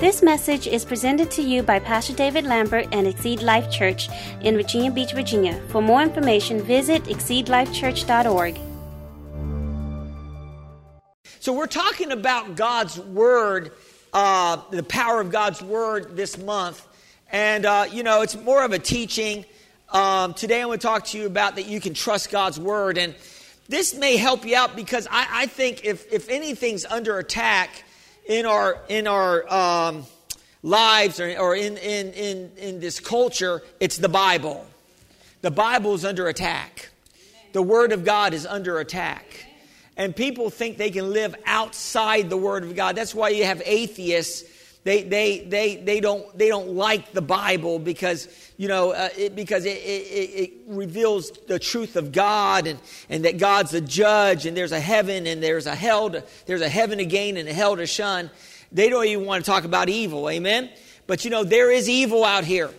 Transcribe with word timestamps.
This 0.00 0.22
message 0.22 0.68
is 0.68 0.84
presented 0.84 1.28
to 1.32 1.42
you 1.42 1.64
by 1.64 1.80
Pastor 1.80 2.12
David 2.12 2.44
Lambert 2.44 2.86
and 2.92 3.04
Exceed 3.04 3.42
Life 3.42 3.68
Church 3.68 4.08
in 4.42 4.54
Virginia 4.54 4.92
Beach, 4.92 5.12
Virginia. 5.12 5.60
For 5.70 5.82
more 5.82 6.02
information, 6.02 6.62
visit 6.62 7.02
exceedlifechurch.org. 7.06 8.60
So, 11.40 11.52
we're 11.52 11.66
talking 11.66 12.12
about 12.12 12.54
God's 12.54 12.96
Word, 13.00 13.72
uh, 14.12 14.58
the 14.70 14.84
power 14.84 15.20
of 15.20 15.32
God's 15.32 15.60
Word 15.62 16.16
this 16.16 16.38
month. 16.38 16.86
And, 17.32 17.66
uh, 17.66 17.86
you 17.90 18.04
know, 18.04 18.22
it's 18.22 18.36
more 18.36 18.62
of 18.62 18.70
a 18.70 18.78
teaching. 18.78 19.44
Um, 19.88 20.32
today, 20.32 20.60
I'm 20.60 20.68
going 20.68 20.78
to 20.78 20.86
talk 20.86 21.06
to 21.06 21.18
you 21.18 21.26
about 21.26 21.56
that 21.56 21.66
you 21.66 21.80
can 21.80 21.92
trust 21.92 22.30
God's 22.30 22.60
Word. 22.60 22.98
And 22.98 23.16
this 23.68 23.96
may 23.96 24.16
help 24.16 24.46
you 24.46 24.54
out 24.54 24.76
because 24.76 25.08
I, 25.10 25.26
I 25.28 25.46
think 25.46 25.84
if, 25.84 26.12
if 26.12 26.28
anything's 26.28 26.84
under 26.84 27.18
attack, 27.18 27.82
in 28.28 28.46
our 28.46 28.78
in 28.88 29.08
our 29.08 29.52
um, 29.52 30.06
lives 30.62 31.20
or, 31.20 31.36
or 31.38 31.56
in, 31.56 31.76
in, 31.78 32.12
in, 32.12 32.50
in 32.56 32.80
this 32.80 33.00
culture, 33.00 33.62
it's 33.80 33.98
the 33.98 34.08
Bible. 34.08 34.66
The 35.40 35.50
Bible 35.50 35.94
is 35.94 36.04
under 36.04 36.28
attack. 36.28 36.90
The 37.52 37.62
Word 37.62 37.92
of 37.92 38.04
God 38.04 38.34
is 38.34 38.44
under 38.44 38.78
attack. 38.80 39.46
And 39.96 40.14
people 40.14 40.50
think 40.50 40.76
they 40.76 40.90
can 40.90 41.12
live 41.12 41.34
outside 41.44 42.30
the 42.30 42.36
Word 42.36 42.64
of 42.64 42.76
God. 42.76 42.96
That's 42.96 43.14
why 43.14 43.30
you 43.30 43.44
have 43.44 43.62
atheists. 43.64 44.44
They, 44.88 45.02
they, 45.02 45.40
they, 45.40 45.76
they, 45.76 46.00
don't, 46.00 46.38
they 46.38 46.48
don't 46.48 46.70
like 46.70 47.12
the 47.12 47.20
Bible 47.20 47.78
because, 47.78 48.26
you 48.56 48.68
know, 48.68 48.92
uh, 48.92 49.10
it, 49.18 49.36
because 49.36 49.66
it, 49.66 49.76
it, 49.76 50.30
it 50.40 50.52
reveals 50.66 51.30
the 51.46 51.58
truth 51.58 51.94
of 51.96 52.10
God 52.10 52.66
and, 52.66 52.78
and 53.10 53.26
that 53.26 53.36
God's 53.36 53.74
a 53.74 53.82
judge 53.82 54.46
and 54.46 54.56
there's 54.56 54.72
a 54.72 54.80
heaven 54.80 55.26
and 55.26 55.42
there's 55.42 55.66
a 55.66 55.74
hell 55.74 56.08
to, 56.08 56.24
there's 56.46 56.62
a 56.62 56.70
heaven 56.70 56.96
to 56.96 57.04
gain 57.04 57.36
and 57.36 57.46
a 57.50 57.52
hell 57.52 57.76
to 57.76 57.86
shun. 57.86 58.30
They 58.72 58.88
don't 58.88 59.04
even 59.04 59.26
want 59.26 59.44
to 59.44 59.50
talk 59.50 59.64
about 59.64 59.90
evil, 59.90 60.30
amen? 60.30 60.70
But 61.06 61.22
you 61.22 61.30
know, 61.30 61.44
there 61.44 61.70
is 61.70 61.86
evil 61.90 62.24
out 62.24 62.44
here. 62.44 62.70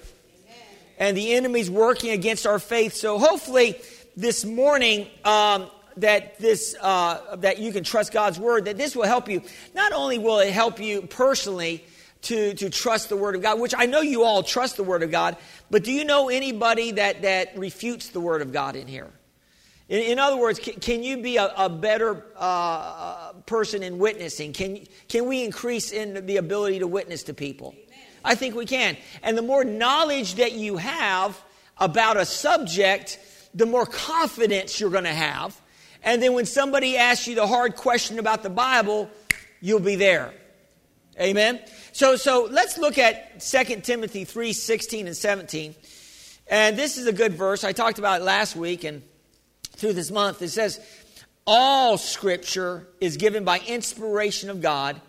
And 0.98 1.16
the 1.16 1.34
enemy's 1.34 1.70
working 1.70 2.10
against 2.10 2.48
our 2.48 2.58
faith. 2.58 2.96
So 2.96 3.20
hopefully 3.20 3.80
this 4.18 4.44
morning, 4.46 5.10
um, 5.24 5.70
that 5.98 6.40
this 6.40 6.76
uh, 6.82 7.36
that 7.36 7.60
you 7.60 7.72
can 7.72 7.84
trust 7.84 8.12
God's 8.12 8.40
word. 8.40 8.66
That 8.66 8.78
this 8.78 8.96
will 8.96 9.06
help 9.06 9.30
you. 9.30 9.44
Not 9.76 9.94
only 9.94 10.18
will 10.18 10.40
it 10.40 10.52
help 10.52 10.80
you 10.80 11.04
personally 11.04 11.84
to 12.24 12.54
to 12.56 12.70
trust 12.70 13.10
the 13.10 13.18
word 13.18 13.36
of 13.36 13.42
God, 13.42 13.60
which 13.60 13.74
I 13.78 13.86
know 13.86 14.02
you 14.02 14.24
all 14.24 14.44
trust 14.44 14.78
the 14.78 14.84
word 14.84 15.04
of 15.04 15.12
God, 15.12 15.38
but 15.70 15.84
do 15.84 15.92
you 15.92 16.06
know 16.06 16.30
anybody 16.30 16.92
that 16.94 17.22
that 17.24 17.58
refutes 17.58 18.10
the 18.10 18.20
word 18.20 18.42
of 18.42 18.52
God 18.52 18.76
in 18.76 18.88
here? 18.88 19.10
In, 19.88 20.02
in 20.02 20.20
other 20.20 20.38
words, 20.38 20.60
can, 20.60 20.76
can, 20.76 21.04
you 21.04 21.22
be 21.22 21.38
a, 21.38 21.52
a 21.58 21.70
better 21.70 22.26
uh, 22.36 23.34
person 23.46 23.82
in 23.84 23.98
witnessing? 23.98 24.54
Can 24.54 24.86
can 25.08 25.28
we 25.28 25.44
increase 25.44 25.92
in 25.92 26.26
the 26.26 26.38
ability 26.38 26.80
to 26.80 26.88
witness 26.88 27.24
to 27.24 27.34
people? 27.34 27.76
I 28.24 28.36
think 28.36 28.56
we 28.56 28.66
can. 28.66 28.98
And 29.24 29.38
the 29.38 29.42
more 29.42 29.64
knowledge 29.64 30.36
that 30.36 30.52
you 30.52 30.78
have 30.78 31.42
about 31.78 32.18
a 32.18 32.26
subject, 32.26 33.18
the 33.54 33.66
more 33.66 33.86
confidence 33.86 34.80
you're 34.80 34.90
going 34.90 35.06
to 35.06 35.14
have 35.14 35.60
and 36.04 36.22
then 36.22 36.34
when 36.34 36.46
somebody 36.46 36.98
asks 36.98 37.28
you 37.28 37.36
the 37.36 37.48
hard 37.48 37.76
question 37.76 38.20
about 38.20 38.44
the 38.44 38.50
Bible, 38.50 39.10
you'll 39.62 39.80
be 39.80 39.96
there. 39.96 40.34
Amen. 41.20 41.60
So 41.92 42.16
so 42.16 42.48
let's 42.50 42.78
look 42.78 42.98
at 42.98 43.42
2 43.42 43.82
Timothy 43.82 44.24
3, 44.24 44.54
16 44.54 45.08
and 45.08 45.18
17. 45.18 45.76
And 46.48 46.78
this 46.78 46.98
is 46.98 47.08
a 47.08 47.14
good 47.14 47.34
verse. 47.34 47.64
I 47.64 47.74
talked 47.74 48.00
about 48.00 48.22
it 48.22 48.24
last 48.24 48.56
week 48.56 48.86
and 48.86 49.04
through 49.74 49.94
this 49.94 50.12
month. 50.12 50.42
It 50.42 50.50
says, 50.50 50.80
All 51.46 51.98
scripture 51.98 52.88
is 53.02 53.18
given 53.18 53.44
by 53.44 53.60
inspiration 53.60 54.50
of 54.50 54.62
God 54.62 55.02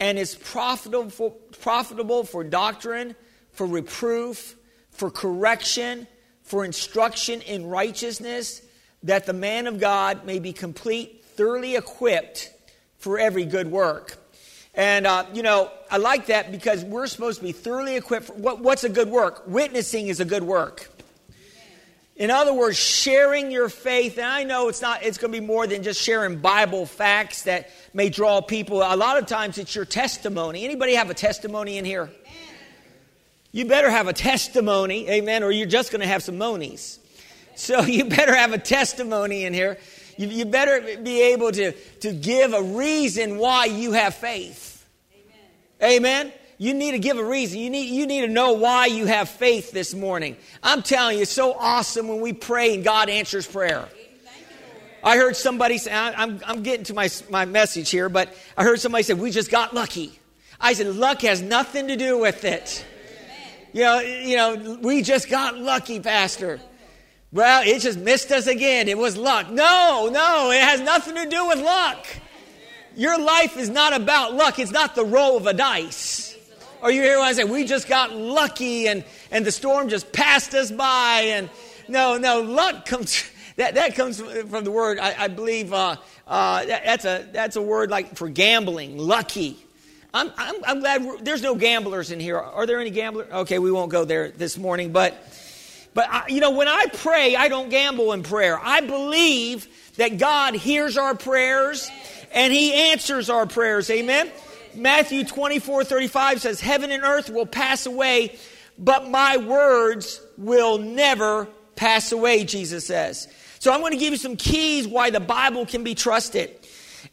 and 0.00 0.18
is 0.18 0.34
profitable 0.34 1.10
for, 1.10 1.30
profitable 1.60 2.24
for 2.24 2.42
doctrine, 2.42 3.14
for 3.52 3.66
reproof, 3.66 4.56
for 4.90 5.10
correction, 5.10 6.06
for 6.42 6.64
instruction 6.64 7.42
in 7.42 7.66
righteousness 7.66 8.62
that 9.02 9.26
the 9.26 9.32
man 9.32 9.66
of 9.66 9.78
God 9.78 10.24
may 10.24 10.38
be 10.38 10.52
complete, 10.52 11.24
thoroughly 11.24 11.76
equipped 11.76 12.50
for 12.96 13.18
every 13.18 13.44
good 13.44 13.70
work. 13.70 14.19
And, 14.80 15.06
uh, 15.06 15.26
you 15.34 15.42
know, 15.42 15.70
I 15.90 15.98
like 15.98 16.28
that 16.28 16.50
because 16.50 16.82
we're 16.86 17.06
supposed 17.06 17.40
to 17.40 17.44
be 17.44 17.52
thoroughly 17.52 17.96
equipped. 17.96 18.28
For, 18.28 18.32
what, 18.32 18.60
what's 18.60 18.82
a 18.82 18.88
good 18.88 19.10
work? 19.10 19.42
Witnessing 19.46 20.08
is 20.08 20.20
a 20.20 20.24
good 20.24 20.42
work. 20.42 20.90
In 22.16 22.30
other 22.30 22.54
words, 22.54 22.78
sharing 22.78 23.50
your 23.50 23.68
faith, 23.68 24.16
and 24.16 24.26
I 24.26 24.44
know 24.44 24.70
it's 24.70 24.80
not, 24.80 25.02
it's 25.02 25.18
going 25.18 25.34
to 25.34 25.38
be 25.38 25.46
more 25.46 25.66
than 25.66 25.82
just 25.82 26.00
sharing 26.00 26.38
Bible 26.38 26.86
facts 26.86 27.42
that 27.42 27.68
may 27.92 28.08
draw 28.08 28.40
people. 28.40 28.78
A 28.78 28.96
lot 28.96 29.18
of 29.18 29.26
times 29.26 29.58
it's 29.58 29.74
your 29.74 29.84
testimony. 29.84 30.64
Anybody 30.64 30.94
have 30.94 31.10
a 31.10 31.14
testimony 31.14 31.76
in 31.76 31.84
here? 31.84 32.08
You 33.52 33.66
better 33.66 33.90
have 33.90 34.08
a 34.08 34.14
testimony, 34.14 35.10
amen, 35.10 35.42
or 35.42 35.50
you're 35.50 35.66
just 35.66 35.92
going 35.92 36.00
to 36.00 36.06
have 36.06 36.22
some 36.22 36.38
monies. 36.38 37.00
So 37.54 37.80
you 37.82 38.06
better 38.06 38.34
have 38.34 38.54
a 38.54 38.58
testimony 38.58 39.44
in 39.44 39.52
here. 39.52 39.76
You, 40.16 40.28
you 40.28 40.46
better 40.46 40.96
be 41.02 41.20
able 41.34 41.52
to, 41.52 41.72
to 41.72 42.12
give 42.14 42.54
a 42.54 42.62
reason 42.62 43.36
why 43.36 43.66
you 43.66 43.92
have 43.92 44.14
faith. 44.14 44.69
Amen. 45.82 46.32
You 46.58 46.74
need 46.74 46.90
to 46.90 46.98
give 46.98 47.16
a 47.16 47.24
reason. 47.24 47.58
You 47.58 47.70
need, 47.70 47.88
you 47.88 48.06
need 48.06 48.20
to 48.20 48.28
know 48.28 48.52
why 48.52 48.86
you 48.86 49.06
have 49.06 49.30
faith 49.30 49.72
this 49.72 49.94
morning. 49.94 50.36
I'm 50.62 50.82
telling 50.82 51.16
you, 51.16 51.22
it's 51.22 51.30
so 51.30 51.54
awesome 51.54 52.06
when 52.06 52.20
we 52.20 52.34
pray 52.34 52.74
and 52.74 52.84
God 52.84 53.08
answers 53.08 53.46
prayer. 53.46 53.88
I 55.02 55.16
heard 55.16 55.36
somebody 55.36 55.78
say, 55.78 55.90
I'm, 55.90 56.40
I'm 56.44 56.62
getting 56.62 56.84
to 56.84 56.94
my, 56.94 57.08
my 57.30 57.46
message 57.46 57.88
here, 57.88 58.10
but 58.10 58.36
I 58.56 58.64
heard 58.64 58.78
somebody 58.78 59.04
say, 59.04 59.14
We 59.14 59.30
just 59.30 59.50
got 59.50 59.72
lucky. 59.72 60.18
I 60.60 60.74
said, 60.74 60.94
Luck 60.94 61.22
has 61.22 61.40
nothing 61.40 61.88
to 61.88 61.96
do 61.96 62.18
with 62.18 62.44
it. 62.44 62.84
You 63.72 63.82
know, 63.82 64.00
you 64.00 64.36
know, 64.36 64.78
we 64.82 65.02
just 65.02 65.30
got 65.30 65.56
lucky, 65.56 66.00
Pastor. 66.00 66.60
Well, 67.32 67.62
it 67.64 67.80
just 67.80 67.98
missed 67.98 68.32
us 68.32 68.46
again. 68.48 68.88
It 68.88 68.98
was 68.98 69.16
luck. 69.16 69.48
No, 69.48 70.10
no, 70.12 70.50
it 70.50 70.60
has 70.60 70.80
nothing 70.80 71.14
to 71.14 71.26
do 71.26 71.46
with 71.46 71.60
luck. 71.60 72.06
Your 72.96 73.18
life 73.18 73.56
is 73.56 73.68
not 73.68 73.92
about 73.92 74.34
luck. 74.34 74.58
It's 74.58 74.70
not 74.70 74.94
the 74.94 75.04
roll 75.04 75.36
of 75.36 75.46
a 75.46 75.54
dice. 75.54 76.36
Or 76.82 76.90
you 76.90 77.02
hear 77.02 77.18
what 77.18 77.26
I 77.26 77.32
say? 77.32 77.44
We 77.44 77.64
just 77.64 77.88
got 77.88 78.12
lucky 78.14 78.88
and, 78.88 79.04
and 79.30 79.44
the 79.44 79.52
storm 79.52 79.88
just 79.88 80.12
passed 80.12 80.54
us 80.54 80.70
by. 80.70 81.22
And 81.26 81.50
no, 81.88 82.16
no, 82.16 82.40
luck 82.40 82.86
comes, 82.86 83.22
that, 83.56 83.74
that 83.74 83.94
comes 83.94 84.20
from 84.20 84.64
the 84.64 84.70
word, 84.70 84.98
I, 84.98 85.24
I 85.24 85.28
believe, 85.28 85.72
uh, 85.72 85.96
uh, 86.26 86.64
that, 86.64 86.84
that's, 86.84 87.04
a, 87.04 87.28
that's 87.32 87.56
a 87.56 87.62
word 87.62 87.90
like 87.90 88.16
for 88.16 88.28
gambling, 88.28 88.98
lucky. 88.98 89.58
I'm, 90.12 90.32
I'm, 90.36 90.56
I'm 90.64 90.80
glad 90.80 91.24
there's 91.24 91.42
no 91.42 91.54
gamblers 91.54 92.10
in 92.10 92.18
here. 92.18 92.38
Are 92.38 92.66
there 92.66 92.80
any 92.80 92.90
gamblers? 92.90 93.30
Okay, 93.30 93.58
we 93.60 93.70
won't 93.70 93.92
go 93.92 94.04
there 94.04 94.30
this 94.30 94.58
morning, 94.58 94.90
but 94.90 95.22
but, 95.92 96.08
I, 96.08 96.26
you 96.28 96.40
know, 96.40 96.52
when 96.52 96.68
I 96.68 96.86
pray, 96.86 97.34
I 97.34 97.48
don't 97.48 97.68
gamble 97.68 98.12
in 98.12 98.22
prayer. 98.22 98.58
I 98.62 98.80
believe 98.80 99.66
that 99.96 100.18
God 100.18 100.54
hears 100.54 100.96
our 100.96 101.16
prayers 101.16 101.90
and 102.32 102.52
He 102.52 102.72
answers 102.72 103.30
our 103.30 103.46
prayers. 103.46 103.90
Amen? 103.90 104.30
Matthew 104.74 105.24
24 105.24 105.84
35 105.84 106.40
says, 106.40 106.60
Heaven 106.60 106.90
and 106.90 107.02
earth 107.02 107.30
will 107.30 107.46
pass 107.46 107.86
away, 107.86 108.38
but 108.78 109.08
my 109.08 109.36
words 109.36 110.20
will 110.36 110.78
never 110.78 111.48
pass 111.76 112.12
away, 112.12 112.44
Jesus 112.44 112.86
says. 112.86 113.28
So 113.58 113.72
I'm 113.72 113.80
going 113.80 113.92
to 113.92 113.98
give 113.98 114.12
you 114.12 114.18
some 114.18 114.36
keys 114.36 114.86
why 114.86 115.10
the 115.10 115.20
Bible 115.20 115.66
can 115.66 115.84
be 115.84 115.94
trusted. 115.94 116.50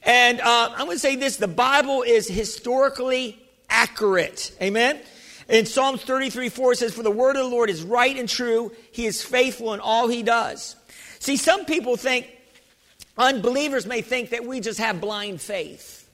And 0.04 0.40
uh, 0.40 0.70
I'm 0.72 0.86
going 0.86 0.96
to 0.96 1.00
say 1.00 1.16
this 1.16 1.38
the 1.38 1.48
Bible 1.48 2.04
is 2.04 2.28
historically 2.28 3.42
accurate. 3.70 4.56
Amen? 4.62 5.00
In 5.50 5.66
Psalms 5.66 6.04
33 6.04 6.50
4, 6.50 6.72
it 6.74 6.76
says, 6.78 6.94
For 6.94 7.04
the 7.04 7.12
word 7.12 7.36
of 7.36 7.44
the 7.44 7.50
Lord 7.50 7.70
is 7.70 7.84
right 7.84 8.16
and 8.16 8.28
true. 8.28 8.72
He 8.92 9.06
is 9.06 9.24
faithful 9.24 9.74
in 9.74 9.80
all 9.80 10.08
he 10.08 10.24
does. 10.24 10.76
See, 11.20 11.38
some 11.38 11.66
people 11.66 11.96
think, 11.98 12.28
unbelievers 13.18 13.86
may 13.86 14.02
think 14.02 14.30
that 14.32 14.46
we 14.46 14.60
just 14.60 14.80
have 14.80 15.02
blind 15.02 15.42
faith. 15.42 16.08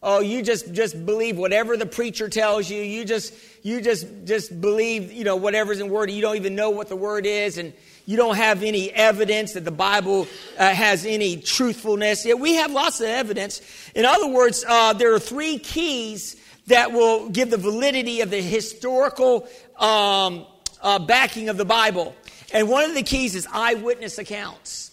Oh, 0.00 0.20
you 0.20 0.42
just, 0.42 0.72
just 0.74 1.04
believe 1.04 1.36
whatever 1.36 1.76
the 1.76 1.86
preacher 1.86 2.28
tells 2.28 2.70
you. 2.70 2.80
You 2.80 3.04
just, 3.04 3.34
you 3.64 3.80
just, 3.80 4.06
just 4.24 4.60
believe, 4.60 5.10
you 5.10 5.24
know, 5.24 5.34
whatever's 5.34 5.80
in 5.80 5.90
word. 5.90 6.08
You 6.10 6.22
don't 6.22 6.36
even 6.36 6.54
know 6.54 6.70
what 6.70 6.88
the 6.88 6.94
word 6.94 7.26
is. 7.26 7.58
And 7.58 7.72
you 8.06 8.16
don't 8.16 8.36
have 8.36 8.62
any 8.62 8.92
evidence 8.92 9.54
that 9.54 9.64
the 9.64 9.72
Bible 9.72 10.28
uh, 10.56 10.72
has 10.72 11.04
any 11.04 11.36
truthfulness. 11.36 12.24
Yeah, 12.24 12.34
we 12.34 12.54
have 12.54 12.70
lots 12.70 13.00
of 13.00 13.08
evidence. 13.08 13.60
In 13.94 14.04
other 14.04 14.28
words, 14.28 14.64
uh, 14.68 14.92
there 14.92 15.12
are 15.14 15.18
three 15.18 15.58
keys 15.58 16.36
that 16.68 16.92
will 16.92 17.28
give 17.28 17.50
the 17.50 17.56
validity 17.56 18.20
of 18.20 18.30
the 18.30 18.40
historical 18.40 19.48
um, 19.78 20.46
uh, 20.80 21.00
backing 21.00 21.48
of 21.48 21.56
the 21.56 21.64
Bible. 21.64 22.14
And 22.54 22.68
one 22.68 22.84
of 22.84 22.94
the 22.94 23.02
keys 23.02 23.34
is 23.34 23.48
eyewitness 23.52 24.18
accounts. 24.18 24.87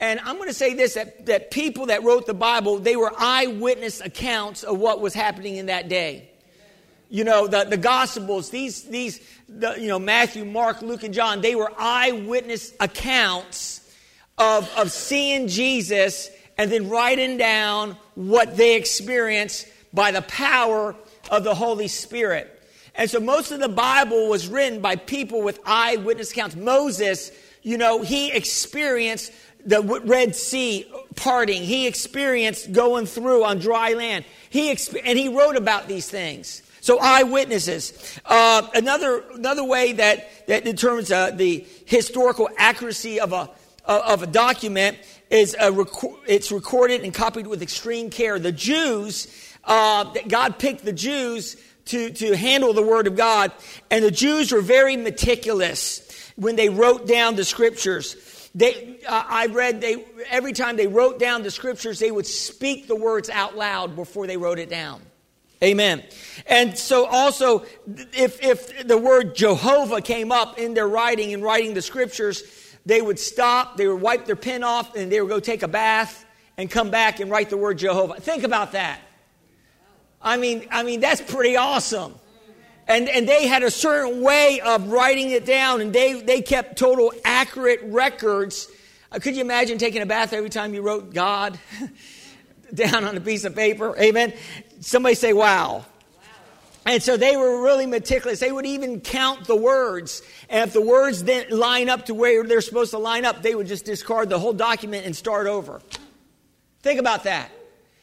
And 0.00 0.20
I'm 0.20 0.36
going 0.36 0.48
to 0.48 0.54
say 0.54 0.74
this 0.74 0.94
that, 0.94 1.26
that 1.26 1.50
people 1.50 1.86
that 1.86 2.04
wrote 2.04 2.26
the 2.26 2.34
Bible, 2.34 2.78
they 2.78 2.96
were 2.96 3.12
eyewitness 3.18 4.00
accounts 4.00 4.62
of 4.62 4.78
what 4.78 5.00
was 5.00 5.14
happening 5.14 5.56
in 5.56 5.66
that 5.66 5.88
day. 5.88 6.30
You 7.10 7.24
know, 7.24 7.46
the, 7.46 7.64
the 7.64 7.78
Gospels, 7.78 8.50
these, 8.50 8.84
these 8.84 9.20
the, 9.48 9.76
you 9.80 9.88
know, 9.88 9.98
Matthew, 9.98 10.44
Mark, 10.44 10.82
Luke, 10.82 11.02
and 11.02 11.14
John, 11.14 11.40
they 11.40 11.54
were 11.54 11.72
eyewitness 11.78 12.74
accounts 12.78 13.80
of, 14.36 14.70
of 14.76 14.92
seeing 14.92 15.48
Jesus 15.48 16.30
and 16.58 16.70
then 16.70 16.88
writing 16.88 17.38
down 17.38 17.96
what 18.14 18.56
they 18.56 18.76
experienced 18.76 19.66
by 19.92 20.10
the 20.10 20.22
power 20.22 20.94
of 21.30 21.44
the 21.44 21.54
Holy 21.54 21.88
Spirit. 21.88 22.54
And 22.94 23.08
so 23.08 23.20
most 23.20 23.52
of 23.52 23.60
the 23.60 23.68
Bible 23.68 24.28
was 24.28 24.48
written 24.48 24.80
by 24.80 24.96
people 24.96 25.42
with 25.42 25.60
eyewitness 25.64 26.32
accounts. 26.32 26.56
Moses, 26.56 27.30
you 27.62 27.78
know, 27.78 28.02
he 28.02 28.32
experienced 28.32 29.32
the 29.64 29.82
Red 29.82 30.34
Sea 30.34 30.90
parting. 31.16 31.62
He 31.62 31.86
experienced 31.86 32.72
going 32.72 33.06
through 33.06 33.44
on 33.44 33.58
dry 33.58 33.94
land. 33.94 34.24
He 34.50 34.72
exp- 34.72 35.00
and 35.04 35.18
he 35.18 35.28
wrote 35.28 35.56
about 35.56 35.88
these 35.88 36.08
things. 36.08 36.62
So 36.80 36.98
eyewitnesses. 36.98 38.18
Uh, 38.24 38.66
another 38.74 39.24
another 39.34 39.64
way 39.64 39.92
that 39.92 40.46
that 40.46 40.64
determines 40.64 41.10
uh, 41.10 41.32
the 41.32 41.66
historical 41.84 42.48
accuracy 42.56 43.20
of 43.20 43.32
a 43.32 43.50
of 43.84 44.22
a 44.22 44.26
document 44.26 44.98
is 45.30 45.56
a 45.58 45.72
rec- 45.72 45.88
it's 46.26 46.52
recorded 46.52 47.02
and 47.02 47.12
copied 47.12 47.46
with 47.46 47.62
extreme 47.62 48.10
care. 48.10 48.38
The 48.38 48.52
Jews, 48.52 49.26
uh, 49.64 50.04
God 50.28 50.58
picked 50.58 50.84
the 50.84 50.92
Jews 50.92 51.56
to, 51.86 52.10
to 52.10 52.36
handle 52.36 52.72
the 52.72 52.82
Word 52.82 53.06
of 53.06 53.16
God, 53.16 53.52
and 53.90 54.04
the 54.04 54.10
Jews 54.10 54.52
were 54.52 54.60
very 54.60 54.96
meticulous 54.96 56.04
when 56.36 56.56
they 56.56 56.68
wrote 56.68 57.06
down 57.06 57.36
the 57.36 57.44
Scriptures. 57.44 58.16
They, 58.58 58.98
uh, 59.06 59.22
I 59.24 59.46
read 59.46 59.80
they 59.80 60.04
every 60.30 60.52
time 60.52 60.76
they 60.76 60.88
wrote 60.88 61.20
down 61.20 61.44
the 61.44 61.50
Scriptures, 61.50 62.00
they 62.00 62.10
would 62.10 62.26
speak 62.26 62.88
the 62.88 62.96
words 62.96 63.30
out 63.30 63.56
loud 63.56 63.94
before 63.94 64.26
they 64.26 64.36
wrote 64.36 64.58
it 64.58 64.68
down. 64.68 65.00
Amen. 65.62 66.02
And 66.44 66.76
so 66.76 67.06
also, 67.06 67.64
if, 68.12 68.42
if 68.42 68.86
the 68.86 68.98
word 68.98 69.36
Jehovah 69.36 70.00
came 70.00 70.32
up 70.32 70.58
in 70.58 70.74
their 70.74 70.88
writing 70.88 71.32
and 71.34 71.42
writing 71.42 71.72
the 71.72 71.82
scriptures, 71.82 72.42
they 72.84 73.00
would 73.00 73.20
stop, 73.20 73.76
they 73.76 73.86
would 73.86 74.00
wipe 74.00 74.26
their 74.26 74.36
pen 74.36 74.64
off, 74.64 74.96
and 74.96 75.10
they 75.10 75.20
would 75.20 75.30
go 75.30 75.38
take 75.38 75.62
a 75.62 75.68
bath 75.68 76.24
and 76.56 76.68
come 76.68 76.90
back 76.90 77.20
and 77.20 77.30
write 77.30 77.50
the 77.50 77.56
word 77.56 77.78
Jehovah. 77.78 78.14
Think 78.20 78.42
about 78.42 78.72
that. 78.72 79.00
I 80.20 80.36
mean, 80.36 80.66
I 80.72 80.82
mean 80.82 80.98
that's 80.98 81.20
pretty 81.20 81.54
awesome. 81.54 82.16
And, 82.88 83.06
and 83.10 83.28
they 83.28 83.46
had 83.46 83.62
a 83.62 83.70
certain 83.70 84.22
way 84.22 84.60
of 84.60 84.88
writing 84.88 85.30
it 85.30 85.44
down, 85.44 85.82
and 85.82 85.92
they, 85.92 86.22
they 86.22 86.40
kept 86.40 86.78
total 86.78 87.12
accurate 87.22 87.80
records. 87.84 88.68
Uh, 89.12 89.18
could 89.18 89.36
you 89.36 89.42
imagine 89.42 89.76
taking 89.76 90.00
a 90.00 90.06
bath 90.06 90.32
every 90.32 90.48
time 90.48 90.72
you 90.72 90.80
wrote 90.80 91.12
God 91.12 91.58
down 92.74 93.04
on 93.04 93.14
a 93.14 93.20
piece 93.20 93.44
of 93.44 93.54
paper? 93.54 93.94
Amen. 93.98 94.32
Somebody 94.80 95.14
say, 95.16 95.34
wow. 95.34 95.84
And 96.86 97.02
so 97.02 97.18
they 97.18 97.36
were 97.36 97.62
really 97.62 97.84
meticulous. 97.84 98.40
They 98.40 98.50
would 98.50 98.64
even 98.64 99.02
count 99.02 99.46
the 99.46 99.56
words. 99.56 100.22
And 100.48 100.66
if 100.66 100.72
the 100.72 100.80
words 100.80 101.20
didn't 101.20 101.54
line 101.54 101.90
up 101.90 102.06
to 102.06 102.14
where 102.14 102.42
they're 102.44 102.62
supposed 102.62 102.92
to 102.92 102.98
line 102.98 103.26
up, 103.26 103.42
they 103.42 103.54
would 103.54 103.66
just 103.66 103.84
discard 103.84 104.30
the 104.30 104.38
whole 104.38 104.54
document 104.54 105.04
and 105.04 105.14
start 105.14 105.46
over. 105.46 105.82
Think 106.80 106.98
about 106.98 107.24
that. 107.24 107.50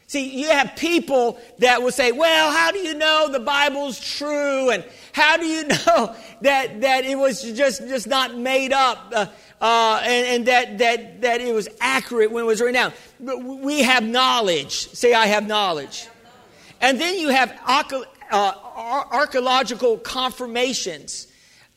See, 0.08 0.40
you 0.40 0.50
have 0.50 0.76
people 0.76 1.38
that 1.58 1.82
will 1.82 1.90
say, 1.90 2.12
well, 2.12 2.52
how 2.52 2.70
do 2.70 2.78
you 2.78 2.94
know 2.94 3.28
the 3.30 3.40
Bible's 3.40 3.98
true? 3.98 4.70
And 4.70 4.84
how 5.12 5.36
do 5.36 5.46
you 5.46 5.64
know 5.68 6.14
that, 6.42 6.80
that 6.82 7.04
it 7.04 7.18
was 7.18 7.42
just, 7.42 7.80
just 7.88 8.06
not 8.06 8.36
made 8.36 8.72
up? 8.72 9.12
Uh, 9.12 9.26
uh, 9.60 10.00
and, 10.04 10.26
and 10.28 10.46
that, 10.46 10.78
that, 10.78 11.22
that 11.22 11.40
it 11.40 11.52
was 11.52 11.68
accurate 11.80 12.30
when 12.30 12.44
it 12.44 12.46
was 12.46 12.60
written 12.60 12.74
down. 12.74 12.92
But 13.18 13.42
we 13.42 13.82
have 13.82 14.04
knowledge. 14.04 14.88
Say, 14.90 15.12
I 15.12 15.26
have 15.26 15.46
knowledge. 15.46 16.08
And 16.80 17.00
then 17.00 17.18
you 17.18 17.30
have 17.30 17.58
uh, 17.66 18.02
archaeological 18.30 19.98
confirmations 19.98 21.26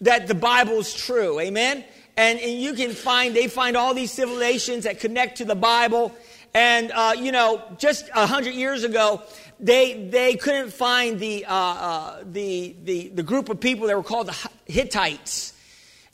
that 0.01 0.27
the 0.27 0.35
Bible 0.35 0.79
is 0.79 0.93
true. 0.93 1.39
Amen? 1.39 1.83
And, 2.17 2.39
and 2.39 2.61
you 2.61 2.73
can 2.73 2.91
find, 2.91 3.35
they 3.35 3.47
find 3.47 3.77
all 3.77 3.93
these 3.93 4.11
civilizations 4.11 4.83
that 4.83 4.99
connect 4.99 5.37
to 5.37 5.45
the 5.45 5.55
Bible. 5.55 6.13
And, 6.53 6.91
uh, 6.91 7.13
you 7.17 7.31
know, 7.31 7.61
just 7.77 8.09
a 8.15 8.25
hundred 8.25 8.55
years 8.55 8.83
ago, 8.83 9.21
they, 9.59 10.07
they 10.07 10.35
couldn't 10.35 10.71
find 10.71 11.19
the, 11.19 11.45
uh, 11.45 11.53
uh, 11.53 12.23
the, 12.23 12.75
the, 12.83 13.09
the 13.09 13.23
group 13.23 13.49
of 13.49 13.59
people 13.59 13.87
that 13.87 13.95
were 13.95 14.03
called 14.03 14.27
the 14.27 14.49
Hittites. 14.65 15.53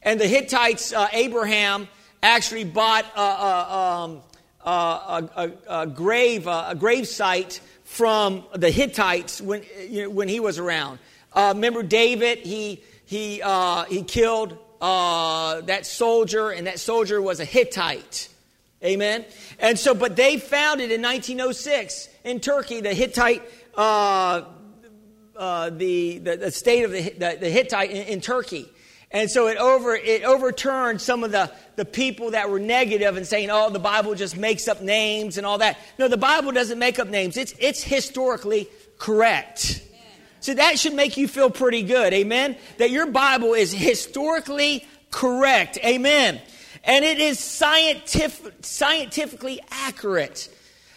And 0.01 0.19
the 0.19 0.27
Hittites, 0.27 0.93
uh, 0.93 1.07
Abraham 1.13 1.87
actually 2.21 2.63
bought 2.63 3.05
a, 3.15 3.21
a, 3.21 3.77
um, 3.77 4.21
a, 4.65 5.51
a 5.67 5.87
grave, 5.87 6.47
a 6.47 6.75
grave 6.77 7.07
site 7.07 7.61
from 7.83 8.43
the 8.53 8.71
Hittites 8.71 9.41
when, 9.41 9.63
you 9.87 10.03
know, 10.03 10.09
when 10.09 10.27
he 10.27 10.39
was 10.39 10.59
around. 10.59 10.99
Uh, 11.31 11.53
remember 11.55 11.83
David? 11.83 12.39
He, 12.39 12.83
he, 13.05 13.41
uh, 13.41 13.85
he 13.85 14.03
killed 14.03 14.57
uh, 14.81 15.61
that 15.61 15.85
soldier, 15.85 16.49
and 16.49 16.67
that 16.67 16.79
soldier 16.79 17.21
was 17.21 17.39
a 17.39 17.45
Hittite. 17.45 18.29
Amen? 18.85 19.25
And 19.59 19.77
so, 19.79 19.93
but 19.93 20.15
they 20.15 20.37
founded 20.37 20.91
in 20.91 21.01
1906 21.01 22.09
in 22.23 22.39
Turkey, 22.39 22.81
the 22.81 22.93
Hittite, 22.93 23.41
uh, 23.75 24.43
uh, 25.35 25.69
the, 25.71 26.19
the, 26.19 26.37
the, 26.37 26.51
state 26.51 26.83
of 26.83 26.91
the, 26.91 27.01
the, 27.01 27.37
the 27.39 27.49
Hittite 27.49 27.91
in, 27.91 28.07
in 28.07 28.21
Turkey. 28.21 28.69
And 29.11 29.29
so 29.29 29.47
it, 29.47 29.57
over, 29.57 29.95
it 29.95 30.23
overturned 30.23 31.01
some 31.01 31.23
of 31.23 31.31
the, 31.31 31.51
the 31.75 31.85
people 31.85 32.31
that 32.31 32.49
were 32.49 32.59
negative 32.59 33.17
and 33.17 33.25
saying, 33.25 33.49
oh, 33.49 33.69
the 33.69 33.79
Bible 33.79 34.15
just 34.15 34.37
makes 34.37 34.67
up 34.67 34.81
names 34.81 35.37
and 35.37 35.45
all 35.45 35.57
that. 35.59 35.77
No, 35.97 36.07
the 36.07 36.17
Bible 36.17 36.51
doesn't 36.51 36.79
make 36.79 36.99
up 36.99 37.07
names, 37.07 37.37
it's, 37.37 37.53
it's 37.59 37.83
historically 37.83 38.67
correct. 38.97 39.81
So 40.41 40.53
that 40.53 40.77
should 40.77 40.93
make 40.93 41.17
you 41.17 41.27
feel 41.27 41.49
pretty 41.49 41.81
good. 41.81 42.13
Amen? 42.13 42.55
That 42.77 42.91
your 42.91 43.07
Bible 43.07 43.53
is 43.55 43.73
historically 43.73 44.85
correct. 45.09 45.79
Amen. 45.83 46.39
And 46.85 47.03
it 47.03 47.19
is 47.19 47.39
scientific, 47.39 48.53
scientifically 48.61 49.59
accurate. 49.71 50.49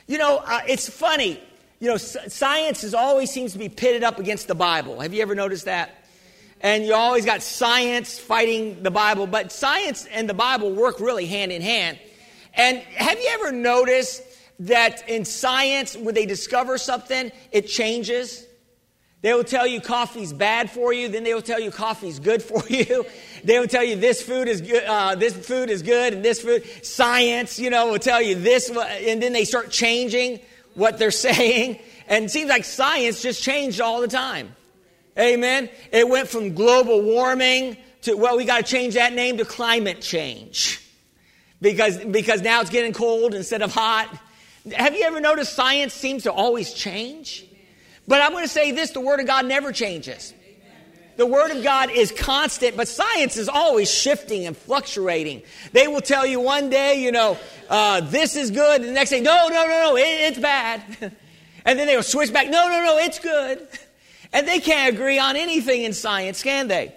You 0.06 0.19
know, 0.19 0.43
uh, 0.44 0.61
it's 0.69 0.88
funny. 0.88 1.40
You 1.81 1.88
know, 1.88 1.96
science 1.96 2.85
is 2.85 2.94
always 2.94 3.31
seems 3.31 3.52
to 3.52 3.58
be 3.58 3.69
pitted 3.69 4.05
up 4.05 4.19
against 4.19 4.49
the 4.49 4.55
Bible. 4.55 5.00
Have 5.00 5.14
you 5.14 5.23
ever 5.23 5.35
noticed 5.35 5.64
that? 5.64 5.99
and 6.61 6.85
you 6.85 6.94
always 6.94 7.25
got 7.25 7.43
science 7.43 8.19
fighting 8.19 8.82
the 8.82 8.90
Bible, 8.90 9.26
but 9.26 9.52
science 9.52 10.06
and 10.06 10.29
the 10.29 10.35
Bible 10.35 10.73
work 10.73 11.00
really 11.00 11.26
hand 11.26 11.52
in 11.52 11.62
hand. 11.62 11.99
And 12.55 12.79
have 12.79 13.19
you 13.19 13.29
ever 13.35 13.52
noticed 13.52 14.23
that 14.61 15.08
in 15.08 15.25
science, 15.25 15.96
when 15.96 16.14
they 16.14 16.26
discover 16.26 16.76
something, 16.79 17.31
it 17.52 17.69
changes? 17.69 18.44
They 19.20 19.35
will 19.35 19.44
tell 19.44 19.67
you 19.67 19.81
coffee's 19.81 20.32
bad 20.32 20.70
for 20.70 20.93
you, 20.93 21.09
then 21.09 21.25
they 21.25 21.35
will 21.35 21.43
tell 21.43 21.59
you 21.59 21.70
coffee's 21.70 22.20
good 22.20 22.43
for 22.43 22.62
you. 22.69 23.05
They 23.43 23.59
will 23.59 23.67
tell 23.67 23.82
you 23.82 23.97
this 23.97 24.23
food 24.23 24.49
is 24.49 24.61
good, 24.61 24.85
uh, 24.85 25.17
this 25.17 25.35
food 25.35 25.70
is 25.70 25.82
good, 25.82 26.15
and 26.15 26.25
this 26.25 26.41
food. 26.41 26.65
Science, 26.85 27.59
you 27.59 27.70
know, 27.70 27.91
will 27.91 27.99
tell 27.99 28.23
you 28.23 28.37
this, 28.37 28.70
and 28.70 29.23
then 29.23 29.32
they 29.32 29.44
start 29.44 29.70
changing 29.70 30.41
what 30.75 30.99
they're 30.99 31.11
saying. 31.29 31.79
And 32.06 32.26
it 32.26 32.31
seems 32.31 32.49
like 32.49 32.65
science 32.65 33.20
just 33.20 33.43
changed 33.43 33.81
all 33.81 34.00
the 34.00 34.09
time. 34.09 34.54
Amen. 35.19 35.69
It 35.90 36.09
went 36.09 36.28
from 36.28 36.54
global 36.54 37.02
warming 37.02 37.76
to, 38.02 38.14
well, 38.14 38.37
we 38.37 38.45
got 38.45 38.59
to 38.59 38.62
change 38.62 38.95
that 38.95 39.12
name 39.12 39.38
to 39.38 39.45
climate 39.45 40.00
change. 40.00 40.81
Because, 41.61 41.99
because 41.99 42.40
now 42.40 42.61
it's 42.61 42.71
getting 42.71 42.93
cold 42.93 43.35
instead 43.35 43.62
of 43.62 43.75
hot. 43.75 44.16
Have 44.73 44.95
you 44.95 45.02
ever 45.04 45.19
noticed 45.19 45.54
science 45.54 45.93
seems 45.93 46.23
to 46.23 46.33
always 46.33 46.73
change? 46.73 47.48
But 48.09 48.23
I'm 48.23 48.33
going 48.33 48.45
to 48.45 48.49
say 48.49 48.73
this 48.73 48.91
the 48.91 49.00
Word 49.00 49.21
of 49.21 49.27
God 49.27 49.47
never 49.47 49.71
changes. 49.71 50.35
The 51.19 51.27
Word 51.27 51.50
of 51.50 51.62
God 51.62 51.91
is 51.91 52.11
constant, 52.12 52.77
but 52.77 52.88
science 52.88 53.37
is 53.37 53.49
always 53.49 53.91
shifting 53.91 54.47
and 54.47 54.57
fluctuating. 54.57 55.43
They 55.73 55.88
will 55.88 56.00
tell 56.00 56.25
you 56.25 56.41
one 56.41 56.71
day, 56.71 57.03
you 57.03 57.12
know, 57.12 57.37
uh, 57.69 58.00
this 58.00 58.37
is 58.37 58.50
good, 58.50 58.81
and 58.81 58.91
the 58.91 58.93
next 58.93 59.11
day, 59.11 59.21
no, 59.21 59.49
no, 59.49 59.67
no, 59.67 59.83
no, 59.91 59.97
it, 59.97 60.03
it's 60.03 60.38
bad. 60.38 60.81
and 61.65 61.79
then 61.79 61.87
they 61.87 61.97
will 61.97 62.05
switch 62.05 62.33
back, 62.33 62.49
no, 62.49 62.69
no, 62.69 62.83
no, 62.83 62.99
it's 62.99 63.21
good. 63.21 63.69
And 64.31 64.47
they 64.47 64.61
can't 64.61 64.95
agree 64.95 65.19
on 65.19 65.37
anything 65.37 65.85
in 65.85 65.95
science, 65.95 66.43
can 66.43 66.69
they? 66.69 66.95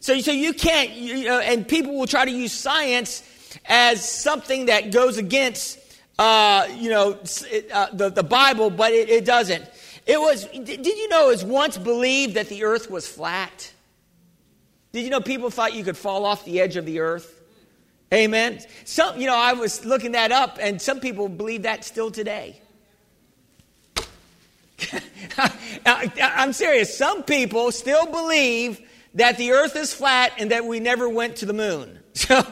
So, 0.00 0.14
you 0.14 0.22
so 0.22 0.32
you 0.32 0.54
can't, 0.54 0.88
you 0.92 1.26
know, 1.26 1.38
and 1.38 1.68
people 1.68 1.94
will 1.98 2.06
try 2.06 2.24
to 2.24 2.30
use 2.30 2.54
science 2.54 3.22
as 3.66 4.08
something 4.08 4.64
that 4.64 4.90
goes 4.90 5.18
against, 5.18 5.78
uh, 6.18 6.66
you 6.74 6.88
know, 6.88 7.18
uh, 7.70 7.88
the, 7.92 8.08
the 8.08 8.22
Bible, 8.22 8.70
but 8.70 8.92
it, 8.92 9.10
it 9.10 9.26
doesn't. 9.26 9.62
It 10.10 10.20
was, 10.20 10.44
did 10.46 10.84
you 10.84 11.08
know 11.08 11.28
it 11.28 11.34
was 11.34 11.44
once 11.44 11.78
believed 11.78 12.34
that 12.34 12.48
the 12.48 12.64
earth 12.64 12.90
was 12.90 13.06
flat? 13.06 13.72
Did 14.90 15.04
you 15.04 15.10
know 15.10 15.20
people 15.20 15.50
thought 15.50 15.72
you 15.72 15.84
could 15.84 15.96
fall 15.96 16.24
off 16.24 16.44
the 16.44 16.60
edge 16.60 16.74
of 16.74 16.84
the 16.84 16.98
earth? 16.98 17.40
Amen. 18.12 18.58
Some, 18.84 19.20
you 19.20 19.28
know, 19.28 19.36
I 19.36 19.52
was 19.52 19.84
looking 19.84 20.10
that 20.12 20.32
up, 20.32 20.58
and 20.60 20.82
some 20.82 20.98
people 20.98 21.28
believe 21.28 21.62
that 21.62 21.84
still 21.84 22.10
today. 22.10 22.60
I'm 26.20 26.54
serious. 26.54 26.98
Some 26.98 27.22
people 27.22 27.70
still 27.70 28.06
believe 28.06 28.80
that 29.14 29.38
the 29.38 29.52
earth 29.52 29.76
is 29.76 29.94
flat 29.94 30.32
and 30.38 30.50
that 30.50 30.64
we 30.64 30.80
never 30.80 31.08
went 31.08 31.36
to 31.36 31.46
the 31.46 31.54
moon. 31.54 31.98
So, 32.12 32.44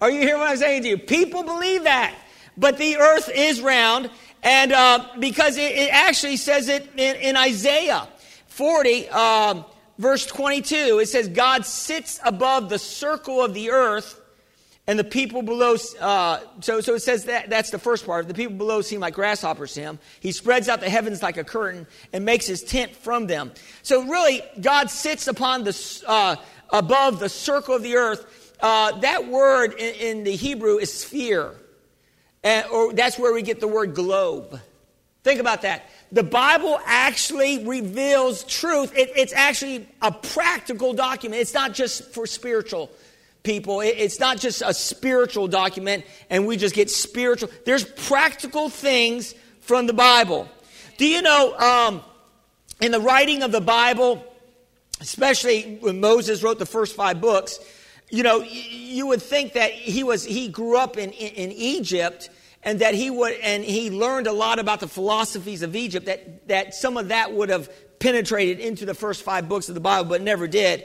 are 0.00 0.10
you 0.10 0.20
hearing 0.20 0.38
what 0.40 0.50
I'm 0.50 0.56
saying 0.56 0.84
to 0.84 0.90
you? 0.90 0.98
People 0.98 1.42
believe 1.42 1.82
that. 1.82 2.14
But 2.58 2.76
the 2.76 2.96
earth 2.96 3.30
is 3.32 3.60
round, 3.60 4.10
and 4.42 4.72
uh, 4.72 5.06
because 5.18 5.56
it, 5.56 5.72
it, 5.72 5.92
actually 5.92 6.36
says 6.36 6.68
it 6.68 6.88
in, 6.96 7.16
in 7.16 7.36
Isaiah 7.36 8.08
40, 8.46 9.08
um, 9.10 9.64
verse 9.98 10.26
22, 10.26 11.00
it 11.00 11.08
says, 11.08 11.28
God 11.28 11.64
sits 11.64 12.20
above 12.24 12.68
the 12.68 12.78
circle 12.78 13.42
of 13.42 13.54
the 13.54 13.70
earth 13.70 14.20
and 14.88 14.98
the 14.98 15.04
people 15.04 15.42
below, 15.42 15.76
uh, 16.00 16.40
so, 16.60 16.80
so 16.80 16.94
it 16.94 17.00
says 17.00 17.26
that 17.26 17.50
that's 17.50 17.70
the 17.70 17.78
first 17.78 18.06
part. 18.06 18.26
The 18.26 18.32
people 18.32 18.56
below 18.56 18.80
seem 18.80 19.00
like 19.00 19.12
grasshoppers 19.12 19.74
to 19.74 19.82
him. 19.82 19.98
He 20.20 20.32
spreads 20.32 20.66
out 20.66 20.80
the 20.80 20.88
heavens 20.88 21.22
like 21.22 21.36
a 21.36 21.44
curtain 21.44 21.86
and 22.14 22.24
makes 22.24 22.46
his 22.46 22.62
tent 22.62 22.96
from 22.96 23.26
them. 23.26 23.52
So 23.82 24.02
really, 24.04 24.40
God 24.62 24.90
sits 24.90 25.28
upon 25.28 25.64
the, 25.64 26.02
uh, 26.06 26.36
above 26.70 27.20
the 27.20 27.28
circle 27.28 27.74
of 27.74 27.82
the 27.82 27.96
earth. 27.96 28.56
Uh, 28.60 28.98
that 29.00 29.28
word 29.28 29.74
in, 29.74 29.94
in, 29.96 30.24
the 30.24 30.34
Hebrew 30.34 30.78
is 30.78 30.92
sphere. 30.92 31.54
And, 32.42 32.66
or 32.68 32.92
that's 32.92 33.18
where 33.18 33.32
we 33.32 33.42
get 33.42 33.60
the 33.60 33.68
word 33.68 33.94
globe. 33.94 34.60
Think 35.24 35.40
about 35.40 35.62
that. 35.62 35.90
The 36.12 36.22
Bible 36.22 36.80
actually 36.86 37.66
reveals 37.66 38.44
truth. 38.44 38.96
It, 38.96 39.10
it's 39.16 39.32
actually 39.32 39.88
a 40.00 40.12
practical 40.12 40.94
document. 40.94 41.42
It's 41.42 41.54
not 41.54 41.74
just 41.74 42.12
for 42.12 42.26
spiritual 42.26 42.90
people. 43.42 43.80
It's 43.80 44.20
not 44.20 44.38
just 44.38 44.62
a 44.64 44.72
spiritual 44.72 45.48
document 45.48 46.04
and 46.30 46.46
we 46.46 46.56
just 46.56 46.74
get 46.74 46.90
spiritual. 46.90 47.50
There's 47.64 47.84
practical 47.84 48.68
things 48.68 49.34
from 49.60 49.86
the 49.86 49.92
Bible. 49.92 50.48
Do 50.96 51.06
you 51.06 51.22
know, 51.22 51.56
um, 51.58 52.02
in 52.80 52.92
the 52.92 53.00
writing 53.00 53.42
of 53.42 53.52
the 53.52 53.60
Bible, 53.60 54.24
especially 55.00 55.78
when 55.80 56.00
Moses 56.00 56.42
wrote 56.42 56.58
the 56.58 56.66
first 56.66 56.96
five 56.96 57.20
books, 57.20 57.58
you 58.10 58.22
know, 58.22 58.42
you 58.42 59.06
would 59.06 59.22
think 59.22 59.52
that 59.52 59.70
he 59.70 60.02
was, 60.02 60.24
he 60.24 60.48
grew 60.48 60.78
up 60.78 60.96
in, 60.96 61.10
in, 61.12 61.50
in 61.50 61.52
Egypt 61.52 62.30
and 62.62 62.80
that 62.80 62.94
he 62.94 63.10
would, 63.10 63.34
and 63.34 63.62
he 63.62 63.90
learned 63.90 64.26
a 64.26 64.32
lot 64.32 64.58
about 64.58 64.80
the 64.80 64.88
philosophies 64.88 65.62
of 65.62 65.76
Egypt, 65.76 66.06
that, 66.06 66.48
that 66.48 66.74
some 66.74 66.96
of 66.96 67.08
that 67.08 67.32
would 67.32 67.48
have 67.50 67.70
penetrated 67.98 68.60
into 68.60 68.84
the 68.86 68.94
first 68.94 69.22
five 69.22 69.48
books 69.48 69.68
of 69.68 69.74
the 69.74 69.80
Bible, 69.80 70.08
but 70.08 70.22
never 70.22 70.46
did. 70.46 70.84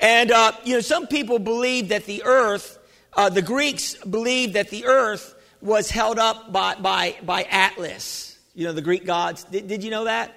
And, 0.00 0.30
uh, 0.30 0.52
you 0.64 0.74
know, 0.74 0.80
some 0.80 1.06
people 1.06 1.38
believe 1.38 1.90
that 1.90 2.04
the 2.06 2.24
earth, 2.24 2.78
uh, 3.12 3.28
the 3.28 3.42
Greeks 3.42 3.94
believed 3.96 4.54
that 4.54 4.70
the 4.70 4.86
earth 4.86 5.34
was 5.60 5.90
held 5.90 6.18
up 6.18 6.52
by, 6.52 6.74
by, 6.76 7.16
by 7.22 7.44
Atlas. 7.44 8.38
You 8.54 8.66
know, 8.66 8.72
the 8.72 8.82
Greek 8.82 9.04
gods. 9.04 9.44
Did, 9.44 9.68
did 9.68 9.84
you 9.84 9.90
know 9.90 10.04
that? 10.04 10.34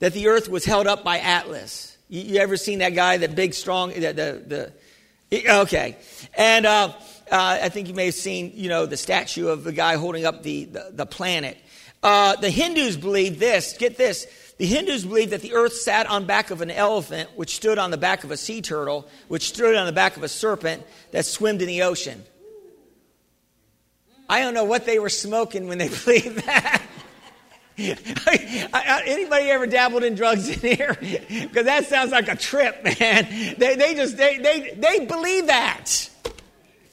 That 0.00 0.12
the 0.12 0.28
earth 0.28 0.48
was 0.48 0.64
held 0.64 0.86
up 0.86 1.04
by 1.04 1.18
Atlas. 1.18 1.96
You, 2.08 2.22
you 2.22 2.40
ever 2.40 2.56
seen 2.56 2.78
that 2.78 2.94
guy, 2.94 3.18
that 3.18 3.34
big, 3.34 3.54
strong, 3.54 3.90
the, 3.90 4.00
the, 4.00 4.42
the 4.46 4.72
okay. 5.48 5.96
And 6.36 6.66
uh, 6.66 6.92
uh, 7.30 7.58
I 7.62 7.68
think 7.68 7.88
you 7.88 7.94
may 7.94 8.06
have 8.06 8.14
seen, 8.14 8.52
you 8.54 8.68
know, 8.68 8.86
the 8.86 8.96
statue 8.96 9.48
of 9.48 9.64
the 9.64 9.72
guy 9.72 9.96
holding 9.96 10.24
up 10.24 10.42
the, 10.42 10.64
the, 10.64 10.90
the 10.92 11.06
planet. 11.06 11.58
Uh, 12.02 12.36
the 12.36 12.50
Hindus 12.50 12.96
believe 12.96 13.38
this, 13.38 13.76
get 13.78 13.96
this, 13.96 14.26
the 14.58 14.66
Hindus 14.66 15.04
believe 15.04 15.30
that 15.30 15.40
the 15.40 15.54
earth 15.54 15.72
sat 15.72 16.06
on 16.06 16.26
back 16.26 16.50
of 16.50 16.60
an 16.60 16.70
elephant, 16.70 17.30
which 17.34 17.56
stood 17.56 17.78
on 17.78 17.90
the 17.90 17.96
back 17.96 18.24
of 18.24 18.30
a 18.30 18.36
sea 18.36 18.62
turtle, 18.62 19.08
which 19.28 19.48
stood 19.48 19.74
on 19.74 19.86
the 19.86 19.92
back 19.92 20.16
of 20.16 20.22
a 20.22 20.28
serpent 20.28 20.84
that 21.10 21.24
swam 21.24 21.58
in 21.60 21.66
the 21.66 21.82
ocean. 21.82 22.22
I 24.28 24.40
don't 24.40 24.54
know 24.54 24.64
what 24.64 24.86
they 24.86 24.98
were 24.98 25.10
smoking 25.10 25.66
when 25.66 25.78
they 25.78 25.88
believed 26.04 26.44
that. 26.46 26.82
Anybody 27.78 29.50
ever 29.50 29.66
dabbled 29.66 30.04
in 30.04 30.14
drugs 30.14 30.48
in 30.48 30.76
here? 30.76 30.96
Because 31.44 31.64
that 31.66 31.86
sounds 31.86 32.12
like 32.12 32.28
a 32.28 32.36
trip, 32.36 32.84
man. 33.00 33.26
They, 33.58 33.76
they 33.76 33.94
just 33.94 34.16
they, 34.16 34.38
they 34.38 34.74
they 34.76 35.04
believe 35.06 35.46
that. 35.46 36.10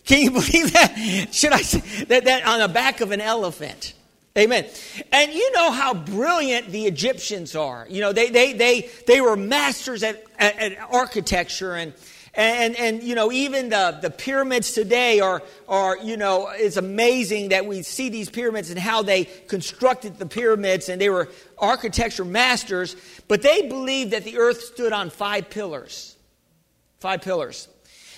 Can 0.06 0.22
you 0.22 0.32
believe 0.32 0.74
that? 0.74 1.28
Should 1.32 1.54
I 1.54 1.62
say 1.62 2.06
that, 2.06 2.26
that 2.26 2.46
on 2.46 2.60
the 2.60 2.68
back 2.68 3.02
of 3.02 3.12
an 3.12 3.22
elephant? 3.22 3.94
Amen. 4.38 4.66
And 5.12 5.34
you 5.34 5.52
know 5.52 5.72
how 5.72 5.94
brilliant 5.94 6.72
the 6.72 6.86
Egyptians 6.86 7.56
are. 7.56 7.86
You 7.90 8.00
know, 8.02 8.14
they, 8.14 8.30
they, 8.30 8.54
they, 8.54 8.90
they 9.06 9.20
were 9.20 9.36
masters 9.36 10.04
at, 10.04 10.24
at, 10.40 10.58
at 10.58 10.78
architecture 10.90 11.76
and, 11.76 11.94
and, 12.34 12.78
and, 12.78 13.04
you 13.04 13.14
know, 13.14 13.30
even 13.30 13.70
the, 13.70 14.00
the 14.02 14.10
pyramids 14.10 14.72
today 14.72 15.20
are, 15.20 15.44
are, 15.68 15.98
you 15.98 16.16
know, 16.16 16.50
it's 16.54 16.78
amazing 16.78 17.50
that 17.50 17.66
we 17.66 17.84
see 17.84 18.08
these 18.08 18.30
pyramids 18.30 18.70
and 18.70 18.80
how 18.80 19.02
they 19.02 19.26
constructed 19.26 20.18
the 20.18 20.26
pyramids 20.26 20.88
and 20.88 21.02
they 21.02 21.10
were 21.10 21.28
architecture 21.58 22.24
masters, 22.24 22.96
but 23.28 23.42
they 23.42 23.68
believed 23.68 24.12
that 24.12 24.24
the 24.24 24.38
earth 24.38 24.62
stood 24.62 24.94
on 24.94 25.10
five 25.10 25.50
pillars. 25.50 26.16
Five 27.00 27.22
pillars. 27.22 27.68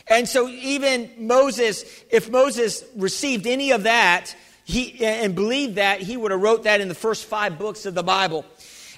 And 0.08 0.30
so 0.30 0.48
even 0.48 1.10
Moses, 1.18 1.84
if 2.12 2.30
Moses 2.30 2.84
received 2.96 3.48
any 3.48 3.72
of 3.72 3.84
that, 3.84 4.36
he, 4.64 5.04
and 5.04 5.34
believed 5.34 5.76
that, 5.76 6.02
he 6.02 6.18
would 6.18 6.32
have 6.32 6.42
wrote 6.42 6.64
that 6.64 6.82
in 6.82 6.88
the 6.88 6.96
first 6.96 7.26
five 7.26 7.58
books 7.58 7.88
of 7.88 7.96
the 7.96 8.04
Bible. 8.04 8.46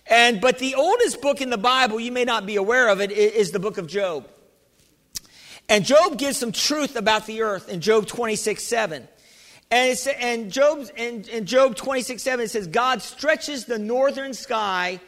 And, 0.07 0.41
but 0.41 0.59
the 0.59 0.75
oldest 0.75 1.21
book 1.21 1.41
in 1.41 1.49
the 1.49 1.57
Bible, 1.57 1.99
you 2.01 2.11
may 2.11 2.25
not 2.25 2.45
be 2.45 2.57
aware 2.57 2.89
of 2.89 2.99
it, 2.99 3.11
is 3.11 3.51
the 3.51 3.59
book 3.59 3.77
of 3.77 3.87
Job. 3.87 4.27
And 5.67 5.83
Job 5.83 6.17
gives 6.17 6.37
some 6.37 6.51
truth 6.51 6.95
about 6.95 7.25
the 7.25 7.41
earth 7.41 7.69
in 7.69 7.81
Job 7.81 8.05
26, 8.05 8.63
7. 8.63 9.07
And, 9.71 10.07
and, 10.19 10.51
Job's, 10.51 10.91
in, 10.95 11.23
in 11.23 11.45
Job 11.45 11.75
26, 11.75 12.21
7, 12.21 12.45
it 12.45 12.49
says, 12.49 12.67
God 12.67 13.01
stretches 13.01 13.65
the 13.65 13.79
northern 13.79 14.33
sky 14.33 14.99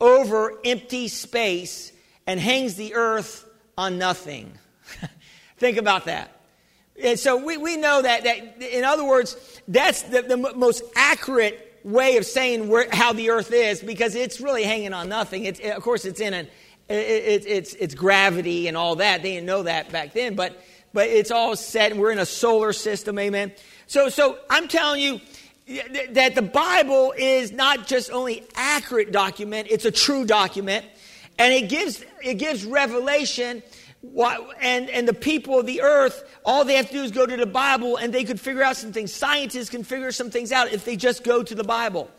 over 0.00 0.58
empty 0.64 1.08
space 1.08 1.92
and 2.26 2.40
hangs 2.40 2.76
the 2.76 2.94
earth 2.94 3.48
on 3.76 3.98
nothing. 3.98 4.52
Think 5.58 5.76
about 5.76 6.06
that. 6.06 6.40
And 7.02 7.18
so 7.18 7.44
we, 7.44 7.56
we 7.58 7.76
know 7.76 8.02
that, 8.02 8.24
that, 8.24 8.62
in 8.62 8.84
other 8.84 9.04
words, 9.04 9.36
that's 9.68 10.02
the, 10.02 10.22
the 10.22 10.36
most 10.36 10.82
accurate 10.96 11.80
way 11.84 12.16
of 12.16 12.26
saying 12.26 12.68
where, 12.68 12.88
how 12.90 13.12
the 13.12 13.30
earth 13.30 13.52
is 13.52 13.80
because 13.80 14.14
it's 14.14 14.40
really 14.40 14.64
hanging 14.64 14.92
on 14.92 15.08
nothing. 15.08 15.44
It's, 15.44 15.60
of 15.60 15.82
course, 15.82 16.04
it's 16.04 16.20
in 16.20 16.34
an, 16.34 16.48
it, 16.88 16.94
it, 16.94 17.46
it's, 17.46 17.74
it's 17.74 17.94
gravity 17.94 18.68
and 18.68 18.76
all 18.76 18.96
that. 18.96 19.22
They 19.22 19.34
didn't 19.34 19.46
know 19.46 19.62
that 19.64 19.92
back 19.92 20.12
then, 20.12 20.34
but, 20.34 20.62
but 20.92 21.08
it's 21.08 21.30
all 21.30 21.54
set 21.56 21.92
and 21.92 22.00
we're 22.00 22.12
in 22.12 22.18
a 22.18 22.26
solar 22.26 22.72
system, 22.72 23.18
amen. 23.18 23.52
So, 23.86 24.08
so 24.08 24.38
I'm 24.48 24.68
telling 24.68 25.00
you 25.00 25.20
that 26.10 26.34
the 26.34 26.42
Bible 26.42 27.12
is 27.16 27.52
not 27.52 27.86
just 27.86 28.10
only 28.10 28.44
accurate 28.54 29.12
document, 29.12 29.68
it's 29.70 29.84
a 29.84 29.90
true 29.90 30.24
document. 30.24 30.86
And 31.38 31.52
it 31.52 31.68
gives, 31.68 32.04
it 32.22 32.34
gives 32.34 32.64
revelation 32.64 33.62
and, 34.60 34.90
and 34.90 35.08
the 35.08 35.14
people 35.14 35.58
of 35.58 35.66
the 35.66 35.82
earth, 35.82 36.24
all 36.44 36.64
they 36.64 36.74
have 36.74 36.86
to 36.86 36.92
do 36.92 37.02
is 37.02 37.10
go 37.10 37.26
to 37.26 37.36
the 37.36 37.46
Bible 37.46 37.96
and 37.96 38.12
they 38.12 38.24
could 38.24 38.40
figure 38.40 38.62
out 38.62 38.76
some 38.76 38.92
things. 38.92 39.12
Scientists 39.12 39.70
can 39.70 39.84
figure 39.84 40.12
some 40.12 40.30
things 40.30 40.52
out 40.52 40.72
if 40.72 40.84
they 40.84 40.96
just 40.96 41.24
go 41.24 41.42
to 41.42 41.54
the 41.54 41.64
Bible. 41.64 42.10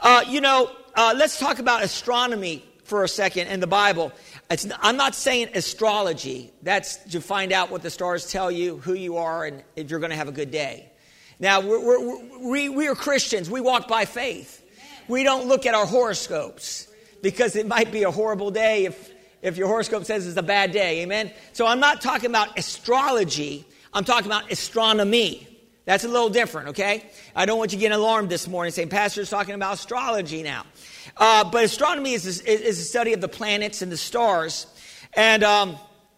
Uh, 0.00 0.22
you 0.28 0.40
know, 0.40 0.70
uh, 0.94 1.14
let's 1.16 1.38
talk 1.38 1.58
about 1.58 1.82
astronomy 1.82 2.64
for 2.86 3.04
a 3.04 3.08
second 3.08 3.48
in 3.48 3.60
the 3.60 3.66
Bible. 3.66 4.12
It's, 4.50 4.66
I'm 4.80 4.96
not 4.96 5.14
saying 5.14 5.50
astrology. 5.54 6.52
That's 6.62 6.96
to 7.12 7.20
find 7.20 7.52
out 7.52 7.70
what 7.70 7.82
the 7.82 7.90
stars 7.90 8.30
tell 8.30 8.50
you, 8.50 8.78
who 8.78 8.94
you 8.94 9.16
are, 9.18 9.44
and 9.44 9.62
if 9.74 9.90
you're 9.90 10.00
going 10.00 10.10
to 10.10 10.16
have 10.16 10.28
a 10.28 10.32
good 10.32 10.50
day. 10.50 10.90
Now, 11.38 11.60
we're, 11.60 11.84
we're, 11.84 12.48
we, 12.48 12.68
we 12.68 12.88
are 12.88 12.94
Christians. 12.94 13.50
We 13.50 13.60
walk 13.60 13.88
by 13.88 14.04
faith. 14.04 14.62
We 15.08 15.22
don't 15.22 15.46
look 15.46 15.66
at 15.66 15.74
our 15.74 15.86
horoscopes 15.86 16.88
because 17.22 17.56
it 17.56 17.66
might 17.66 17.92
be 17.92 18.04
a 18.04 18.10
horrible 18.10 18.50
day 18.50 18.86
if 18.86 19.12
if 19.42 19.56
your 19.56 19.68
horoscope 19.68 20.04
says 20.04 20.26
it's 20.26 20.36
a 20.36 20.42
bad 20.42 20.72
day. 20.72 21.02
Amen? 21.02 21.30
So 21.52 21.66
I'm 21.66 21.78
not 21.78 22.00
talking 22.00 22.30
about 22.30 22.58
astrology, 22.58 23.64
I'm 23.92 24.04
talking 24.04 24.26
about 24.26 24.50
astronomy. 24.50 25.45
That's 25.86 26.02
a 26.02 26.08
little 26.08 26.28
different, 26.28 26.70
okay? 26.70 27.04
I 27.34 27.46
don't 27.46 27.58
want 27.58 27.72
you 27.72 27.78
getting 27.78 27.96
alarmed 27.96 28.28
this 28.28 28.48
morning 28.48 28.72
saying, 28.72 28.88
Pastor's 28.88 29.30
talking 29.30 29.54
about 29.54 29.74
astrology 29.74 30.42
now. 30.42 30.66
Uh, 31.16 31.48
but 31.48 31.62
astronomy 31.64 32.12
is, 32.12 32.26
is, 32.26 32.40
is, 32.40 32.80
a 32.80 32.82
study 32.82 33.12
of 33.12 33.20
the 33.20 33.28
planets 33.28 33.82
and 33.82 33.90
the 33.90 33.96
stars. 33.96 34.66
And 35.14 35.44
um, 35.44 35.76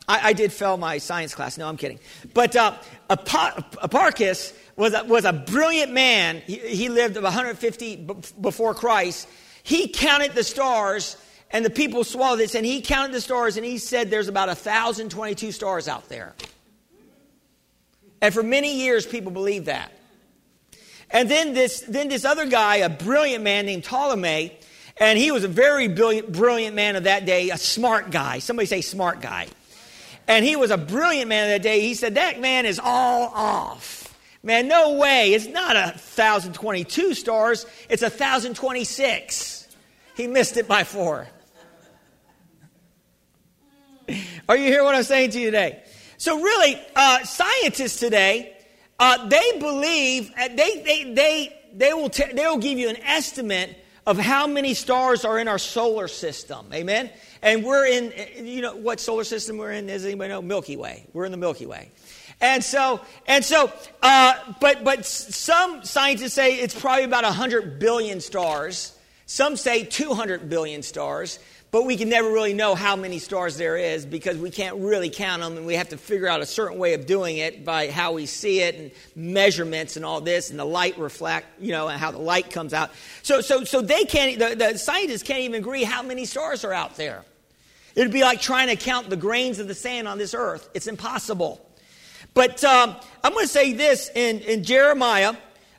I, 0.08 0.30
I, 0.30 0.32
did 0.32 0.54
fail 0.54 0.78
my 0.78 0.96
science 0.96 1.34
class. 1.34 1.58
No, 1.58 1.68
I'm 1.68 1.76
kidding. 1.76 2.00
But 2.32 2.56
uh, 2.56 2.76
Hipparchus 3.10 4.54
was 4.74 4.94
a, 4.94 5.04
was 5.04 5.26
a 5.26 5.34
brilliant 5.34 5.92
man. 5.92 6.42
He, 6.46 6.56
he 6.56 6.88
lived 6.88 7.16
150 7.16 7.96
b- 7.96 8.14
before 8.40 8.72
Christ. 8.72 9.28
He 9.62 9.86
counted 9.88 10.32
the 10.32 10.44
stars 10.44 11.18
and 11.50 11.64
the 11.64 11.70
people 11.70 12.04
swallowed 12.04 12.40
this, 12.40 12.54
and 12.54 12.64
he 12.64 12.82
counted 12.82 13.12
the 13.12 13.20
stars, 13.20 13.56
and 13.56 13.64
he 13.64 13.78
said 13.78 14.10
there's 14.10 14.28
about 14.28 14.48
1,022 14.48 15.50
stars 15.52 15.88
out 15.88 16.08
there. 16.08 16.34
And 18.20 18.34
for 18.34 18.42
many 18.42 18.76
years, 18.76 19.06
people 19.06 19.30
believed 19.32 19.66
that. 19.66 19.92
And 21.10 21.30
then 21.30 21.54
this, 21.54 21.80
then 21.80 22.08
this 22.08 22.24
other 22.24 22.46
guy, 22.46 22.76
a 22.76 22.88
brilliant 22.88 23.42
man 23.44 23.66
named 23.66 23.84
Ptolemy, 23.84 24.58
and 24.98 25.18
he 25.18 25.30
was 25.30 25.44
a 25.44 25.48
very 25.48 25.88
brilliant, 25.88 26.32
brilliant 26.32 26.74
man 26.74 26.96
of 26.96 27.04
that 27.04 27.24
day, 27.24 27.50
a 27.50 27.58
smart 27.58 28.10
guy. 28.10 28.40
Somebody 28.40 28.66
say 28.66 28.80
smart 28.80 29.20
guy. 29.20 29.46
And 30.26 30.44
he 30.44 30.56
was 30.56 30.70
a 30.70 30.76
brilliant 30.76 31.28
man 31.28 31.44
of 31.44 31.50
that 31.50 31.62
day. 31.62 31.80
He 31.80 31.94
said, 31.94 32.16
That 32.16 32.40
man 32.40 32.66
is 32.66 32.78
all 32.78 33.28
off. 33.34 34.14
Man, 34.42 34.68
no 34.68 34.94
way. 34.94 35.32
It's 35.32 35.46
not 35.46 35.76
a 35.76 35.92
1,022 35.92 37.14
stars, 37.14 37.64
it's 37.88 38.02
a 38.02 38.10
1,026. 38.10 39.68
He 40.16 40.26
missed 40.26 40.56
it 40.56 40.66
by 40.66 40.84
four. 40.84 41.28
Are 44.48 44.56
you 44.56 44.64
hearing 44.64 44.84
what 44.84 44.94
I'm 44.94 45.04
saying 45.04 45.30
to 45.30 45.38
you 45.38 45.46
today? 45.46 45.82
So, 46.18 46.40
really, 46.40 46.76
uh, 46.96 47.22
scientists 47.22 48.00
today, 48.00 48.56
uh, 48.98 49.28
they 49.28 49.58
believe, 49.60 50.32
uh, 50.36 50.48
they, 50.48 50.82
they, 50.82 51.14
they, 51.14 51.60
they, 51.72 51.92
will 51.94 52.10
t- 52.10 52.32
they 52.32 52.44
will 52.44 52.58
give 52.58 52.76
you 52.76 52.88
an 52.88 52.96
estimate 52.96 53.76
of 54.04 54.18
how 54.18 54.48
many 54.48 54.74
stars 54.74 55.24
are 55.24 55.38
in 55.38 55.46
our 55.46 55.58
solar 55.58 56.08
system. 56.08 56.66
Amen? 56.74 57.08
And 57.40 57.62
we're 57.62 57.86
in, 57.86 58.12
you 58.44 58.62
know, 58.62 58.74
what 58.74 58.98
solar 58.98 59.22
system 59.22 59.58
we're 59.58 59.70
in? 59.70 59.86
Does 59.86 60.04
anybody 60.04 60.30
know? 60.30 60.42
Milky 60.42 60.76
Way. 60.76 61.06
We're 61.12 61.24
in 61.24 61.30
the 61.30 61.38
Milky 61.38 61.66
Way. 61.66 61.92
And 62.40 62.64
so, 62.64 63.00
and 63.28 63.44
so, 63.44 63.72
uh, 64.02 64.34
but 64.60 64.82
but 64.82 65.04
some 65.04 65.84
scientists 65.84 66.34
say 66.34 66.56
it's 66.56 66.78
probably 66.78 67.04
about 67.04 67.22
100 67.24 67.78
billion 67.78 68.20
stars. 68.20 68.98
Some 69.26 69.56
say 69.56 69.84
200 69.84 70.48
billion 70.48 70.82
stars. 70.82 71.38
But 71.70 71.84
we 71.84 71.98
can 71.98 72.08
never 72.08 72.30
really 72.30 72.54
know 72.54 72.74
how 72.74 72.96
many 72.96 73.18
stars 73.18 73.58
there 73.58 73.76
is 73.76 74.06
because 74.06 74.38
we 74.38 74.50
can't 74.50 74.76
really 74.76 75.10
count 75.10 75.42
them, 75.42 75.58
and 75.58 75.66
we 75.66 75.74
have 75.74 75.90
to 75.90 75.98
figure 75.98 76.26
out 76.26 76.40
a 76.40 76.46
certain 76.46 76.78
way 76.78 76.94
of 76.94 77.04
doing 77.04 77.36
it 77.36 77.62
by 77.62 77.90
how 77.90 78.12
we 78.12 78.24
see 78.24 78.60
it 78.60 78.74
and 78.76 78.90
measurements 79.14 79.96
and 79.96 80.04
all 80.04 80.22
this, 80.22 80.48
and 80.48 80.58
the 80.58 80.64
light 80.64 80.98
reflect, 80.98 81.46
you 81.60 81.72
know, 81.72 81.88
and 81.88 82.00
how 82.00 82.10
the 82.10 82.18
light 82.18 82.50
comes 82.50 82.72
out. 82.72 82.90
So, 83.22 83.42
so, 83.42 83.64
so 83.64 83.82
they 83.82 84.04
can't. 84.04 84.38
The, 84.38 84.54
the 84.54 84.78
scientists 84.78 85.22
can't 85.22 85.40
even 85.40 85.60
agree 85.60 85.84
how 85.84 86.02
many 86.02 86.24
stars 86.24 86.64
are 86.64 86.72
out 86.72 86.96
there. 86.96 87.22
It'd 87.94 88.12
be 88.12 88.22
like 88.22 88.40
trying 88.40 88.68
to 88.68 88.76
count 88.76 89.10
the 89.10 89.16
grains 89.16 89.58
of 89.58 89.68
the 89.68 89.74
sand 89.74 90.08
on 90.08 90.16
this 90.16 90.32
earth. 90.32 90.70
It's 90.72 90.86
impossible. 90.86 91.60
But 92.32 92.64
um, 92.64 92.96
I'm 93.22 93.32
going 93.32 93.44
to 93.44 93.52
say 93.52 93.74
this 93.74 94.10
in, 94.14 94.40
in 94.40 94.64
Jeremiah 94.64 95.34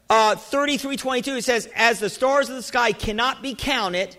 uh, 0.09 0.35
33 0.35 0.97
22, 0.97 1.35
it 1.35 1.43
says, 1.43 1.69
As 1.75 1.99
the 1.99 2.09
stars 2.09 2.49
of 2.49 2.55
the 2.55 2.63
sky 2.63 2.91
cannot 2.91 3.41
be 3.41 3.55
counted, 3.55 4.17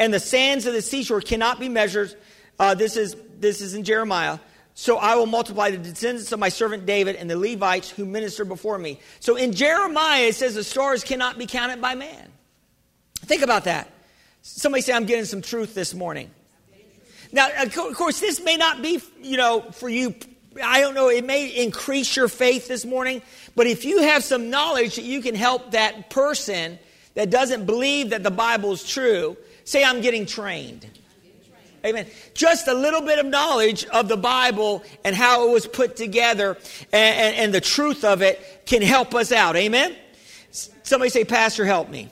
and 0.00 0.12
the 0.12 0.18
sands 0.18 0.66
of 0.66 0.72
the 0.72 0.82
seashore 0.82 1.20
cannot 1.20 1.60
be 1.60 1.68
measured, 1.68 2.16
uh, 2.58 2.74
this, 2.74 2.96
is, 2.96 3.14
this 3.38 3.60
is 3.60 3.74
in 3.74 3.84
Jeremiah. 3.84 4.40
So 4.74 4.96
I 4.96 5.14
will 5.14 5.26
multiply 5.26 5.70
the 5.70 5.78
descendants 5.78 6.32
of 6.32 6.40
my 6.40 6.48
servant 6.48 6.86
David 6.86 7.16
and 7.16 7.30
the 7.30 7.38
Levites 7.38 7.90
who 7.90 8.06
minister 8.06 8.44
before 8.44 8.78
me. 8.78 8.98
So 9.20 9.36
in 9.36 9.52
Jeremiah, 9.52 10.22
it 10.22 10.34
says 10.34 10.54
the 10.54 10.64
stars 10.64 11.04
cannot 11.04 11.38
be 11.38 11.46
counted 11.46 11.80
by 11.80 11.94
man. 11.94 12.32
Think 13.16 13.42
about 13.42 13.64
that. 13.64 13.92
Somebody 14.42 14.80
say, 14.80 14.94
I'm 14.94 15.04
getting 15.04 15.26
some 15.26 15.42
truth 15.42 15.74
this 15.74 15.92
morning. 15.92 16.30
Now, 17.30 17.48
of 17.62 17.72
course, 17.94 18.18
this 18.18 18.42
may 18.42 18.56
not 18.56 18.82
be, 18.82 19.00
you 19.22 19.36
know, 19.36 19.60
for 19.70 19.88
you 19.88 20.14
I 20.64 20.80
don't 20.80 20.94
know, 20.94 21.08
it 21.08 21.24
may 21.24 21.46
increase 21.46 22.16
your 22.16 22.26
faith 22.26 22.66
this 22.66 22.84
morning, 22.84 23.22
but 23.54 23.68
if 23.68 23.84
you 23.84 24.02
have 24.02 24.24
some 24.24 24.50
knowledge 24.50 24.96
that 24.96 25.04
you 25.04 25.22
can 25.22 25.36
help 25.36 25.70
that 25.70 26.10
person 26.10 26.78
that 27.14 27.30
doesn't 27.30 27.66
believe 27.66 28.10
that 28.10 28.24
the 28.24 28.32
Bible 28.32 28.72
is 28.72 28.82
true, 28.82 29.36
say, 29.70 29.84
I'm 29.84 30.00
getting 30.00 30.26
trained. 30.26 30.86
Amen. 31.84 32.06
Just 32.34 32.68
a 32.68 32.74
little 32.74 33.00
bit 33.00 33.18
of 33.18 33.26
knowledge 33.26 33.86
of 33.86 34.08
the 34.08 34.16
Bible 34.16 34.82
and 35.04 35.16
how 35.16 35.48
it 35.48 35.52
was 35.52 35.66
put 35.66 35.96
together 35.96 36.58
and, 36.92 37.16
and, 37.16 37.36
and 37.36 37.54
the 37.54 37.60
truth 37.60 38.04
of 38.04 38.20
it 38.20 38.66
can 38.66 38.82
help 38.82 39.14
us 39.14 39.32
out. 39.32 39.56
Amen. 39.56 39.96
Somebody 40.50 41.08
say, 41.08 41.24
Pastor, 41.24 41.64
help 41.64 41.88
me. 41.88 42.10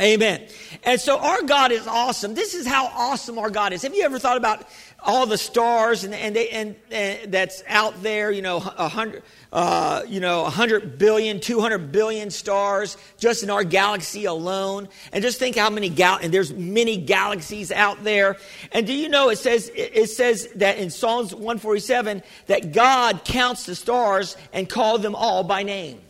Amen. 0.00 0.46
And 0.82 1.00
so 1.00 1.18
our 1.18 1.42
God 1.42 1.72
is 1.72 1.86
awesome. 1.86 2.34
This 2.34 2.54
is 2.54 2.66
how 2.66 2.86
awesome 2.86 3.38
our 3.38 3.50
God 3.50 3.72
is. 3.72 3.82
Have 3.82 3.94
you 3.94 4.04
ever 4.04 4.18
thought 4.18 4.36
about 4.36 4.68
all 5.04 5.26
the 5.26 5.36
stars 5.36 6.04
and, 6.04 6.14
and, 6.14 6.34
they, 6.34 6.48
and, 6.48 6.74
and 6.90 7.32
that's 7.32 7.62
out 7.68 8.02
there, 8.02 8.30
you 8.30 8.40
know, 8.40 8.56
a 8.56 8.88
hundred, 8.88 9.22
uh, 9.52 10.02
you 10.08 10.18
know, 10.18 10.42
100 10.42 10.98
billion, 10.98 11.40
200 11.40 11.92
billion 11.92 12.30
stars 12.30 12.96
just 13.18 13.42
in 13.42 13.50
our 13.50 13.64
galaxy 13.64 14.24
alone. 14.24 14.88
And 15.12 15.22
just 15.22 15.38
think 15.38 15.56
how 15.56 15.68
many 15.68 15.90
gal, 15.90 16.18
and 16.22 16.32
there's 16.32 16.52
many 16.54 16.96
galaxies 16.96 17.70
out 17.70 18.02
there. 18.02 18.36
And 18.72 18.86
do 18.86 18.94
you 18.94 19.10
know 19.10 19.28
it 19.28 19.36
says, 19.36 19.70
it 19.74 20.08
says 20.08 20.48
that 20.56 20.78
in 20.78 20.88
Psalms 20.88 21.34
147 21.34 22.22
that 22.46 22.72
God 22.72 23.24
counts 23.24 23.66
the 23.66 23.74
stars 23.74 24.36
and 24.52 24.68
called 24.68 25.02
them 25.02 25.14
all 25.14 25.44
by 25.44 25.62
name. 25.62 26.00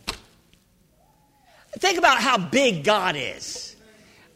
Think 1.78 1.98
about 1.98 2.18
how 2.18 2.38
big 2.38 2.84
God 2.84 3.16
is. 3.18 3.74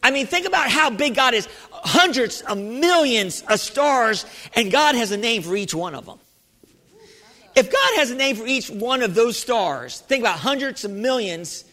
I 0.01 0.11
mean, 0.11 0.27
think 0.27 0.47
about 0.47 0.69
how 0.69 0.89
big 0.89 1.15
God 1.15 1.33
is. 1.33 1.47
Hundreds 1.83 2.41
of 2.41 2.57
millions 2.57 3.41
of 3.47 3.59
stars, 3.59 4.25
and 4.53 4.71
God 4.71 4.95
has 4.95 5.11
a 5.11 5.17
name 5.17 5.41
for 5.41 5.55
each 5.55 5.73
one 5.73 5.95
of 5.95 6.05
them. 6.05 6.19
If 7.55 7.71
God 7.71 7.95
has 7.95 8.11
a 8.11 8.15
name 8.15 8.35
for 8.35 8.47
each 8.47 8.69
one 8.69 9.01
of 9.01 9.15
those 9.15 9.37
stars, 9.37 9.99
think 9.99 10.21
about 10.21 10.39
hundreds 10.39 10.85
of 10.85 10.91
millions, 10.91 11.65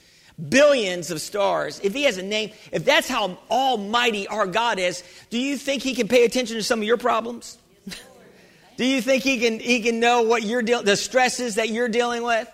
billions 0.48 1.10
of 1.10 1.20
stars. 1.20 1.80
If 1.82 1.94
He 1.94 2.02
has 2.04 2.18
a 2.18 2.22
name, 2.22 2.50
if 2.72 2.84
that's 2.84 3.08
how 3.08 3.38
almighty 3.50 4.26
our 4.26 4.46
God 4.46 4.78
is, 4.78 5.04
do 5.30 5.38
you 5.38 5.56
think 5.56 5.82
He 5.82 5.94
can 5.94 6.08
pay 6.08 6.24
attention 6.24 6.56
to 6.56 6.62
some 6.62 6.80
of 6.80 6.84
your 6.84 6.96
problems? 6.96 7.58
do 8.76 8.84
you 8.84 9.00
think 9.00 9.22
He 9.22 9.38
can, 9.38 9.60
he 9.60 9.80
can 9.80 10.00
know 10.00 10.22
what 10.22 10.42
you're 10.42 10.62
dealing, 10.62 10.86
the 10.86 10.96
stresses 10.96 11.54
that 11.54 11.68
you're 11.68 11.88
dealing 11.88 12.22
with? 12.22 12.48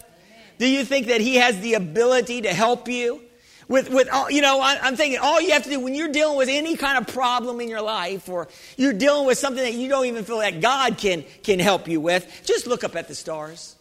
Do 0.58 0.68
you 0.68 0.84
think 0.84 1.06
that 1.06 1.20
He 1.20 1.36
has 1.36 1.58
the 1.60 1.74
ability 1.74 2.42
to 2.42 2.52
help 2.52 2.88
you? 2.88 3.22
With, 3.72 3.88
with 3.88 4.10
all, 4.12 4.30
you 4.30 4.42
know, 4.42 4.60
I, 4.60 4.78
I'm 4.82 4.96
thinking 4.96 5.18
all 5.18 5.40
you 5.40 5.52
have 5.52 5.64
to 5.64 5.70
do 5.70 5.80
when 5.80 5.94
you're 5.94 6.12
dealing 6.12 6.36
with 6.36 6.50
any 6.50 6.76
kind 6.76 6.98
of 6.98 7.06
problem 7.06 7.58
in 7.58 7.70
your 7.70 7.80
life 7.80 8.28
or 8.28 8.48
you're 8.76 8.92
dealing 8.92 9.26
with 9.26 9.38
something 9.38 9.64
that 9.64 9.72
you 9.72 9.88
don't 9.88 10.04
even 10.04 10.24
feel 10.24 10.40
that 10.40 10.60
God 10.60 10.98
can, 10.98 11.24
can 11.42 11.58
help 11.58 11.88
you 11.88 11.98
with, 11.98 12.42
just 12.44 12.66
look 12.66 12.84
up 12.84 12.96
at 12.96 13.08
the 13.08 13.14
stars. 13.14 13.74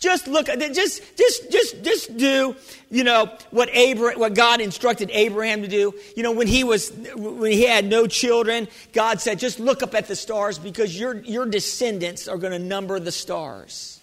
Just 0.00 0.26
look, 0.26 0.46
just, 0.46 1.16
just, 1.16 1.52
just, 1.52 1.84
just 1.84 2.16
do, 2.16 2.56
you 2.90 3.04
know, 3.04 3.30
what 3.52 3.68
Abraham, 3.72 4.18
what 4.18 4.34
God 4.34 4.60
instructed 4.60 5.12
Abraham 5.12 5.62
to 5.62 5.68
do. 5.68 5.94
You 6.16 6.24
know, 6.24 6.32
when 6.32 6.48
he 6.48 6.64
was, 6.64 6.90
when 7.14 7.52
he 7.52 7.62
had 7.62 7.84
no 7.84 8.08
children, 8.08 8.66
God 8.92 9.20
said, 9.20 9.38
just 9.38 9.60
look 9.60 9.84
up 9.84 9.94
at 9.94 10.08
the 10.08 10.16
stars 10.16 10.58
because 10.58 10.98
your, 10.98 11.18
your 11.18 11.46
descendants 11.46 12.26
are 12.26 12.36
going 12.36 12.52
to 12.52 12.58
number 12.58 12.98
the 12.98 13.12
stars. 13.12 14.00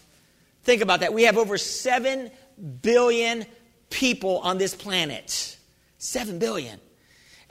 Think 0.63 0.81
about 0.81 1.01
that. 1.01 1.13
We 1.13 1.23
have 1.23 1.37
over 1.37 1.57
seven 1.57 2.31
billion 2.81 3.45
people 3.91 4.39
on 4.39 4.57
this 4.57 4.73
planet. 4.73 5.55
Seven 5.99 6.39
billion. 6.39 6.79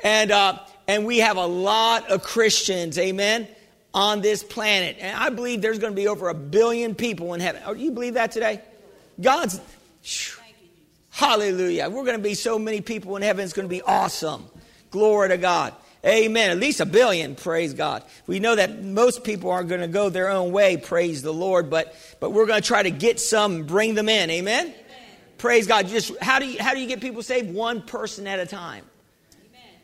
And, 0.03 0.33
uh, 0.33 0.59
and 0.89 1.07
we 1.07 1.19
have 1.19 1.37
a 1.37 1.47
lot 1.47 2.11
of 2.11 2.23
Christians, 2.23 2.99
amen, 2.99 3.47
on 3.95 4.23
this 4.23 4.43
planet. 4.43 4.97
And 4.99 5.17
I 5.17 5.31
believe 5.31 5.63
there's 5.63 5.79
going 5.79 5.93
to 5.93 5.97
be 5.97 6.09
over 6.09 6.29
a 6.29 6.35
billion 6.35 6.97
people 6.97 7.35
in 7.35 7.41
heaven. 7.41 7.63
Oh, 7.65 7.75
you 7.75 7.93
believe 7.93 8.15
that 8.15 8.33
today? 8.33 8.61
God's. 9.21 9.61
hallelujah. 11.11 11.89
We're 11.91 12.05
going 12.05 12.17
to 12.17 12.23
be 12.23 12.35
so 12.35 12.59
many 12.59 12.81
people 12.81 13.17
in 13.17 13.23
heaven. 13.23 13.45
It's 13.45 13.53
going 13.53 13.69
to 13.69 13.75
be 13.75 13.83
awesome. 13.83 14.47
Glory 14.91 15.29
to 15.29 15.37
God. 15.37 15.75
Amen. 16.05 16.51
At 16.51 16.59
least 16.59 16.81
a 16.81 16.87
billion, 16.87 17.35
praise 17.35 17.75
God. 17.75 18.03
We 18.27 18.41
know 18.41 18.57
that 18.57 18.83
most 18.83 19.23
people 19.23 19.51
aren't 19.51 19.69
going 19.69 19.83
to 19.83 19.89
go 19.89 20.09
their 20.09 20.31
own 20.31 20.51
way, 20.51 20.79
praise 20.79 21.21
the 21.21 21.33
Lord, 21.33 21.69
but, 21.69 21.95
but 22.21 22.31
we're 22.31 22.47
going 22.47 22.63
to 22.63 22.67
try 22.67 22.83
to 22.83 22.91
get 22.91 23.21
some 23.21 23.65
bring 23.65 23.95
them 23.95 24.09
in. 24.09 24.31
Amen. 24.31 24.73
Praise 25.41 25.67
God. 25.67 25.89
Just 25.89 26.13
how 26.21 26.39
do 26.39 26.45
you 26.45 26.63
how 26.63 26.75
do 26.75 26.81
you 26.81 26.87
get 26.87 27.01
people 27.01 27.23
saved? 27.23 27.55
One 27.55 27.81
person 27.81 28.27
at 28.27 28.39
a 28.39 28.45
time. 28.45 28.85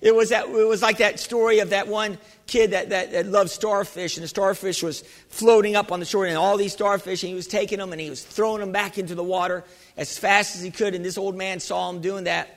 It 0.02 0.14
was 0.14 0.28
that 0.28 0.50
it 0.50 0.68
was 0.68 0.82
like 0.82 0.98
that 0.98 1.18
story 1.18 1.60
of 1.60 1.70
that 1.70 1.88
one 1.88 2.18
kid 2.46 2.72
that, 2.72 2.90
that, 2.90 3.12
that, 3.12 3.26
loved 3.26 3.48
starfish, 3.48 4.18
and 4.18 4.22
the 4.22 4.28
starfish 4.28 4.82
was 4.82 5.00
floating 5.30 5.74
up 5.74 5.90
on 5.90 5.98
the 5.98 6.04
shore, 6.04 6.26
and 6.26 6.36
all 6.36 6.58
these 6.58 6.74
starfish, 6.74 7.22
and 7.22 7.30
he 7.30 7.34
was 7.34 7.46
taking 7.46 7.78
them 7.78 7.92
and 7.92 8.00
he 8.02 8.10
was 8.10 8.22
throwing 8.22 8.60
them 8.60 8.70
back 8.70 8.98
into 8.98 9.14
the 9.14 9.24
water 9.24 9.64
as 9.96 10.18
fast 10.18 10.56
as 10.56 10.62
he 10.62 10.70
could. 10.70 10.94
And 10.94 11.02
this 11.02 11.16
old 11.16 11.34
man 11.34 11.58
saw 11.58 11.88
him 11.88 12.02
doing 12.02 12.24
that. 12.24 12.54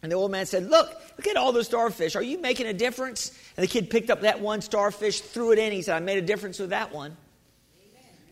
And 0.00 0.12
the 0.12 0.16
old 0.16 0.30
man 0.30 0.46
said, 0.46 0.70
Look, 0.70 0.88
look 1.16 1.26
at 1.26 1.36
all 1.36 1.50
those 1.50 1.66
starfish. 1.66 2.14
Are 2.14 2.22
you 2.22 2.40
making 2.40 2.68
a 2.68 2.72
difference? 2.72 3.36
And 3.56 3.64
the 3.64 3.68
kid 3.68 3.90
picked 3.90 4.08
up 4.08 4.20
that 4.20 4.40
one 4.40 4.60
starfish, 4.60 5.20
threw 5.20 5.50
it 5.50 5.58
in. 5.58 5.72
He 5.72 5.82
said, 5.82 5.96
I 5.96 5.98
made 5.98 6.18
a 6.18 6.22
difference 6.22 6.60
with 6.60 6.70
that 6.70 6.94
one. 6.94 7.16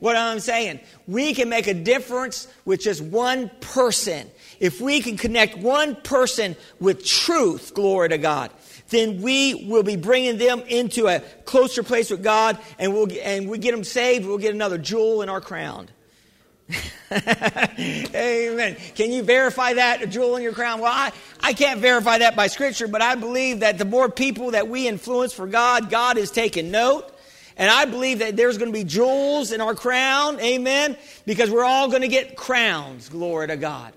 What 0.00 0.16
I'm 0.16 0.40
saying, 0.40 0.80
we 1.06 1.34
can 1.34 1.48
make 1.48 1.66
a 1.66 1.74
difference 1.74 2.46
with 2.64 2.80
just 2.80 3.02
one 3.02 3.50
person. 3.61 4.30
If 4.61 4.80
we 4.80 5.00
can 5.00 5.16
connect 5.16 5.58
one 5.58 5.96
person 5.96 6.56
with 6.78 7.04
truth, 7.04 7.74
glory 7.74 8.11
to 8.11 8.18
God, 8.18 8.50
then 8.90 9.20
we 9.22 9.66
will 9.66 9.82
be 9.82 9.96
bringing 9.96 10.38
them 10.38 10.61
into 10.68 11.08
a 11.08 11.20
closer 11.44 11.82
place 11.82 12.11
with 12.11 12.22
God, 12.22 12.58
and 12.78 12.94
we'll 12.94 13.08
and 13.22 13.48
we 13.48 13.58
get 13.58 13.72
them 13.72 13.84
saved. 13.84 14.24
We'll 14.26 14.38
get 14.38 14.54
another 14.54 14.78
jewel 14.78 15.22
in 15.22 15.28
our 15.28 15.40
crown. 15.40 15.88
Amen. 17.11 18.76
Can 18.94 19.12
you 19.12 19.22
verify 19.22 19.74
that, 19.74 20.02
a 20.02 20.06
jewel 20.06 20.37
in 20.37 20.42
your 20.42 20.52
crown? 20.52 20.80
Well, 20.80 20.92
I, 20.92 21.12
I 21.40 21.54
can't 21.54 21.80
verify 21.80 22.18
that 22.18 22.37
by 22.37 22.48
Scripture, 22.48 22.88
but 22.88 23.00
I 23.00 23.14
believe 23.14 23.61
that 23.61 23.78
the 23.78 23.84
more 23.84 24.11
people 24.11 24.50
that 24.50 24.68
we 24.68 24.87
influence 24.87 25.32
for 25.32 25.46
God, 25.46 25.90
God 25.90 26.18
is 26.18 26.30
taking 26.30 26.70
note. 26.70 27.11
And 27.58 27.70
I 27.70 27.84
believe 27.84 28.20
that 28.20 28.36
there's 28.36 28.56
going 28.56 28.72
to 28.72 28.78
be 28.78 28.84
jewels 28.84 29.50
in 29.50 29.60
our 29.60 29.74
crown. 29.74 30.40
Amen. 30.40 30.96
Because 31.26 31.50
we're 31.50 31.64
all 31.64 31.88
going 31.88 32.02
to 32.02 32.08
get 32.08 32.36
crowns. 32.36 33.08
Glory 33.08 33.48
to 33.48 33.56
God. 33.56 33.92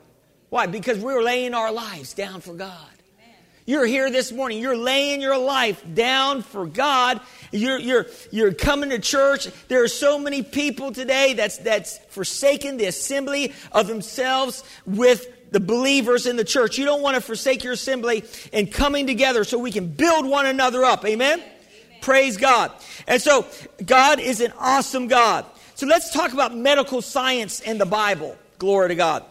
Why? 0.49 0.65
Because 0.65 0.97
we're 0.97 1.23
laying 1.23 1.53
our 1.53 1.71
lives 1.71 2.13
down 2.13 2.41
for 2.41 2.53
God. 2.53 2.87
You're 3.65 3.85
here 3.85 4.09
this 4.09 4.31
morning. 4.31 4.59
You're 4.59 4.75
laying 4.75 5.21
your 5.21 5.37
life 5.37 5.83
down 5.93 6.41
for 6.41 6.65
God. 6.65 7.21
You're, 7.51 7.79
you're, 7.79 8.07
you're 8.31 8.53
coming 8.53 8.89
to 8.89 8.99
church. 8.99 9.47
There 9.67 9.83
are 9.83 9.87
so 9.87 10.17
many 10.17 10.41
people 10.41 10.91
today 10.91 11.33
that's, 11.33 11.59
that's 11.59 11.99
forsaken 12.09 12.77
the 12.77 12.85
assembly 12.85 13.53
of 13.71 13.87
themselves 13.87 14.63
with 14.85 15.51
the 15.51 15.59
believers 15.59 16.25
in 16.25 16.37
the 16.37 16.43
church. 16.43 16.77
You 16.77 16.85
don't 16.85 17.01
want 17.01 17.15
to 17.15 17.21
forsake 17.21 17.63
your 17.63 17.73
assembly 17.73 18.23
and 18.51 18.71
coming 18.71 19.05
together 19.05 19.43
so 19.43 19.59
we 19.59 19.71
can 19.71 19.87
build 19.87 20.25
one 20.25 20.47
another 20.47 20.83
up. 20.83 21.05
Amen? 21.05 21.41
Praise 22.01 22.37
God. 22.37 22.71
And 23.07 23.21
so, 23.21 23.45
God 23.85 24.19
is 24.19 24.41
an 24.41 24.53
awesome 24.57 25.07
God. 25.07 25.45
So, 25.75 25.85
let's 25.85 26.11
talk 26.11 26.33
about 26.33 26.55
medical 26.55 27.01
science 27.01 27.61
and 27.61 27.79
the 27.79 27.85
Bible. 27.85 28.37
Glory 28.57 28.89
to 28.89 28.95
God. 28.95 29.23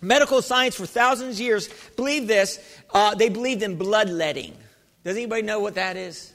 Medical 0.00 0.42
science 0.42 0.76
for 0.76 0.86
thousands 0.86 1.36
of 1.36 1.40
years 1.40 1.68
believed 1.96 2.28
this. 2.28 2.60
Uh, 2.92 3.14
they 3.14 3.30
believed 3.30 3.62
in 3.62 3.76
bloodletting. 3.76 4.54
Does 5.02 5.16
anybody 5.16 5.42
know 5.42 5.60
what 5.60 5.74
that 5.74 5.96
is? 5.96 6.32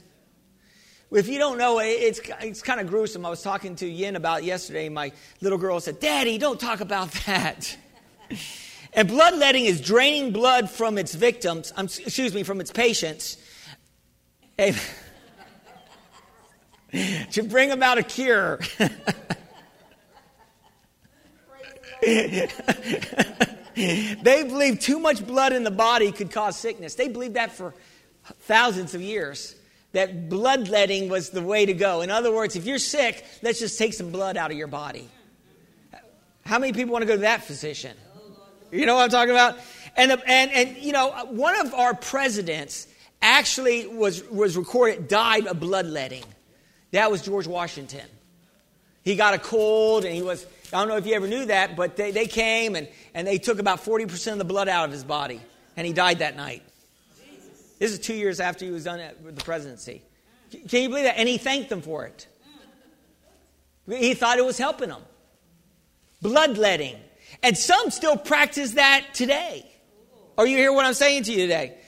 If 1.12 1.26
you 1.26 1.38
don't 1.38 1.58
know, 1.58 1.80
it's, 1.80 2.20
it's 2.40 2.62
kind 2.62 2.80
of 2.80 2.86
gruesome. 2.86 3.26
I 3.26 3.30
was 3.30 3.42
talking 3.42 3.74
to 3.76 3.86
Yin 3.86 4.14
about 4.14 4.44
yesterday. 4.44 4.88
My 4.88 5.10
little 5.40 5.58
girl 5.58 5.80
said, 5.80 5.98
Daddy, 5.98 6.38
don't 6.38 6.60
talk 6.60 6.80
about 6.80 7.10
that. 7.26 7.76
and 8.92 9.08
bloodletting 9.08 9.64
is 9.64 9.80
draining 9.80 10.32
blood 10.32 10.70
from 10.70 10.98
its 10.98 11.14
victims, 11.14 11.72
um, 11.76 11.86
excuse 11.86 12.32
me, 12.32 12.44
from 12.44 12.60
its 12.60 12.70
patients. 12.70 13.38
to 17.32 17.42
bring 17.42 17.70
about 17.70 17.98
a 17.98 18.02
cure. 18.02 18.60
they 22.02 22.48
believed 24.22 24.80
too 24.80 24.98
much 24.98 25.26
blood 25.26 25.52
in 25.52 25.64
the 25.64 25.70
body 25.70 26.12
could 26.12 26.30
cause 26.30 26.56
sickness. 26.56 26.94
They 26.94 27.08
believed 27.08 27.34
that 27.34 27.52
for 27.52 27.74
thousands 28.40 28.94
of 28.94 29.02
years 29.02 29.54
that 29.92 30.28
bloodletting 30.28 31.08
was 31.08 31.30
the 31.30 31.42
way 31.42 31.66
to 31.66 31.74
go. 31.74 32.00
In 32.00 32.10
other 32.10 32.32
words, 32.32 32.56
if 32.56 32.64
you're 32.64 32.78
sick, 32.78 33.24
let's 33.42 33.58
just 33.58 33.78
take 33.78 33.92
some 33.92 34.10
blood 34.10 34.36
out 34.36 34.50
of 34.50 34.56
your 34.56 34.68
body. 34.68 35.08
How 36.44 36.58
many 36.58 36.72
people 36.72 36.92
want 36.92 37.02
to 37.02 37.06
go 37.06 37.14
to 37.14 37.22
that 37.22 37.44
physician? 37.44 37.96
You 38.70 38.86
know 38.86 38.94
what 38.94 39.04
I'm 39.04 39.10
talking 39.10 39.32
about? 39.32 39.58
And, 39.96 40.12
and, 40.12 40.50
and 40.52 40.76
you 40.78 40.92
know, 40.92 41.10
one 41.30 41.58
of 41.60 41.74
our 41.74 41.94
presidents 41.94 42.86
actually 43.20 43.86
was, 43.86 44.22
was 44.28 44.56
recorded, 44.56 45.08
died 45.08 45.46
of 45.46 45.58
bloodletting. 45.58 46.24
That 46.92 47.10
was 47.10 47.22
George 47.22 47.46
Washington. 47.46 48.06
He 49.02 49.16
got 49.16 49.34
a 49.34 49.38
cold 49.38 50.04
and 50.04 50.14
he 50.14 50.22
was, 50.22 50.46
I 50.72 50.78
don't 50.78 50.88
know 50.88 50.96
if 50.96 51.06
you 51.06 51.14
ever 51.14 51.26
knew 51.26 51.46
that, 51.46 51.76
but 51.76 51.96
they, 51.96 52.10
they 52.10 52.26
came 52.26 52.76
and, 52.76 52.88
and 53.14 53.26
they 53.26 53.38
took 53.38 53.58
about 53.58 53.84
40% 53.84 54.32
of 54.32 54.38
the 54.38 54.44
blood 54.44 54.68
out 54.68 54.84
of 54.84 54.92
his 54.92 55.04
body. 55.04 55.40
And 55.76 55.86
he 55.86 55.92
died 55.92 56.18
that 56.18 56.36
night. 56.36 56.62
This 57.78 57.92
is 57.92 57.98
two 57.98 58.14
years 58.14 58.40
after 58.40 58.64
he 58.66 58.70
was 58.70 58.84
done 58.84 59.00
with 59.24 59.36
the 59.36 59.44
presidency. 59.44 60.02
Can 60.50 60.82
you 60.82 60.88
believe 60.88 61.04
that? 61.04 61.18
And 61.18 61.28
he 61.28 61.38
thanked 61.38 61.70
them 61.70 61.80
for 61.80 62.04
it. 62.04 62.26
He 63.88 64.14
thought 64.14 64.38
it 64.38 64.44
was 64.44 64.58
helping 64.58 64.90
them. 64.90 65.02
Bloodletting. 66.20 66.96
And 67.42 67.56
some 67.56 67.90
still 67.90 68.16
practice 68.16 68.72
that 68.72 69.06
today. 69.14 69.66
Are 70.36 70.46
you 70.46 70.56
hear 70.56 70.72
what 70.72 70.84
I'm 70.84 70.94
saying 70.94 71.24
to 71.24 71.32
you 71.32 71.38
today? 71.38 71.78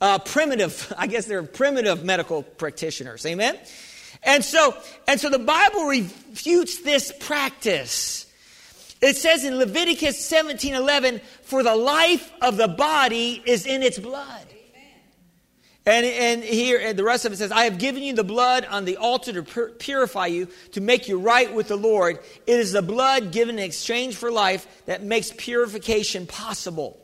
Uh, 0.00 0.18
primitive, 0.18 0.92
I 0.98 1.06
guess 1.06 1.26
they're 1.26 1.42
primitive 1.42 2.04
medical 2.04 2.42
practitioners. 2.42 3.24
Amen? 3.24 3.56
And 4.26 4.44
so, 4.44 4.76
and 5.06 5.20
so 5.20 5.30
the 5.30 5.38
Bible 5.38 5.84
refutes 5.84 6.82
this 6.82 7.12
practice. 7.20 8.26
It 9.00 9.16
says 9.16 9.44
in 9.44 9.56
Leviticus 9.56 10.18
17:11, 10.28 11.20
"For 11.42 11.62
the 11.62 11.76
life 11.76 12.30
of 12.42 12.56
the 12.56 12.68
body 12.68 13.42
is 13.46 13.64
in 13.64 13.82
its 13.82 13.98
blood." 13.98 14.46
And, 15.88 16.04
and 16.04 16.42
here, 16.42 16.80
and 16.80 16.98
the 16.98 17.04
rest 17.04 17.24
of 17.24 17.32
it 17.32 17.36
says, 17.36 17.52
I 17.52 17.62
have 17.62 17.78
given 17.78 18.02
you 18.02 18.12
the 18.12 18.24
blood 18.24 18.64
on 18.64 18.86
the 18.86 18.96
altar 18.96 19.32
to 19.34 19.44
pur- 19.44 19.70
purify 19.70 20.26
you, 20.26 20.48
to 20.72 20.80
make 20.80 21.06
you 21.06 21.20
right 21.20 21.54
with 21.54 21.68
the 21.68 21.76
Lord. 21.76 22.18
It 22.44 22.58
is 22.58 22.72
the 22.72 22.82
blood 22.82 23.30
given 23.30 23.60
in 23.60 23.64
exchange 23.64 24.16
for 24.16 24.32
life 24.32 24.66
that 24.86 25.04
makes 25.04 25.32
purification 25.36 26.26
possible. 26.26 26.98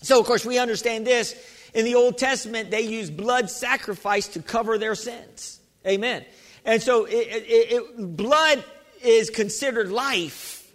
So, 0.00 0.18
of 0.18 0.24
course, 0.24 0.46
we 0.46 0.58
understand 0.58 1.06
this. 1.06 1.34
In 1.74 1.84
the 1.84 1.96
Old 1.96 2.16
Testament, 2.16 2.70
they 2.70 2.80
used 2.80 3.14
blood 3.14 3.50
sacrifice 3.50 4.26
to 4.28 4.40
cover 4.40 4.78
their 4.78 4.94
sins. 4.94 5.57
Amen. 5.86 6.24
And 6.64 6.82
so, 6.82 7.04
it, 7.04 7.12
it, 7.12 7.72
it, 7.72 8.16
blood 8.16 8.64
is 9.02 9.30
considered 9.30 9.90
life. 9.90 10.72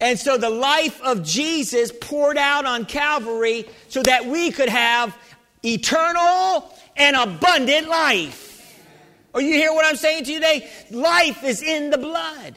And 0.00 0.18
so, 0.18 0.36
the 0.36 0.50
life 0.50 1.00
of 1.02 1.22
Jesus 1.22 1.92
poured 2.00 2.38
out 2.38 2.64
on 2.64 2.86
Calvary 2.86 3.66
so 3.88 4.02
that 4.02 4.26
we 4.26 4.50
could 4.50 4.68
have 4.68 5.16
eternal 5.62 6.72
and 6.96 7.16
abundant 7.16 7.88
life. 7.88 8.50
Are 9.34 9.40
you 9.40 9.54
hear 9.54 9.72
what 9.72 9.86
I'm 9.86 9.96
saying 9.96 10.24
to 10.24 10.32
you 10.32 10.40
today? 10.40 10.68
Life 10.90 11.42
is 11.44 11.62
in 11.62 11.90
the 11.90 11.98
blood. 11.98 12.56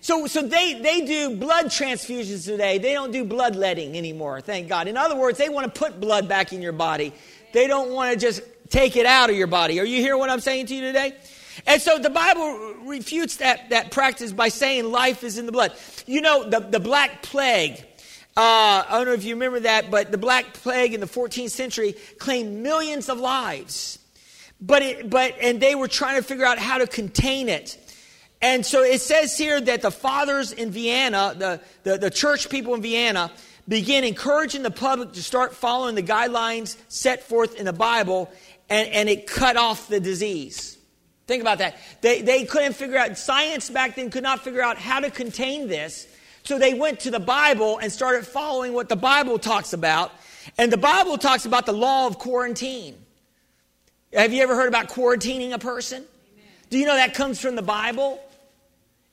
So, 0.00 0.26
so 0.26 0.42
they, 0.42 0.80
they 0.80 1.02
do 1.02 1.36
blood 1.36 1.66
transfusions 1.66 2.44
today. 2.44 2.78
They 2.78 2.92
don't 2.92 3.10
do 3.10 3.24
bloodletting 3.24 3.96
anymore, 3.96 4.40
thank 4.40 4.68
God. 4.68 4.88
In 4.88 4.96
other 4.96 5.16
words, 5.16 5.38
they 5.38 5.48
want 5.48 5.72
to 5.72 5.78
put 5.78 6.00
blood 6.00 6.28
back 6.28 6.52
in 6.52 6.62
your 6.62 6.72
body. 6.72 7.12
They 7.52 7.66
don't 7.66 7.90
want 7.92 8.12
to 8.12 8.18
just 8.18 8.40
take 8.70 8.96
it 8.96 9.06
out 9.06 9.30
of 9.30 9.36
your 9.36 9.46
body. 9.46 9.80
Are 9.80 9.84
you 9.84 10.00
hear 10.00 10.16
what 10.16 10.30
I'm 10.30 10.40
saying 10.40 10.66
to 10.66 10.74
you 10.74 10.80
today? 10.80 11.14
And 11.66 11.82
so 11.82 11.98
the 11.98 12.10
Bible 12.10 12.74
refutes 12.84 13.36
that, 13.36 13.70
that 13.70 13.90
practice 13.90 14.32
by 14.32 14.48
saying 14.48 14.90
life 14.90 15.24
is 15.24 15.38
in 15.38 15.46
the 15.46 15.52
blood. 15.52 15.72
You 16.06 16.20
know, 16.20 16.48
the, 16.48 16.60
the 16.60 16.80
Black 16.80 17.22
Plague 17.22 17.84
uh, 18.38 18.84
I 18.88 18.98
don't 18.98 19.06
know 19.06 19.14
if 19.14 19.24
you 19.24 19.34
remember 19.34 19.58
that, 19.60 19.90
but 19.90 20.12
the 20.12 20.18
Black 20.18 20.54
Plague 20.54 20.94
in 20.94 21.00
the 21.00 21.06
14th 21.06 21.50
century 21.50 21.96
claimed 22.18 22.62
millions 22.62 23.08
of 23.08 23.18
lives. 23.18 23.98
But, 24.60 24.82
it, 24.82 25.10
but, 25.10 25.34
and 25.40 25.60
they 25.60 25.74
were 25.74 25.88
trying 25.88 26.14
to 26.18 26.22
figure 26.22 26.44
out 26.44 26.56
how 26.56 26.78
to 26.78 26.86
contain 26.86 27.48
it. 27.48 27.76
And 28.40 28.64
so 28.64 28.84
it 28.84 29.00
says 29.00 29.36
here 29.36 29.60
that 29.60 29.82
the 29.82 29.90
fathers 29.90 30.52
in 30.52 30.70
Vienna, 30.70 31.34
the, 31.36 31.60
the, 31.82 31.98
the 31.98 32.10
church 32.12 32.48
people 32.48 32.74
in 32.74 32.82
Vienna, 32.82 33.32
began 33.66 34.04
encouraging 34.04 34.62
the 34.62 34.70
public 34.70 35.14
to 35.14 35.22
start 35.22 35.52
following 35.52 35.96
the 35.96 36.02
guidelines 36.04 36.76
set 36.86 37.24
forth 37.24 37.56
in 37.56 37.64
the 37.64 37.72
Bible, 37.72 38.30
and, 38.68 38.88
and 38.88 39.08
it 39.08 39.26
cut 39.26 39.56
off 39.56 39.88
the 39.88 40.00
disease. 40.00 40.78
Think 41.26 41.42
about 41.42 41.58
that. 41.58 41.76
They, 42.00 42.22
they 42.22 42.44
couldn't 42.44 42.72
figure 42.72 42.96
out, 42.96 43.18
science 43.18 43.68
back 43.68 43.96
then 43.96 44.10
could 44.10 44.22
not 44.22 44.42
figure 44.42 44.62
out 44.62 44.78
how 44.78 45.00
to 45.00 45.10
contain 45.10 45.68
this. 45.68 46.06
So 46.44 46.58
they 46.58 46.72
went 46.72 47.00
to 47.00 47.10
the 47.10 47.20
Bible 47.20 47.78
and 47.78 47.92
started 47.92 48.26
following 48.26 48.72
what 48.72 48.88
the 48.88 48.96
Bible 48.96 49.38
talks 49.38 49.74
about. 49.74 50.12
And 50.56 50.72
the 50.72 50.78
Bible 50.78 51.18
talks 51.18 51.44
about 51.44 51.66
the 51.66 51.72
law 51.72 52.06
of 52.06 52.18
quarantine. 52.18 52.94
Have 54.14 54.32
you 54.32 54.42
ever 54.42 54.54
heard 54.54 54.68
about 54.68 54.88
quarantining 54.88 55.52
a 55.52 55.58
person? 55.58 55.98
Amen. 55.98 56.46
Do 56.70 56.78
you 56.78 56.86
know 56.86 56.94
that 56.94 57.12
comes 57.12 57.38
from 57.38 57.56
the 57.56 57.62
Bible? 57.62 58.18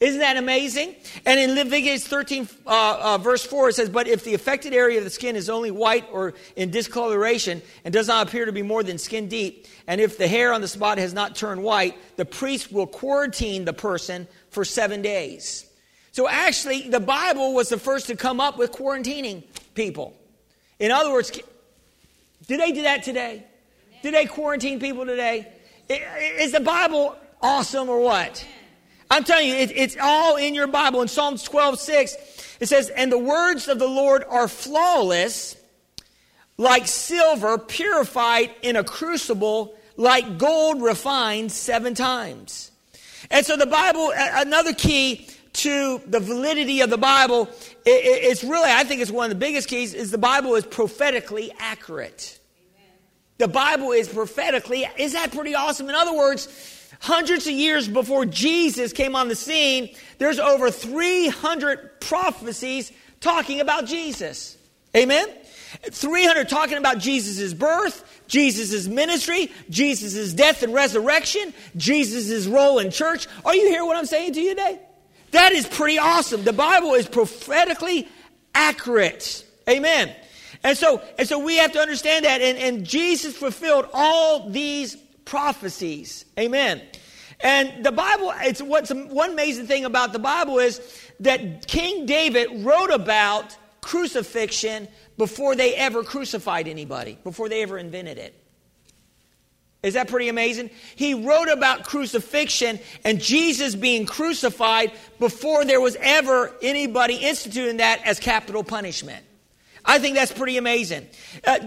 Isn't 0.01 0.19
that 0.19 0.35
amazing? 0.35 0.93
And 1.25 1.39
in 1.39 1.55
Leviticus 1.55 2.05
13, 2.05 2.49
uh, 2.67 2.97
uh, 3.01 3.17
verse 3.17 3.45
4, 3.45 3.69
it 3.69 3.75
says, 3.75 3.89
But 3.89 4.09
if 4.09 4.25
the 4.25 4.33
affected 4.33 4.73
area 4.73 4.97
of 4.97 5.05
the 5.05 5.09
skin 5.09 5.37
is 5.37 5.49
only 5.49 5.71
white 5.71 6.05
or 6.11 6.33
in 6.57 6.69
discoloration 6.69 7.61
and 7.85 7.93
does 7.93 8.09
not 8.09 8.27
appear 8.27 8.45
to 8.45 8.51
be 8.51 8.61
more 8.61 8.83
than 8.83 8.97
skin 8.97 9.29
deep, 9.29 9.67
and 9.87 10.01
if 10.01 10.17
the 10.17 10.27
hair 10.27 10.51
on 10.51 10.59
the 10.59 10.67
spot 10.67 10.97
has 10.97 11.13
not 11.13 11.35
turned 11.35 11.63
white, 11.63 11.97
the 12.17 12.25
priest 12.25 12.73
will 12.73 12.87
quarantine 12.87 13.63
the 13.63 13.71
person 13.71 14.27
for 14.49 14.65
seven 14.65 15.01
days. 15.01 15.65
So 16.11 16.27
actually, 16.27 16.89
the 16.89 16.99
Bible 16.99 17.53
was 17.53 17.69
the 17.69 17.79
first 17.79 18.07
to 18.07 18.17
come 18.17 18.41
up 18.41 18.57
with 18.57 18.73
quarantining 18.73 19.43
people. 19.75 20.13
In 20.77 20.91
other 20.91 21.11
words, 21.11 21.31
do 22.47 22.57
they 22.57 22.73
do 22.73 22.81
that 22.81 23.03
today? 23.03 23.45
Do 24.03 24.11
they 24.11 24.25
quarantine 24.25 24.81
people 24.81 25.05
today? 25.05 25.47
Is 25.89 26.51
the 26.51 26.59
Bible 26.59 27.15
awesome 27.41 27.87
or 27.87 27.99
what? 27.99 28.45
I'm 29.15 29.23
telling 29.23 29.47
you, 29.47 29.55
it's 29.55 29.95
all 30.01 30.35
in 30.35 30.53
your 30.53 30.67
Bible. 30.67 31.01
In 31.01 31.07
Psalms 31.07 31.41
12, 31.43 31.79
6, 31.79 32.57
it 32.59 32.65
says, 32.65 32.89
And 32.89 33.09
the 33.09 33.17
words 33.17 33.69
of 33.69 33.79
the 33.79 33.87
Lord 33.87 34.25
are 34.27 34.49
flawless, 34.49 35.55
like 36.57 36.85
silver 36.85 37.57
purified 37.57 38.53
in 38.61 38.75
a 38.75 38.83
crucible, 38.83 39.73
like 39.95 40.37
gold 40.37 40.81
refined 40.81 41.53
seven 41.53 41.93
times. 41.93 42.71
And 43.31 43.45
so 43.45 43.55
the 43.55 43.65
Bible, 43.65 44.11
another 44.13 44.73
key 44.73 45.29
to 45.53 46.01
the 46.05 46.19
validity 46.19 46.81
of 46.81 46.89
the 46.89 46.97
Bible, 46.97 47.47
it's 47.85 48.43
really, 48.43 48.69
I 48.69 48.83
think 48.83 48.99
it's 48.99 49.11
one 49.11 49.31
of 49.31 49.39
the 49.39 49.39
biggest 49.39 49.69
keys, 49.69 49.93
is 49.93 50.11
the 50.11 50.17
Bible 50.17 50.55
is 50.55 50.65
prophetically 50.65 51.53
accurate. 51.57 52.37
The 53.37 53.47
Bible 53.47 53.93
is 53.93 54.09
prophetically, 54.09 54.85
is 54.97 55.13
that 55.13 55.31
pretty 55.31 55.55
awesome? 55.55 55.87
In 55.87 55.95
other 55.95 56.13
words, 56.13 56.49
hundreds 57.05 57.45
of 57.45 57.53
years 57.53 57.87
before 57.87 58.25
Jesus 58.25 58.91
came 58.91 59.15
on 59.15 59.27
the 59.27 59.35
scene, 59.35 59.95
there's 60.17 60.39
over 60.39 60.71
300 60.71 62.01
prophecies 62.01 62.91
talking 63.21 63.59
about 63.59 63.85
Jesus. 63.85 64.57
Amen? 64.97 65.27
300 65.83 66.49
talking 66.49 66.79
about 66.79 66.97
Jesus' 66.97 67.53
birth, 67.53 68.23
Jesus' 68.27 68.87
ministry, 68.87 69.51
Jesus' 69.69 70.33
death 70.33 70.63
and 70.63 70.73
resurrection, 70.73 71.53
Jesus' 71.77 72.47
role 72.47 72.79
in 72.79 72.89
church. 72.89 73.27
Are 73.45 73.55
you 73.55 73.69
hearing 73.69 73.85
what 73.85 73.97
I'm 73.97 74.07
saying 74.07 74.33
to 74.33 74.41
you 74.41 74.55
today? 74.55 74.79
That 75.29 75.51
is 75.51 75.67
pretty 75.67 75.99
awesome. 75.99 76.43
The 76.43 76.53
Bible 76.53 76.95
is 76.95 77.07
prophetically 77.07 78.07
accurate. 78.55 79.45
Amen. 79.69 80.11
And 80.63 80.75
so, 80.75 81.03
and 81.19 81.27
so 81.27 81.37
we 81.37 81.57
have 81.57 81.71
to 81.73 81.79
understand 81.79 82.25
that. 82.25 82.41
And, 82.41 82.57
and 82.57 82.83
Jesus 82.83 83.37
fulfilled 83.37 83.89
all 83.93 84.49
these 84.49 84.97
prophecies. 85.25 86.25
Amen. 86.39 86.81
And 87.41 87.83
the 87.83 87.91
Bible, 87.91 88.33
it's 88.41 88.61
what's 88.61 88.91
one 88.91 89.31
amazing 89.31 89.67
thing 89.67 89.85
about 89.85 90.13
the 90.13 90.19
Bible 90.19 90.59
is 90.59 90.79
that 91.19 91.67
King 91.67 92.05
David 92.05 92.63
wrote 92.63 92.91
about 92.91 93.57
crucifixion 93.81 94.87
before 95.17 95.55
they 95.55 95.75
ever 95.75 96.03
crucified 96.03 96.67
anybody, 96.67 97.17
before 97.23 97.49
they 97.49 97.61
ever 97.61 97.77
invented 97.77 98.17
it. 98.17 98.33
Is 99.83 99.93
that 99.93 100.07
pretty 100.07 100.29
amazing? 100.29 100.71
He 100.95 101.13
wrote 101.13 101.47
about 101.47 101.83
crucifixion 101.83 102.79
and 103.03 103.21
Jesus 103.21 103.75
being 103.75 104.07
crucified 104.07 104.91
before 105.19 105.63
there 105.63 105.79
was 105.79 105.95
ever 105.99 106.51
anybody 106.63 107.17
instituting 107.17 107.77
that 107.77 108.01
as 108.03 108.19
capital 108.19 108.63
punishment. 108.63 109.23
I 109.85 109.99
think 109.99 110.15
that's 110.15 110.31
pretty 110.31 110.57
amazing. 110.57 111.07
Uh, 111.45 111.59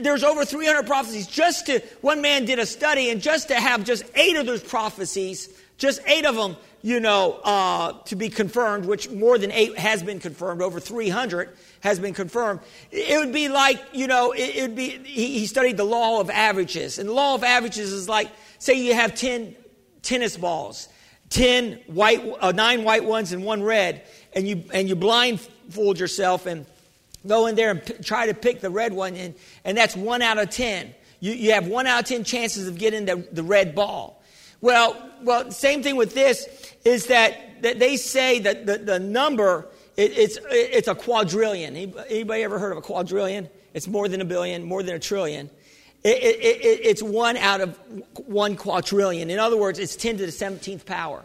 there's 0.00 0.22
over 0.22 0.44
300 0.44 0.86
prophecies. 0.86 1.26
Just 1.26 1.66
to, 1.66 1.80
one 2.02 2.20
man 2.20 2.44
did 2.44 2.58
a 2.58 2.66
study, 2.66 3.10
and 3.10 3.22
just 3.22 3.48
to 3.48 3.54
have 3.54 3.82
just 3.84 4.04
eight 4.14 4.36
of 4.36 4.44
those 4.44 4.62
prophecies, 4.62 5.48
just 5.78 6.00
eight 6.06 6.26
of 6.26 6.34
them, 6.34 6.56
you 6.82 7.00
know, 7.00 7.40
uh, 7.44 7.94
to 8.04 8.14
be 8.14 8.28
confirmed, 8.28 8.84
which 8.84 9.10
more 9.10 9.38
than 9.38 9.50
eight 9.52 9.76
has 9.78 10.02
been 10.02 10.20
confirmed, 10.20 10.60
over 10.60 10.78
300 10.78 11.56
has 11.80 11.98
been 11.98 12.12
confirmed. 12.14 12.60
It 12.90 13.18
would 13.18 13.32
be 13.32 13.48
like, 13.48 13.82
you 13.92 14.06
know, 14.06 14.32
it, 14.32 14.60
would 14.60 14.76
be, 14.76 14.90
he, 14.90 15.38
he 15.38 15.46
studied 15.46 15.78
the 15.78 15.84
law 15.84 16.20
of 16.20 16.28
averages. 16.28 16.98
And 16.98 17.08
the 17.08 17.14
law 17.14 17.34
of 17.34 17.42
averages 17.42 17.92
is 17.92 18.08
like, 18.08 18.30
say 18.58 18.74
you 18.74 18.94
have 18.94 19.14
10 19.14 19.56
tennis 20.02 20.36
balls, 20.36 20.88
10 21.30 21.80
white, 21.86 22.22
uh, 22.40 22.52
nine 22.52 22.84
white 22.84 23.04
ones 23.04 23.32
and 23.32 23.44
one 23.44 23.62
red, 23.62 24.06
and 24.34 24.46
you, 24.46 24.62
and 24.72 24.88
you 24.88 24.94
blindfold 24.94 25.98
yourself 25.98 26.46
and 26.46 26.66
go 27.26 27.46
in 27.46 27.54
there 27.54 27.70
and 27.70 27.84
p- 27.84 27.94
try 28.02 28.26
to 28.26 28.34
pick 28.34 28.60
the 28.60 28.70
red 28.70 28.92
one, 28.92 29.14
and, 29.14 29.34
and 29.64 29.76
that's 29.76 29.96
one 29.96 30.22
out 30.22 30.38
of 30.38 30.50
10. 30.50 30.94
You, 31.20 31.32
you 31.32 31.52
have 31.52 31.66
one 31.66 31.86
out 31.86 32.00
of 32.00 32.08
10 32.08 32.24
chances 32.24 32.68
of 32.68 32.78
getting 32.78 33.04
the, 33.04 33.26
the 33.32 33.42
red 33.42 33.74
ball. 33.74 34.22
Well, 34.60 34.96
well, 35.22 35.50
same 35.50 35.82
thing 35.82 35.96
with 35.96 36.14
this 36.14 36.74
is 36.84 37.06
that, 37.06 37.62
that 37.62 37.78
they 37.78 37.96
say 37.96 38.40
that 38.40 38.66
the, 38.66 38.78
the 38.78 38.98
number, 38.98 39.68
it, 39.96 40.12
it's, 40.16 40.38
it's 40.50 40.88
a 40.88 40.94
quadrillion. 40.94 41.76
Anybody 41.76 42.42
ever 42.42 42.58
heard 42.58 42.72
of 42.72 42.78
a 42.78 42.82
quadrillion? 42.82 43.48
It's 43.74 43.86
more 43.86 44.08
than 44.08 44.20
a 44.20 44.24
billion, 44.24 44.64
more 44.64 44.82
than 44.82 44.94
a 44.94 44.98
trillion. 44.98 45.50
It, 46.02 46.22
it, 46.22 46.80
it's 46.84 47.02
one 47.02 47.36
out 47.36 47.60
of 47.60 47.78
one 48.26 48.56
quadrillion. 48.56 49.28
In 49.28 49.38
other 49.38 49.56
words, 49.56 49.78
it's 49.78 49.96
10 49.96 50.18
to 50.18 50.26
the 50.26 50.32
17th 50.32 50.86
power. 50.86 51.24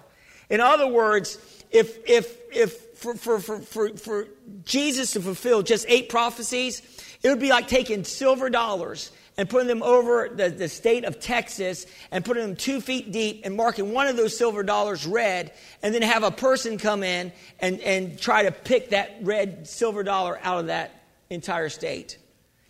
In 0.50 0.60
other 0.60 0.88
words, 0.88 1.38
if, 1.72 1.98
if, 2.10 2.38
if 2.52 2.91
for, 3.02 3.16
for, 3.16 3.40
for, 3.40 3.60
for, 3.60 3.90
for 3.98 4.28
Jesus 4.64 5.14
to 5.14 5.22
fulfill 5.22 5.64
just 5.64 5.86
eight 5.90 6.08
prophecies, 6.08 6.82
it 7.24 7.30
would 7.30 7.40
be 7.40 7.50
like 7.50 7.68
taking 7.68 8.04
silver 8.04 8.50
dollars 8.50 9.12
and 9.38 9.50
putting 9.50 9.68
them 9.68 9.82
over 9.82 10.30
the, 10.30 10.50
the 10.50 10.68
state 10.68 11.04
of 11.04 11.20
Texas 11.20 11.88
and 12.12 12.24
putting 12.24 12.44
them 12.44 12.56
two 12.56 12.80
feet 12.80 13.12
deep 13.12 13.42
and 13.44 13.56
marking 13.56 13.92
one 13.92 14.08
of 14.08 14.18
those 14.18 14.38
silver 14.38 14.62
dollars 14.62 15.08
red, 15.08 15.52
and 15.82 15.96
then 15.96 16.04
have 16.04 16.24
a 16.24 16.32
person 16.32 16.78
come 16.78 17.02
in 17.02 17.32
and, 17.60 17.80
and 17.82 18.20
try 18.20 18.44
to 18.44 18.52
pick 18.52 18.90
that 18.90 19.18
red 19.22 19.68
silver 19.68 20.04
dollar 20.04 20.40
out 20.44 20.60
of 20.60 20.68
that 20.68 21.04
entire 21.30 21.70
state. 21.70 22.18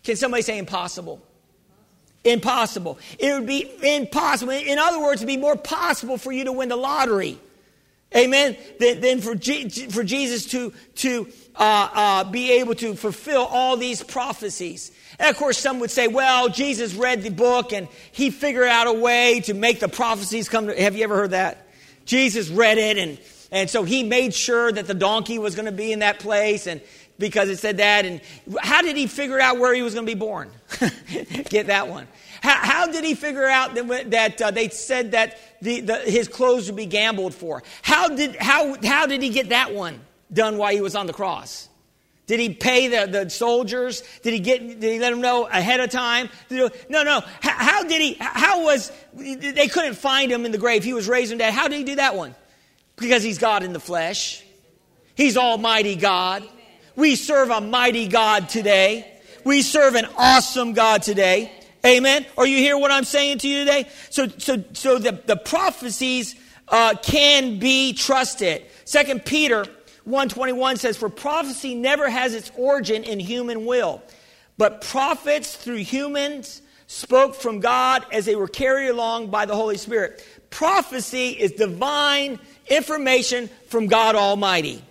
Can 0.02 0.16
somebody 0.16 0.42
say 0.42 0.56
impossible? 0.56 1.20
Impossible. 2.24 2.98
It 3.18 3.34
would 3.34 3.46
be 3.46 3.70
impossible. 3.82 4.52
In 4.52 4.78
other 4.78 5.02
words, 5.02 5.20
it'd 5.20 5.26
be 5.26 5.36
more 5.36 5.56
possible 5.56 6.16
for 6.16 6.32
you 6.32 6.44
to 6.44 6.52
win 6.52 6.68
the 6.68 6.76
lottery 6.76 7.38
Amen. 8.16 8.56
Then, 8.78 9.00
than 9.00 9.20
for, 9.20 9.34
G, 9.34 9.68
for 9.68 10.02
Jesus 10.04 10.46
to, 10.46 10.72
to 10.96 11.28
uh, 11.56 11.88
uh, 11.92 12.24
be 12.24 12.52
able 12.60 12.74
to 12.76 12.94
fulfill 12.94 13.42
all 13.42 13.76
these 13.76 14.02
prophecies. 14.02 14.92
And 15.18 15.30
of 15.30 15.36
course, 15.36 15.58
some 15.58 15.80
would 15.80 15.90
say, 15.90 16.08
well, 16.08 16.48
Jesus 16.48 16.94
read 16.94 17.22
the 17.22 17.30
book 17.30 17.72
and 17.72 17.88
he 18.12 18.30
figured 18.30 18.68
out 18.68 18.86
a 18.86 18.92
way 18.92 19.40
to 19.40 19.54
make 19.54 19.80
the 19.80 19.88
prophecies 19.88 20.48
come 20.48 20.66
to. 20.66 20.80
Have 20.80 20.96
you 20.96 21.04
ever 21.04 21.16
heard 21.16 21.30
that? 21.30 21.68
Jesus 22.04 22.48
read 22.48 22.78
it 22.78 22.98
and, 22.98 23.18
and 23.50 23.70
so 23.70 23.84
he 23.84 24.02
made 24.02 24.34
sure 24.34 24.72
that 24.72 24.86
the 24.86 24.94
donkey 24.94 25.38
was 25.38 25.54
going 25.54 25.66
to 25.66 25.72
be 25.72 25.92
in 25.92 26.00
that 26.00 26.18
place 26.18 26.66
and 26.66 26.80
because 27.18 27.48
it 27.48 27.58
said 27.58 27.76
that. 27.78 28.04
And 28.04 28.20
how 28.60 28.82
did 28.82 28.96
he 28.96 29.06
figure 29.06 29.40
out 29.40 29.58
where 29.58 29.72
he 29.72 29.82
was 29.82 29.94
going 29.94 30.06
to 30.06 30.12
be 30.12 30.18
born? 30.18 30.50
Get 31.48 31.68
that 31.68 31.88
one. 31.88 32.08
How, 32.42 32.56
how 32.56 32.86
did 32.88 33.04
he 33.04 33.14
figure 33.14 33.46
out 33.46 33.76
that, 33.76 34.10
that 34.10 34.42
uh, 34.42 34.50
they 34.50 34.68
said 34.68 35.12
that 35.12 35.38
the, 35.62 35.80
the, 35.80 35.98
his 35.98 36.26
clothes 36.26 36.66
would 36.66 36.76
be 36.76 36.86
gambled 36.86 37.34
for? 37.34 37.62
How 37.82 38.08
did, 38.08 38.34
how, 38.34 38.76
how 38.82 39.06
did 39.06 39.22
he 39.22 39.28
get 39.28 39.50
that 39.50 39.72
one 39.72 40.00
done 40.32 40.58
while 40.58 40.72
he 40.72 40.80
was 40.80 40.96
on 40.96 41.06
the 41.06 41.12
cross? 41.12 41.68
Did 42.26 42.40
he 42.40 42.50
pay 42.50 42.88
the, 42.88 43.06
the 43.06 43.30
soldiers? 43.30 44.02
Did 44.22 44.32
he 44.32 44.40
get? 44.40 44.80
Did 44.80 44.92
he 44.92 44.98
let 44.98 45.10
them 45.10 45.20
know 45.20 45.46
ahead 45.46 45.80
of 45.80 45.90
time? 45.90 46.30
no, 46.50 46.70
no. 46.88 47.20
How, 47.40 47.50
how, 47.50 47.82
did 47.84 48.00
he? 48.00 48.16
How 48.18 48.64
was? 48.64 48.90
They 49.14 49.68
couldn't 49.68 49.94
find 49.94 50.30
him 50.32 50.44
in 50.44 50.52
the 50.52 50.58
grave. 50.58 50.82
He 50.82 50.94
was 50.94 51.08
raised 51.08 51.30
from 51.30 51.38
dead. 51.38 51.52
How 51.52 51.68
did 51.68 51.78
he 51.78 51.84
do 51.84 51.96
that 51.96 52.16
one? 52.16 52.34
Because 52.96 53.22
he's 53.22 53.38
God 53.38 53.62
in 53.64 53.72
the 53.72 53.80
flesh. 53.80 54.42
He's 55.14 55.36
Almighty 55.36 55.94
God. 55.94 56.48
We 56.96 57.16
serve 57.16 57.50
a 57.50 57.60
mighty 57.60 58.08
God 58.08 58.48
today. 58.48 59.20
We 59.44 59.62
serve 59.62 59.94
an 59.94 60.06
awesome 60.16 60.72
God 60.72 61.02
today. 61.02 61.52
Amen. 61.84 62.26
Are 62.38 62.46
you 62.46 62.58
hear 62.58 62.78
what 62.78 62.92
I'm 62.92 63.04
saying 63.04 63.38
to 63.38 63.48
you 63.48 63.64
today? 63.64 63.88
So, 64.10 64.28
so, 64.28 64.62
so 64.72 64.98
the, 64.98 65.20
the 65.26 65.36
prophecies 65.36 66.36
uh, 66.68 66.94
can 67.02 67.58
be 67.58 67.92
trusted. 67.92 68.64
Second 68.84 69.24
Peter 69.24 69.64
121 70.04 70.76
says, 70.76 70.96
For 70.96 71.08
prophecy 71.08 71.74
never 71.74 72.08
has 72.08 72.34
its 72.34 72.52
origin 72.56 73.02
in 73.02 73.18
human 73.18 73.66
will, 73.66 74.00
but 74.58 74.80
prophets 74.82 75.56
through 75.56 75.78
humans 75.78 76.62
spoke 76.86 77.34
from 77.34 77.58
God 77.58 78.04
as 78.12 78.26
they 78.26 78.36
were 78.36 78.48
carried 78.48 78.88
along 78.88 79.28
by 79.28 79.46
the 79.46 79.56
Holy 79.56 79.76
Spirit. 79.76 80.24
Prophecy 80.50 81.30
is 81.30 81.52
divine 81.52 82.38
information 82.68 83.48
from 83.68 83.86
God 83.86 84.14
Almighty. 84.14 84.84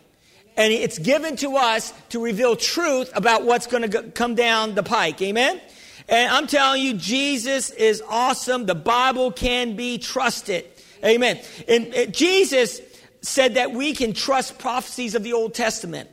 And 0.58 0.74
it's 0.74 1.00
given 1.00 1.38
to 1.38 1.56
us 1.56 1.94
to 2.10 2.22
reveal 2.22 2.56
truth 2.56 3.12
about 3.16 3.46
what's 3.46 3.68
going 3.68 3.90
to 3.90 4.04
come 4.04 4.36
down 4.36 4.76
the 4.76 4.84
pike. 4.84 5.22
Amen? 5.22 5.62
And 6.10 6.32
I'm 6.32 6.48
telling 6.48 6.82
you, 6.82 6.94
Jesus 6.94 7.70
is 7.72 8.04
awesome. 8.08 8.66
The 8.66 8.76
Bible 8.76 9.32
can 9.32 9.76
be 9.76 9.98
trusted. 9.98 10.66
Amen. 11.04 11.40
And, 11.68 12.14
Jesus 12.14 12.82
said 13.22 13.56
that 13.56 13.72
we 13.72 13.94
can 13.94 14.14
trust 14.14 14.58
prophecies 14.58 15.16
of 15.16 15.24
the 15.24 15.34
Old 15.34 15.54
Testament. 15.54 16.10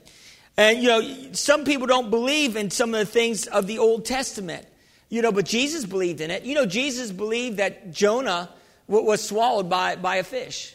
And, 0.56 0.82
you 0.82 0.88
know, 0.88 1.32
some 1.32 1.64
people 1.64 1.86
don't 1.86 2.10
believe 2.10 2.56
in 2.56 2.70
some 2.70 2.92
of 2.92 3.00
the 3.00 3.06
things 3.06 3.46
of 3.46 3.66
the 3.66 3.78
Old 3.78 4.04
Testament, 4.04 4.66
you 5.08 5.22
know, 5.22 5.32
but 5.32 5.46
Jesus 5.46 5.86
believed 5.86 6.20
in 6.20 6.30
it. 6.30 6.42
You 6.42 6.54
know, 6.54 6.66
Jesus 6.66 7.10
believed 7.10 7.58
that 7.58 7.92
Jonah 7.92 8.50
was 8.86 9.26
swallowed 9.26 9.70
by, 9.70 9.96
by 9.96 10.16
a 10.16 10.24
fish. 10.24 10.74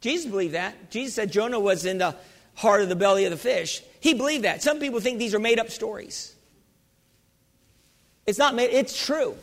Jesus 0.00 0.30
believed 0.30 0.54
that. 0.54 0.90
Jesus 0.90 1.14
said 1.14 1.30
Jonah 1.30 1.60
was 1.60 1.84
in 1.84 1.98
the 1.98 2.16
heart 2.54 2.82
of 2.82 2.88
the 2.88 2.96
belly 2.96 3.24
of 3.24 3.30
the 3.30 3.36
fish. 3.36 3.82
He 4.00 4.14
believed 4.14 4.44
that. 4.44 4.62
Some 4.62 4.80
people 4.80 5.00
think 5.00 5.18
these 5.18 5.34
are 5.34 5.40
made 5.40 5.58
up 5.58 5.70
stories. 5.70 6.34
It's 8.28 8.38
not 8.38 8.54
made, 8.54 8.68
it's 8.68 9.06
true. 9.06 9.34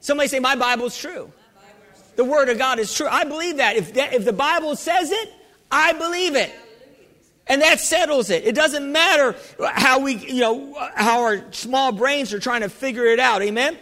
Somebody 0.00 0.28
say, 0.28 0.38
My 0.38 0.56
Bible's 0.56 0.96
true. 0.96 1.32
The 2.16 2.24
Word 2.24 2.50
of 2.50 2.58
God 2.58 2.78
is 2.78 2.92
true. 2.92 3.06
I 3.08 3.24
believe 3.24 3.56
that. 3.56 3.76
If, 3.76 3.94
that, 3.94 4.12
if 4.12 4.26
the 4.26 4.32
Bible 4.32 4.76
says 4.76 5.10
it, 5.10 5.32
I 5.70 5.94
believe 5.94 6.36
it. 6.36 6.52
And 7.46 7.62
that 7.62 7.80
settles 7.80 8.28
it. 8.28 8.44
It 8.44 8.54
doesn't 8.54 8.92
matter 8.92 9.34
how 9.72 10.00
we, 10.00 10.16
you 10.16 10.42
know, 10.42 10.74
how 10.94 11.22
our 11.22 11.50
small 11.52 11.92
brains 11.92 12.34
are 12.34 12.38
trying 12.38 12.60
to 12.60 12.68
figure 12.68 13.06
it 13.06 13.18
out. 13.18 13.40
Amen? 13.40 13.78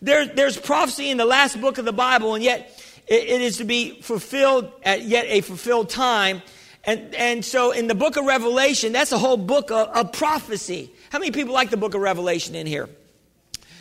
There, 0.00 0.24
there's 0.24 0.56
prophecy 0.56 1.10
in 1.10 1.18
the 1.18 1.26
last 1.26 1.60
book 1.60 1.76
of 1.76 1.84
the 1.84 1.92
Bible, 1.92 2.34
and 2.34 2.42
yet 2.42 2.82
it, 3.06 3.24
it 3.24 3.40
is 3.42 3.58
to 3.58 3.64
be 3.64 4.00
fulfilled 4.00 4.72
at 4.82 5.02
yet 5.02 5.26
a 5.28 5.42
fulfilled 5.42 5.90
time. 5.90 6.40
And, 6.84 7.14
and 7.14 7.44
so 7.44 7.72
in 7.72 7.86
the 7.86 7.94
book 7.94 8.16
of 8.16 8.24
Revelation, 8.24 8.92
that's 8.92 9.12
a 9.12 9.18
whole 9.18 9.36
book 9.36 9.70
of, 9.70 9.88
of 9.88 10.12
prophecy. 10.12 10.90
How 11.10 11.18
many 11.18 11.32
people 11.32 11.52
like 11.52 11.68
the 11.68 11.76
book 11.76 11.94
of 11.94 12.00
Revelation 12.00 12.54
in 12.54 12.66
here? 12.66 12.88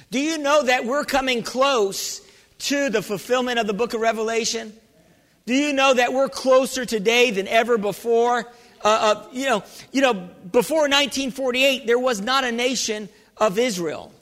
Do 0.09 0.19
you 0.19 0.37
know 0.37 0.63
that 0.63 0.85
we're 0.85 1.03
coming 1.03 1.43
close 1.43 2.21
to 2.59 2.89
the 2.89 3.01
fulfillment 3.01 3.59
of 3.59 3.67
the 3.67 3.73
book 3.73 3.93
of 3.93 4.01
Revelation? 4.01 4.73
Do 5.45 5.53
you 5.53 5.73
know 5.73 5.93
that 5.93 6.13
we're 6.13 6.29
closer 6.29 6.85
today 6.85 7.31
than 7.31 7.47
ever 7.47 7.77
before? 7.77 8.45
Uh, 8.83 8.87
uh, 8.87 9.27
you 9.31 9.45
know, 9.45 9.63
you 9.91 10.01
know, 10.01 10.13
before 10.13 10.81
1948, 10.81 11.87
there 11.87 11.99
was 11.99 12.21
not 12.21 12.43
a 12.43 12.51
nation 12.51 13.09
of 13.37 13.57
Israel. 13.57 14.13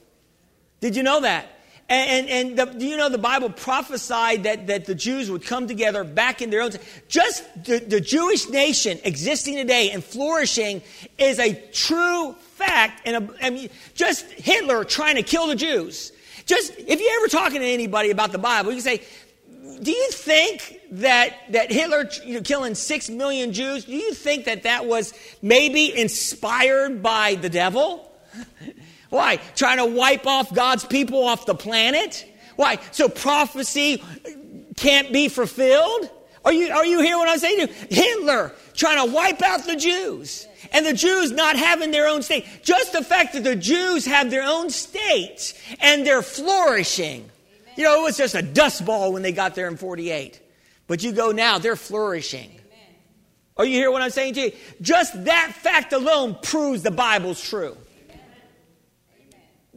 Did 0.80 0.96
you 0.96 1.02
know 1.02 1.20
that? 1.20 1.46
And, 1.88 2.28
and, 2.28 2.48
and 2.48 2.58
the, 2.58 2.78
do 2.78 2.84
you 2.84 2.96
know 2.96 3.08
the 3.08 3.16
Bible 3.16 3.48
prophesied 3.48 4.42
that, 4.42 4.66
that 4.66 4.86
the 4.86 4.94
Jews 4.94 5.30
would 5.30 5.44
come 5.44 5.68
together 5.68 6.02
back 6.02 6.42
in 6.42 6.50
their 6.50 6.62
own. 6.62 6.72
Just 7.06 7.44
the, 7.64 7.78
the 7.78 8.00
Jewish 8.00 8.48
nation 8.48 8.98
existing 9.04 9.54
today 9.54 9.90
and 9.92 10.02
flourishing 10.02 10.82
is 11.16 11.38
a 11.38 11.54
true 11.70 12.34
fact, 12.54 13.02
and 13.06 13.16
a, 13.16 13.34
I 13.40 13.50
mean, 13.50 13.70
just 13.94 14.26
Hitler 14.32 14.82
trying 14.84 15.14
to 15.14 15.22
kill 15.22 15.46
the 15.46 15.54
Jews. 15.54 16.10
Just 16.44 16.72
if 16.76 17.00
you're 17.00 17.20
ever 17.20 17.28
talking 17.28 17.60
to 17.60 17.66
anybody 17.66 18.10
about 18.10 18.32
the 18.32 18.38
Bible, 18.38 18.72
you 18.72 18.80
say, 18.80 19.02
do 19.80 19.92
you 19.92 20.10
think 20.10 20.80
that, 20.92 21.34
that 21.50 21.70
Hitler 21.70 22.08
you 22.24 22.34
know, 22.34 22.40
killing 22.40 22.74
six 22.74 23.08
million 23.08 23.52
Jews, 23.52 23.84
do 23.84 23.92
you 23.92 24.12
think 24.12 24.46
that 24.46 24.64
that 24.64 24.86
was 24.86 25.12
maybe 25.40 25.96
inspired 25.96 27.02
by 27.02 27.36
the 27.36 27.48
devil? 27.48 28.10
Why? 29.16 29.38
Trying 29.54 29.78
to 29.78 29.86
wipe 29.86 30.26
off 30.26 30.52
God's 30.54 30.84
people 30.84 31.24
off 31.24 31.46
the 31.46 31.54
planet? 31.54 32.26
Why? 32.56 32.78
So 32.92 33.08
prophecy 33.08 34.02
can't 34.76 35.12
be 35.12 35.28
fulfilled? 35.28 36.10
Are 36.44 36.52
you, 36.52 36.70
are 36.70 36.86
you 36.86 37.00
hearing 37.00 37.18
what 37.18 37.28
I'm 37.28 37.38
saying? 37.38 37.66
To 37.66 37.72
you? 37.72 37.86
Hitler 37.90 38.52
trying 38.74 39.04
to 39.04 39.12
wipe 39.12 39.42
out 39.42 39.64
the 39.64 39.74
Jews 39.74 40.46
and 40.70 40.86
the 40.86 40.92
Jews 40.92 41.32
not 41.32 41.56
having 41.56 41.90
their 41.90 42.08
own 42.08 42.22
state. 42.22 42.46
Just 42.62 42.92
the 42.92 43.02
fact 43.02 43.32
that 43.32 43.42
the 43.42 43.56
Jews 43.56 44.04
have 44.06 44.30
their 44.30 44.44
own 44.44 44.70
state 44.70 45.54
and 45.80 46.06
they're 46.06 46.22
flourishing. 46.22 47.22
Amen. 47.22 47.74
You 47.76 47.84
know, 47.84 48.00
it 48.00 48.02
was 48.04 48.16
just 48.16 48.34
a 48.34 48.42
dust 48.42 48.84
ball 48.84 49.12
when 49.12 49.22
they 49.22 49.32
got 49.32 49.54
there 49.54 49.66
in 49.66 49.76
48. 49.76 50.40
But 50.86 51.02
you 51.02 51.12
go 51.12 51.32
now, 51.32 51.58
they're 51.58 51.74
flourishing. 51.74 52.48
Amen. 52.50 52.94
Are 53.56 53.64
you 53.64 53.74
hear 53.74 53.90
what 53.90 54.02
I'm 54.02 54.10
saying 54.10 54.34
to 54.34 54.40
you? 54.42 54.52
Just 54.80 55.24
that 55.24 55.52
fact 55.52 55.92
alone 55.92 56.36
proves 56.42 56.82
the 56.82 56.92
Bible's 56.92 57.42
true. 57.42 57.76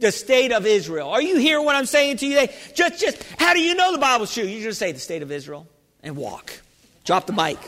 The 0.00 0.12
state 0.12 0.52
of 0.52 0.66
Israel. 0.66 1.10
Are 1.10 1.22
you 1.22 1.36
hearing 1.38 1.64
what 1.64 1.76
I'm 1.76 1.86
saying 1.86 2.18
to 2.18 2.26
you 2.26 2.40
today? 2.40 2.54
Just, 2.74 3.00
just, 3.00 3.22
how 3.38 3.54
do 3.54 3.60
you 3.60 3.74
know 3.74 3.92
the 3.92 3.98
Bible's 3.98 4.32
true? 4.32 4.44
You 4.44 4.62
just 4.62 4.78
say 4.78 4.92
the 4.92 4.98
state 4.98 5.22
of 5.22 5.30
Israel 5.30 5.66
and 6.02 6.16
walk. 6.16 6.52
Drop 7.04 7.26
the 7.26 7.32
mic. 7.32 7.58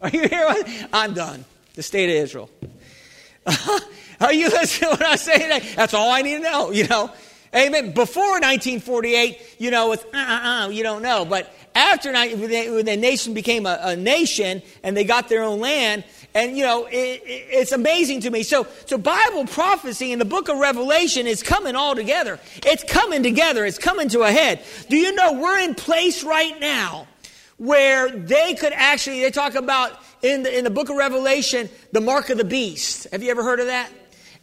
Are 0.00 0.08
you 0.08 0.28
hearing? 0.28 0.62
I'm 0.92 1.14
done. 1.14 1.44
The 1.74 1.82
state 1.82 2.10
of 2.10 2.16
Israel. 2.16 2.50
Are 4.20 4.32
you 4.32 4.48
listening 4.48 4.90
to 4.90 4.96
what 4.96 5.06
I'm 5.06 5.16
saying? 5.16 5.62
That's 5.76 5.94
all 5.94 6.10
I 6.10 6.22
need 6.22 6.36
to 6.36 6.40
know, 6.40 6.70
you 6.70 6.86
know. 6.86 7.10
Amen. 7.54 7.92
Before 7.92 8.40
1948, 8.40 9.56
you 9.58 9.70
know, 9.70 9.92
it's 9.92 10.04
uh, 10.04 10.16
uh, 10.16 10.66
uh, 10.66 10.68
you 10.70 10.82
don't 10.82 11.02
know. 11.02 11.26
But 11.26 11.52
after 11.74 12.10
when 12.10 12.86
the 12.86 12.96
nation 12.96 13.34
became 13.34 13.66
a, 13.66 13.78
a, 13.82 13.96
nation 13.96 14.62
and 14.82 14.96
they 14.96 15.04
got 15.04 15.28
their 15.28 15.42
own 15.42 15.60
land, 15.60 16.04
and 16.34 16.56
you 16.56 16.64
know, 16.64 16.86
it, 16.86 16.94
it, 16.94 17.46
it's 17.50 17.72
amazing 17.72 18.20
to 18.20 18.30
me. 18.30 18.42
So, 18.42 18.66
so 18.86 18.96
Bible 18.98 19.46
prophecy 19.46 20.12
in 20.12 20.18
the 20.18 20.24
book 20.24 20.48
of 20.48 20.58
Revelation 20.58 21.26
is 21.26 21.42
coming 21.42 21.76
all 21.76 21.94
together. 21.94 22.40
It's 22.64 22.84
coming 22.84 23.22
together. 23.22 23.64
It's 23.64 23.78
coming 23.78 24.08
to 24.10 24.22
a 24.22 24.32
head. 24.32 24.62
Do 24.88 24.96
you 24.96 25.14
know 25.14 25.34
we're 25.34 25.58
in 25.58 25.74
place 25.74 26.24
right 26.24 26.58
now 26.58 27.06
where 27.58 28.10
they 28.10 28.54
could 28.54 28.72
actually? 28.72 29.20
They 29.20 29.30
talk 29.30 29.54
about 29.54 29.98
in 30.22 30.42
the 30.42 30.56
in 30.56 30.64
the 30.64 30.70
book 30.70 30.88
of 30.88 30.96
Revelation 30.96 31.68
the 31.92 32.00
mark 32.00 32.30
of 32.30 32.38
the 32.38 32.44
beast. 32.44 33.06
Have 33.12 33.22
you 33.22 33.30
ever 33.30 33.42
heard 33.42 33.60
of 33.60 33.66
that? 33.66 33.90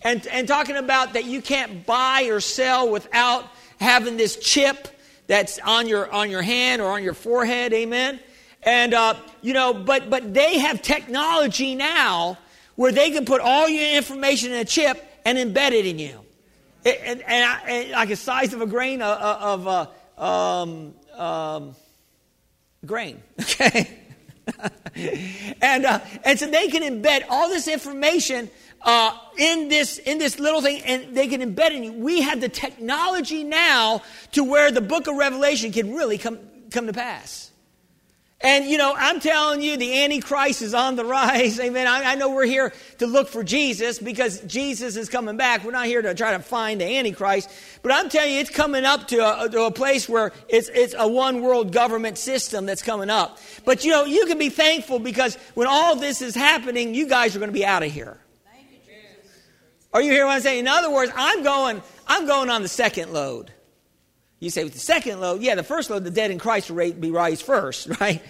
And 0.01 0.25
and 0.27 0.47
talking 0.47 0.75
about 0.75 1.13
that 1.13 1.25
you 1.25 1.41
can't 1.41 1.85
buy 1.85 2.23
or 2.23 2.39
sell 2.39 2.89
without 2.89 3.45
having 3.79 4.17
this 4.17 4.37
chip 4.37 4.87
that's 5.27 5.59
on 5.59 5.87
your 5.87 6.11
on 6.11 6.29
your 6.29 6.41
hand 6.41 6.81
or 6.81 6.91
on 6.91 7.03
your 7.03 7.13
forehead. 7.13 7.73
Amen. 7.73 8.19
And 8.63 8.93
uh, 8.93 9.15
you 9.41 9.53
know, 9.53 9.73
but 9.73 10.09
but 10.09 10.33
they 10.33 10.59
have 10.59 10.81
technology 10.81 11.75
now 11.75 12.37
where 12.75 12.91
they 12.91 13.11
can 13.11 13.25
put 13.25 13.41
all 13.41 13.69
your 13.69 13.89
information 13.95 14.51
in 14.51 14.57
a 14.57 14.65
chip 14.65 15.05
and 15.25 15.37
embed 15.37 15.71
it 15.71 15.85
in 15.85 15.99
you, 15.99 16.19
and, 16.85 17.21
and, 17.21 17.61
and 17.67 17.91
like 17.91 18.09
a 18.09 18.15
size 18.15 18.53
of 18.53 18.61
a 18.61 18.65
grain 18.65 19.01
of, 19.01 19.65
of 19.65 19.67
uh, 20.17 20.21
um, 20.21 20.93
um, 21.15 21.75
grain. 22.85 23.21
Okay. 23.39 23.95
and 25.61 25.85
uh, 25.85 25.99
and 26.25 26.39
so 26.39 26.47
they 26.47 26.69
can 26.69 26.81
embed 26.81 27.23
all 27.29 27.49
this 27.49 27.67
information 27.67 28.49
uh, 28.81 29.15
in 29.37 29.69
this 29.69 29.99
in 29.99 30.17
this 30.17 30.39
little 30.39 30.61
thing, 30.61 30.81
and 30.81 31.15
they 31.15 31.27
can 31.27 31.41
embed 31.41 31.71
in 31.71 31.83
you. 31.83 31.93
We 31.93 32.21
have 32.21 32.41
the 32.41 32.49
technology 32.49 33.43
now 33.43 34.01
to 34.31 34.43
where 34.43 34.71
the 34.71 34.81
Book 34.81 35.07
of 35.07 35.15
Revelation 35.15 35.71
can 35.71 35.93
really 35.93 36.17
come 36.17 36.39
come 36.71 36.87
to 36.87 36.93
pass. 36.93 37.48
And 38.41 38.65
you 38.65 38.77
know, 38.77 38.93
I'm 38.95 39.19
telling 39.19 39.61
you, 39.61 39.75
the 39.75 40.01
Antichrist 40.01 40.61
is 40.61 40.73
on 40.73 40.95
the 40.95 41.03
rise. 41.03 41.59
Amen. 41.59 41.87
I, 41.87 42.13
I, 42.13 42.15
know 42.15 42.29
we're 42.29 42.45
here 42.45 42.71
to 42.99 43.07
look 43.07 43.27
for 43.27 43.43
Jesus 43.43 43.99
because 43.99 44.39
Jesus 44.41 44.95
is 44.95 45.09
coming 45.09 45.35
back. 45.35 45.65
We're 45.65 45.71
not 45.71 45.87
here 45.87 46.01
to 46.01 46.13
try 46.15 46.31
to 46.31 46.39
find 46.39 46.79
the 46.79 46.85
Antichrist, 46.85 47.49
but 47.81 47.91
I'm 47.91 48.07
telling 48.07 48.33
you, 48.33 48.39
it's 48.39 48.49
coming 48.49 48.85
up 48.85 49.09
to 49.09 49.17
a, 49.17 49.49
to 49.49 49.63
a 49.63 49.71
place 49.71 50.07
where 50.07 50.31
it's 50.47 50.69
it's 50.69 50.95
a 50.97 51.05
one 51.05 51.41
world 51.41 51.73
government 51.73 52.17
system 52.17 52.65
that's 52.65 52.81
coming 52.81 53.09
up. 53.09 53.39
But 53.65 53.83
you 53.83 53.91
know, 53.91 54.05
you 54.05 54.25
can 54.25 54.37
be 54.37 54.49
thankful 54.49 54.99
because 54.99 55.35
when 55.55 55.67
all 55.67 55.97
this 55.97 56.21
is 56.21 56.33
happening, 56.33 56.95
you 56.95 57.07
guys 57.07 57.35
are 57.35 57.39
going 57.39 57.51
to 57.51 57.53
be 57.53 57.65
out 57.65 57.83
of 57.83 57.91
here. 57.91 58.17
You, 58.61 58.77
Are 59.93 60.01
you 60.01 60.11
hearing 60.11 60.27
what 60.27 60.35
I'm 60.35 60.41
saying? 60.41 60.59
In 60.59 60.67
other 60.69 60.89
words, 60.89 61.11
I'm 61.13 61.43
going, 61.43 61.81
I'm 62.07 62.25
going 62.25 62.49
on 62.49 62.61
the 62.61 62.69
second 62.69 63.11
load. 63.11 63.51
You 64.39 64.49
say, 64.49 64.63
with 64.63 64.73
the 64.73 64.79
second 64.79 65.19
load, 65.19 65.41
yeah, 65.41 65.55
the 65.55 65.63
first 65.63 65.89
load, 65.89 66.03
the 66.03 66.11
dead 66.11 66.31
in 66.31 66.39
Christ 66.39 66.71
will 66.71 66.93
be 66.93 67.11
raised 67.11 67.43
first, 67.43 67.87
right? 67.99 68.21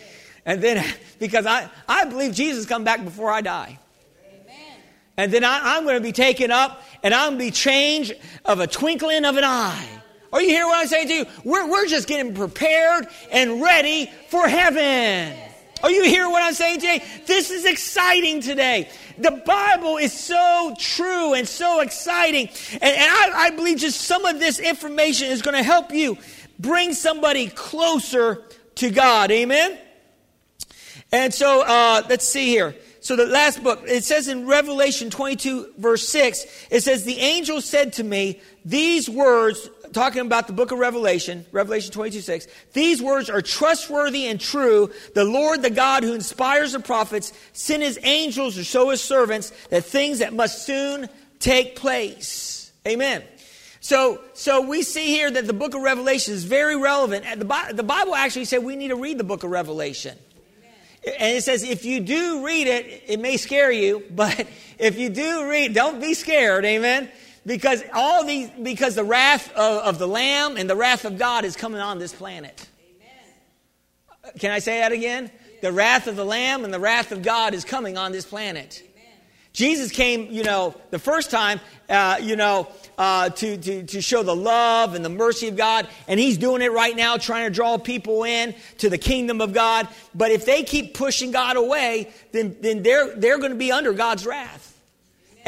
And 0.46 0.62
then, 0.62 0.84
because 1.20 1.46
I, 1.46 1.70
I 1.88 2.06
believe 2.06 2.34
Jesus 2.34 2.66
come 2.66 2.84
back 2.84 3.04
before 3.04 3.32
I 3.32 3.42
die. 3.42 3.80
Amen. 4.28 4.78
And 5.18 5.32
then 5.32 5.44
I, 5.44 5.76
I'm 5.76 5.84
going 5.84 5.98
to 5.98 6.02
be 6.04 6.12
taken 6.12 6.52
up 6.52 6.84
and 7.04 7.14
I'm 7.14 7.32
going 7.32 7.40
to 7.40 7.46
be 7.46 7.52
changed 7.52 8.14
of 8.46 8.60
a 8.60 8.68
twinkling 8.68 9.26
of 9.26 9.38
an 9.38 9.44
eye. 9.44 9.88
Are 10.32 10.42
you 10.42 10.50
hearing 10.50 10.68
what 10.68 10.80
I'm 10.80 10.88
saying 10.88 11.08
to 11.08 11.14
you? 11.14 11.26
We're, 11.44 11.70
we're 11.70 11.88
just 11.88 12.08
getting 12.08 12.36
prepared 12.36 13.08
and 13.32 13.62
ready 13.62 14.12
for 14.30 14.48
heaven. 14.48 15.49
Are 15.84 15.92
you 15.92 16.04
hearing 16.04 16.32
what 16.32 16.44
I'm 16.44 16.54
saying 16.54 16.82
today? 16.82 17.04
This 17.26 17.52
is 17.52 17.66
exciting 17.66 18.42
today. 18.42 18.90
The 19.18 19.32
Bible 19.32 19.98
is 19.98 20.14
so 20.14 20.76
true 20.78 21.34
and 21.34 21.48
so 21.48 21.82
exciting. 21.82 22.50
And, 22.74 22.84
and 22.84 23.12
I, 23.12 23.32
I 23.36 23.50
believe 23.52 23.78
just 23.78 24.02
some 24.02 24.26
of 24.26 24.40
this 24.40 24.60
information 24.60 25.28
is 25.28 25.42
going 25.42 25.56
to 25.56 25.64
help 25.64 25.92
you 25.92 26.18
bring 26.60 26.94
somebody 26.94 27.48
closer 27.48 28.44
to 28.76 28.90
God. 28.90 29.32
Amen? 29.32 29.78
And 31.12 31.34
so 31.34 31.64
uh, 31.66 32.04
let's 32.10 32.28
see 32.28 32.48
here. 32.48 32.76
So 33.02 33.16
the 33.16 33.26
last 33.26 33.64
book, 33.64 33.84
it 33.86 34.04
says 34.04 34.28
in 34.28 34.46
Revelation 34.46 35.10
22, 35.10 35.74
verse 35.78 36.08
6, 36.10 36.68
it 36.70 36.82
says, 36.82 37.06
The 37.06 37.18
angel 37.18 37.62
said 37.62 37.94
to 37.94 38.04
me, 38.04 38.42
These 38.66 39.10
words 39.10 39.70
talking 39.94 40.22
about 40.22 40.48
the 40.48 40.54
book 40.54 40.72
of 40.72 40.80
Revelation, 40.80 41.46
Revelation 41.52 41.92
22 41.92 42.22
6. 42.22 42.48
These 42.74 43.02
words 43.02 43.30
are 43.30 43.42
trustworthy 43.42 44.28
and 44.28 44.40
true. 44.40 44.92
The 45.16 45.24
Lord, 45.24 45.62
the 45.62 45.70
God 45.70 46.04
who 46.04 46.14
inspires 46.14 46.74
the 46.74 46.80
prophets, 46.80 47.34
sent 47.54 47.84
his 47.84 48.00
angels 48.04 48.56
to 48.56 48.64
show 48.64 48.90
his 48.90 49.02
servants 49.02 49.52
that 49.70 49.86
things 49.86 50.20
that 50.20 50.34
must 50.34 50.66
soon 50.66 51.10
take 51.40 51.76
place. 51.76 52.72
Amen. 52.88 53.24
So, 53.82 54.22
so 54.34 54.62
we 54.62 54.84
see 54.84 55.08
here 55.08 55.32
that 55.32 55.48
the 55.48 55.54
book 55.54 55.74
of 55.74 55.82
Revelation 55.82 56.34
is 56.34 56.44
very 56.44 56.76
relevant. 56.76 57.26
The, 57.40 57.74
the 57.74 57.84
Bible 57.84 58.14
actually 58.14 58.46
said 58.46 58.64
we 58.64 58.76
need 58.76 58.90
to 58.90 58.96
read 58.96 59.18
the 59.18 59.24
book 59.24 59.44
of 59.44 59.52
Revelation. 59.52 60.18
And 61.06 61.38
it 61.38 61.44
says, 61.44 61.64
if 61.64 61.86
you 61.86 62.02
do 62.02 62.46
read 62.46 62.68
it, 62.68 63.04
it 63.08 63.20
may 63.20 63.38
scare 63.38 63.72
you, 63.72 64.04
but 64.12 64.48
if 64.78 64.98
you 64.98 65.10
do 65.10 65.50
read, 65.50 65.74
don't 65.74 66.02
be 66.02 66.14
scared, 66.14 66.66
amen? 66.66 67.10
Because 67.50 67.84
all 67.96 68.24
these, 68.26 68.48
because 68.62 68.94
the 68.94 69.04
wrath 69.04 69.52
of, 69.54 69.82
of 69.84 69.98
the 69.98 70.08
Lamb 70.08 70.56
and 70.56 70.70
the 70.70 70.76
wrath 70.76 71.04
of 71.04 71.18
God 71.18 71.46
is 71.46 71.56
coming 71.56 71.82
on 71.82 71.98
this 71.98 72.14
planet. 72.14 72.68
Amen. 74.24 74.34
Can 74.38 74.52
I 74.52 74.60
say 74.60 74.82
that 74.82 74.92
again? 74.92 75.32
The 75.64 75.72
wrath 75.72 76.06
of 76.06 76.16
the 76.16 76.24
Lamb 76.24 76.64
and 76.64 76.72
the 76.72 76.80
wrath 76.80 77.12
of 77.12 77.24
God 77.24 77.56
is 77.56 77.66
coming 77.66 77.98
on 77.98 78.12
this 78.12 78.24
planet. 78.24 78.84
Jesus 79.52 79.92
came, 79.92 80.28
you 80.30 80.44
know, 80.44 80.76
the 80.92 81.00
first 81.00 81.32
time, 81.32 81.60
uh, 81.90 82.20
you 82.22 82.36
know, 82.36 82.68
uh, 83.00 83.30
to, 83.30 83.58
to, 83.58 83.84
to 83.84 84.00
show 84.00 84.22
the 84.22 84.36
love 84.36 84.94
and 84.94 85.04
the 85.04 85.10
mercy 85.10 85.48
of 85.48 85.58
God. 85.58 85.88
And 86.08 86.20
he's 86.20 86.38
doing 86.38 86.62
it 86.62 86.72
right 86.72 86.96
now, 86.96 87.18
trying 87.18 87.46
to 87.46 87.50
draw 87.50 87.80
people 87.80 88.26
in 88.26 88.54
to 88.78 88.92
the 88.92 89.00
kingdom 89.00 89.42
of 89.42 89.54
God. 89.54 89.88
But 90.14 90.30
if 90.30 90.46
they 90.46 90.62
keep 90.62 90.94
pushing 90.94 91.32
God 91.32 91.58
away, 91.58 92.12
then, 92.32 92.58
then 92.62 92.84
they're, 92.84 93.16
they're 93.16 93.40
going 93.40 93.54
to 93.54 93.58
be 93.58 93.72
under 93.72 93.92
God's 93.94 94.24
wrath. 94.28 94.69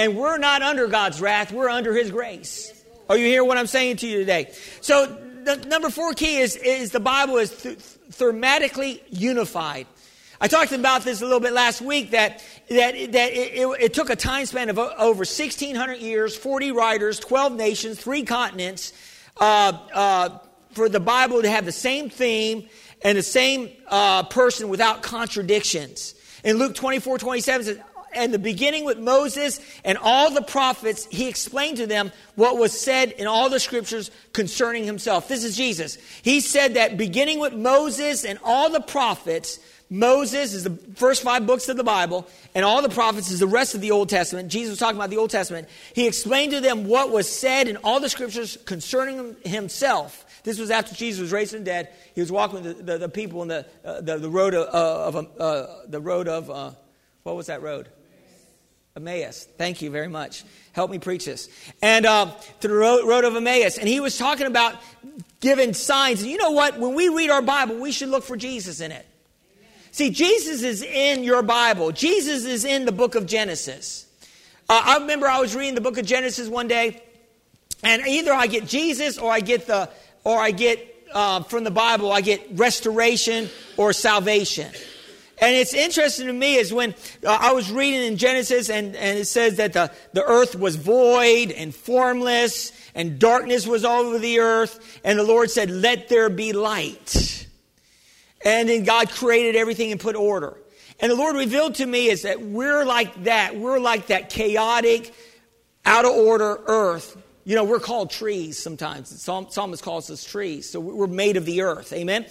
And 0.02 0.18
we're 0.18 0.40
not 0.40 0.64
under 0.64 0.88
God's 0.88 1.22
wrath, 1.22 1.52
we're 1.52 1.70
under 1.70 1.94
His 1.94 2.10
grace. 2.10 2.74
Are 3.08 3.16
you 3.16 3.28
hearing 3.28 3.48
what 3.48 3.60
I'm 3.60 3.68
saying 3.68 3.98
to 3.98 4.08
you 4.08 4.18
today? 4.18 4.52
So, 4.82 5.06
the 5.06 5.58
number 5.68 5.92
four 5.92 6.14
key 6.14 6.38
is, 6.38 6.56
is 6.56 6.90
the 6.90 7.00
Bible 7.00 7.38
is 7.38 7.56
th- 7.62 7.78
thematically 7.78 9.02
unified. 9.12 9.86
I 10.40 10.48
talked 10.48 10.72
about 10.72 11.04
this 11.04 11.22
a 11.22 11.26
little 11.26 11.40
bit 11.40 11.54
last 11.54 11.82
week 11.82 12.12
that, 12.12 12.44
that, 12.70 12.94
that 13.12 13.32
it, 13.32 13.54
it, 13.54 13.68
it, 13.80 13.94
took 13.94 14.10
a 14.10 14.16
time 14.16 14.48
span 14.48 14.70
of 14.70 14.80
over 14.80 15.20
1,600 15.20 16.00
years, 16.00 16.36
40 16.36 16.72
writers, 16.72 17.20
12 17.20 17.54
nations, 17.54 18.00
three 18.00 18.24
continents, 18.24 18.94
uh, 19.38 19.78
uh, 19.94 20.40
for 20.72 20.90
the 20.90 21.00
Bible 21.00 21.44
to 21.44 21.50
have 21.50 21.66
the 21.66 21.72
same 21.72 22.10
theme 22.10 22.68
and 23.04 23.16
the 23.16 23.24
same 23.24 23.70
uh, 23.88 24.24
person 24.24 24.68
without 24.68 25.04
contradictions. 25.04 26.16
In 26.44 26.58
Luke 26.58 26.74
24 26.74 27.20
27 27.20 27.66
says, 27.66 27.80
and 28.14 28.34
the 28.34 28.40
beginning 28.40 28.86
with 28.86 29.00
Moses 29.00 29.60
and 29.84 29.98
all 29.98 30.32
the 30.32 30.42
prophets, 30.42 31.08
he 31.12 31.28
explained 31.28 31.78
to 31.78 31.88
them 31.88 32.12
what 32.36 32.58
was 32.58 32.78
said 32.80 33.12
in 33.12 33.28
all 33.28 33.50
the 33.50 33.60
scriptures 33.60 34.12
concerning 34.34 34.84
himself. 34.84 35.28
This 35.28 35.44
is 35.44 35.56
Jesus. 35.56 35.98
He 36.22 36.40
said 36.40 36.76
that 36.76 36.98
beginning 36.98 37.40
with 37.40 37.54
Moses 37.54 38.26
and 38.26 38.40
all 38.44 38.70
the 38.70 38.82
prophets, 38.82 39.60
Moses 39.90 40.54
is 40.54 40.64
the 40.64 40.78
first 40.96 41.22
five 41.22 41.46
books 41.46 41.68
of 41.68 41.76
the 41.76 41.84
Bible, 41.84 42.26
and 42.56 42.64
all 42.64 42.82
the 42.82 42.88
prophets 42.88 43.30
is 43.30 43.42
the 43.42 43.48
rest 43.48 43.76
of 43.76 43.82
the 43.82 43.92
Old 43.92 44.08
Testament. 44.08 44.48
Jesus 44.48 44.72
was 44.72 44.80
talking 44.80 44.96
about 44.96 45.10
the 45.10 45.18
Old 45.18 45.30
Testament. 45.30 45.68
He 45.94 46.08
explained 46.08 46.54
to 46.54 46.62
them 46.62 46.88
what 46.88 47.12
was 47.12 47.30
said 47.30 47.68
in 47.68 47.76
all 47.84 48.00
the 48.00 48.08
scriptures 48.08 48.58
concerning 48.66 49.36
himself. 49.44 50.26
This 50.44 50.60
was 50.60 50.72
after 50.72 50.96
Jesus 50.96 51.20
was 51.20 51.34
raised 51.34 51.52
from 51.52 51.60
the 51.60 51.66
dead. 51.66 51.90
He 52.16 52.22
was 52.22 52.32
walking 52.32 52.64
with 52.64 52.78
the, 52.78 52.84
the, 52.84 52.98
the 53.00 53.10
people 53.10 53.42
in 53.42 53.50
the, 53.50 53.66
uh, 53.84 54.00
the, 54.00 54.18
the, 54.18 54.30
road 54.30 54.56
of, 54.56 54.74
uh, 54.74 55.20
of 55.20 55.28
uh, 55.40 55.68
the 55.88 56.00
road 56.00 56.30
of, 56.30 56.50
uh, 56.50 56.72
what 57.24 57.36
was 57.36 57.48
that 57.48 57.62
road? 57.62 57.90
Emmaus. 58.96 59.48
Thank 59.58 59.82
you 59.82 59.90
very 59.90 60.08
much. 60.08 60.44
Help 60.74 60.92
me 60.92 61.00
preach 61.00 61.26
this. 61.26 61.50
And 61.82 62.06
uh, 62.06 62.32
to 62.60 62.68
the 62.68 62.74
road, 62.74 63.08
road 63.08 63.24
of 63.24 63.36
Emmaus. 63.36 63.78
And 63.78 63.88
he 63.88 64.00
was 64.00 64.18
talking 64.18 64.48
about 64.48 64.76
giving 65.40 65.74
signs. 65.74 66.22
And 66.22 66.32
you 66.32 66.38
know 66.38 66.52
what? 66.52 66.78
When 66.78 66.94
we 66.94 67.10
read 67.10 67.30
our 67.30 67.42
Bible, 67.42 67.78
we 67.78 67.92
should 67.92 68.10
look 68.10 68.24
for 68.24 68.36
Jesus 68.36 68.82
in 68.82 68.92
it. 68.92 69.06
See, 69.92 70.10
Jesus 70.10 70.64
is 70.64 70.82
in 70.82 71.24
your 71.24 71.42
Bible. 71.42 71.92
Jesus 71.92 72.46
is 72.46 72.64
in 72.64 72.86
the 72.86 72.92
book 72.92 73.16
of 73.16 73.26
Genesis. 73.26 74.06
Uh, 74.70 74.82
I 74.86 74.98
remember 75.00 75.28
I 75.28 75.42
was 75.42 75.54
reading 75.54 75.76
the 75.76 75.82
book 75.82 75.98
of 75.98 76.06
Genesis 76.06 76.48
one 76.48 76.70
day, 76.70 77.04
and 77.84 78.08
either 78.08 78.32
I 78.32 78.48
get 78.48 78.66
Jesus 78.66 79.18
or 79.18 79.30
I 79.30 79.42
get 79.42 79.68
the, 79.68 79.90
or 80.24 80.40
I 80.40 80.52
get 80.52 80.88
uh, 81.14 81.44
from 81.44 81.66
the 81.66 81.72
Bible, 81.72 82.12
I 82.12 82.22
get 82.22 82.42
restoration 82.54 83.50
or 83.76 83.92
salvation. 83.92 84.72
And 85.42 85.56
it's 85.56 85.74
interesting 85.74 86.28
to 86.28 86.34
me 86.34 86.56
is 86.56 86.72
when 86.72 86.94
uh, 87.26 87.38
I 87.42 87.52
was 87.54 87.72
reading 87.72 88.04
in 88.04 88.18
Genesis 88.18 88.70
and, 88.70 88.96
and 88.96 89.18
it 89.18 89.26
says 89.26 89.58
that 89.58 89.74
the, 89.74 89.92
the 90.14 90.24
earth 90.24 90.56
was 90.56 90.76
void 90.76 91.52
and 91.52 91.74
formless 91.74 92.72
and 92.94 93.18
darkness 93.18 93.66
was 93.66 93.84
all 93.84 94.04
over 94.04 94.20
the 94.20 94.40
earth. 94.40 95.00
And 95.04 95.18
the 95.18 95.24
Lord 95.24 95.50
said, 95.50 95.72
Let 95.72 96.10
there 96.10 96.30
be 96.30 96.54
light. 96.54 97.48
And 98.46 98.70
then 98.70 98.84
God 98.84 99.10
created 99.10 99.56
everything 99.56 99.92
and 99.92 100.00
put 100.00 100.16
order. 100.16 100.58
And 101.00 101.12
the 101.12 101.16
Lord 101.16 101.36
revealed 101.36 101.76
to 101.76 101.86
me 101.86 102.10
is 102.10 102.22
that 102.22 102.42
we're 102.42 102.86
like 102.86 103.24
that. 103.24 103.56
We're 103.56 103.80
like 103.80 104.08
that 104.08 104.30
chaotic, 104.30 105.14
out 105.86 106.06
of 106.06 106.12
order 106.12 106.60
earth 106.68 107.18
you 107.44 107.56
know, 107.56 107.64
we're 107.64 107.80
called 107.80 108.12
trees 108.12 108.58
sometimes. 108.58 109.10
Psalm, 109.22 109.48
psalmist 109.50 109.84
calls 109.84 110.10
us 110.10 110.24
trees. 110.24 110.70
So 110.70 110.80
we're 110.80 111.08
made 111.08 111.38
of 111.38 111.46
the 111.46 111.62
earth. 111.62 111.92
Amen? 111.94 112.26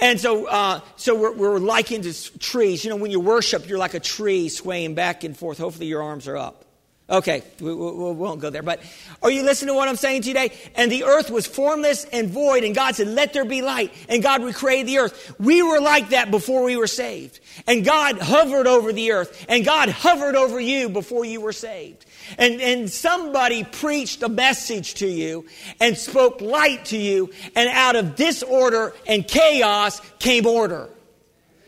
And 0.00 0.18
so, 0.18 0.46
uh, 0.46 0.80
so 0.96 1.14
we're, 1.14 1.32
we're 1.32 1.58
likened 1.58 2.04
to 2.04 2.38
trees. 2.38 2.84
You 2.84 2.90
know, 2.90 2.96
when 2.96 3.10
you 3.10 3.20
worship, 3.20 3.68
you're 3.68 3.78
like 3.78 3.94
a 3.94 4.00
tree 4.00 4.48
swaying 4.48 4.94
back 4.94 5.24
and 5.24 5.36
forth. 5.36 5.58
Hopefully 5.58 5.86
your 5.86 6.02
arms 6.02 6.28
are 6.28 6.36
up. 6.36 6.64
Okay, 7.08 7.42
we, 7.60 7.74
we, 7.74 7.90
we, 7.90 8.12
won't 8.12 8.40
go 8.40 8.48
there. 8.48 8.62
But 8.62 8.80
are 9.22 9.30
you 9.30 9.42
listening 9.42 9.74
to 9.74 9.74
what 9.74 9.88
I'm 9.88 9.96
saying 9.96 10.22
today? 10.22 10.52
And 10.74 10.90
the 10.90 11.04
earth 11.04 11.30
was 11.30 11.46
formless 11.46 12.04
and 12.06 12.30
void, 12.30 12.64
and 12.64 12.74
God 12.74 12.94
said, 12.94 13.08
Let 13.08 13.34
there 13.34 13.44
be 13.44 13.60
light. 13.60 13.92
And 14.08 14.22
God 14.22 14.42
recreated 14.42 14.86
the 14.86 14.98
earth. 14.98 15.34
We 15.38 15.62
were 15.62 15.80
like 15.80 16.10
that 16.10 16.30
before 16.30 16.64
we 16.64 16.76
were 16.76 16.86
saved. 16.86 17.40
And 17.66 17.84
God 17.84 18.18
hovered 18.18 18.66
over 18.66 18.90
the 18.90 19.12
earth, 19.12 19.44
and 19.50 19.66
God 19.66 19.90
hovered 19.90 20.34
over 20.34 20.58
you 20.58 20.88
before 20.88 21.26
you 21.26 21.42
were 21.42 21.52
saved. 21.52 22.06
And, 22.38 22.60
and 22.60 22.90
somebody 22.90 23.64
preached 23.64 24.22
a 24.22 24.28
message 24.28 24.94
to 24.94 25.06
you 25.06 25.46
and 25.80 25.96
spoke 25.96 26.40
light 26.40 26.86
to 26.86 26.96
you, 26.96 27.30
and 27.54 27.68
out 27.68 27.96
of 27.96 28.16
disorder 28.16 28.94
and 29.06 29.26
chaos 29.26 30.00
came 30.18 30.46
order. 30.46 30.88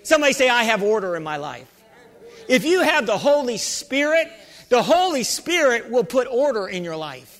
Somebody 0.03 0.33
say, 0.33 0.49
I 0.49 0.65
have 0.65 0.83
order 0.83 1.17
in 1.17 1.23
my 1.23 1.37
life. 1.37 1.69
If 2.49 2.65
you 2.65 2.83
have 2.83 3.07
the 3.07 3.19
Holy 3.19 3.59
Spirit, 3.59 4.31
the 4.69 4.83
Holy 4.83 5.25
Spirit 5.25 5.91
will 5.91 6.05
put 6.05 6.29
order 6.29 6.67
in 6.67 6.85
your 6.85 6.97
life. 6.97 7.33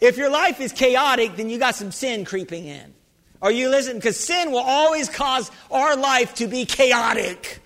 If 0.00 0.16
your 0.16 0.30
life 0.30 0.60
is 0.60 0.72
chaotic, 0.72 1.36
then 1.36 1.50
you 1.50 1.58
got 1.58 1.74
some 1.74 1.92
sin 1.92 2.24
creeping 2.24 2.66
in. 2.66 2.94
Are 3.42 3.50
you 3.50 3.68
listening? 3.68 3.98
Because 3.98 4.18
sin 4.18 4.50
will 4.50 4.58
always 4.58 5.08
cause 5.08 5.50
our 5.70 5.96
life 5.96 6.34
to 6.36 6.46
be 6.46 6.64
chaotic. 6.64 7.59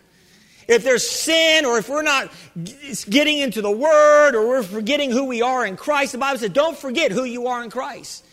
If 0.67 0.85
there's 0.85 1.09
sin, 1.09 1.65
or 1.65 1.79
if 1.79 1.89
we're 1.89 2.03
not 2.03 2.31
getting 3.09 3.39
into 3.39 3.61
the 3.63 3.71
Word, 3.71 4.35
or 4.35 4.49
we're 4.49 4.63
forgetting 4.63 5.11
who 5.11 5.25
we 5.25 5.43
are 5.43 5.67
in 5.67 5.77
Christ, 5.77 6.13
the 6.13 6.19
Bible 6.19 6.39
says, 6.39 6.51
don't 6.51 6.77
forget 6.77 7.13
who 7.13 7.25
you 7.25 7.49
are 7.49 7.63
in 7.63 7.71
Christ. 7.71 8.25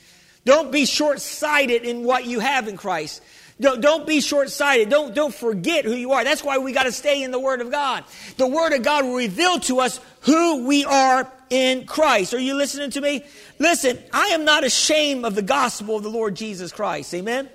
Don't 0.45 0.71
be 0.71 0.86
short 0.86 1.19
sighted 1.19 1.84
in 1.84 2.03
what 2.03 2.25
you 2.25 2.39
have 2.39 2.67
in 2.67 2.77
Christ. 2.77 3.21
Don't, 3.59 3.79
don't 3.79 4.07
be 4.07 4.21
short 4.21 4.49
sighted. 4.49 4.89
Don't, 4.89 5.13
don't 5.13 5.34
forget 5.34 5.86
who 5.86 5.93
you 5.93 6.13
are. 6.13 6.23
That's 6.23 6.43
why 6.43 6.57
we 6.57 6.71
got 6.73 6.84
to 6.84 6.91
stay 6.91 7.21
in 7.21 7.29
the 7.29 7.39
Word 7.39 7.61
of 7.61 7.69
God. 7.69 8.03
The 8.38 8.47
Word 8.47 8.73
of 8.73 8.82
God 8.82 9.05
will 9.05 9.15
reveal 9.15 9.59
to 9.61 9.82
us 9.82 9.99
who 10.21 10.65
we 10.65 10.84
are 10.84 11.32
in 11.51 11.86
Christ. 11.86 12.34
Are 12.34 12.39
you 12.39 12.55
listening 12.55 12.89
to 12.91 13.01
me? 13.01 13.23
Listen, 13.59 13.99
I 14.11 14.27
am 14.27 14.45
not 14.45 14.63
ashamed 14.63 15.25
of 15.25 15.36
the 15.36 15.43
gospel 15.43 15.97
of 15.97 16.03
the 16.03 16.09
Lord 16.09 16.36
Jesus 16.36 16.71
Christ. 16.71 17.13
Amen? 17.13 17.49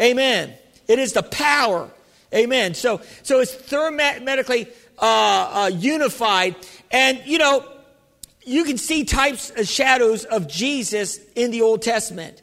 Amen. 0.00 0.54
It 0.86 1.00
is 1.00 1.14
the 1.14 1.24
power. 1.24 1.90
Amen. 2.34 2.74
So, 2.74 3.00
so 3.22 3.40
it's 3.40 3.54
thermometrically 3.54 4.68
uh, 4.98 5.50
uh, 5.52 5.70
unified. 5.74 6.56
And, 6.90 7.20
you 7.24 7.38
know, 7.38 7.66
you 8.44 8.64
can 8.64 8.78
see 8.78 9.04
types 9.04 9.50
of 9.50 9.68
shadows 9.68 10.24
of 10.24 10.48
Jesus 10.48 11.18
in 11.34 11.50
the 11.50 11.62
Old 11.62 11.82
Testament. 11.82 12.42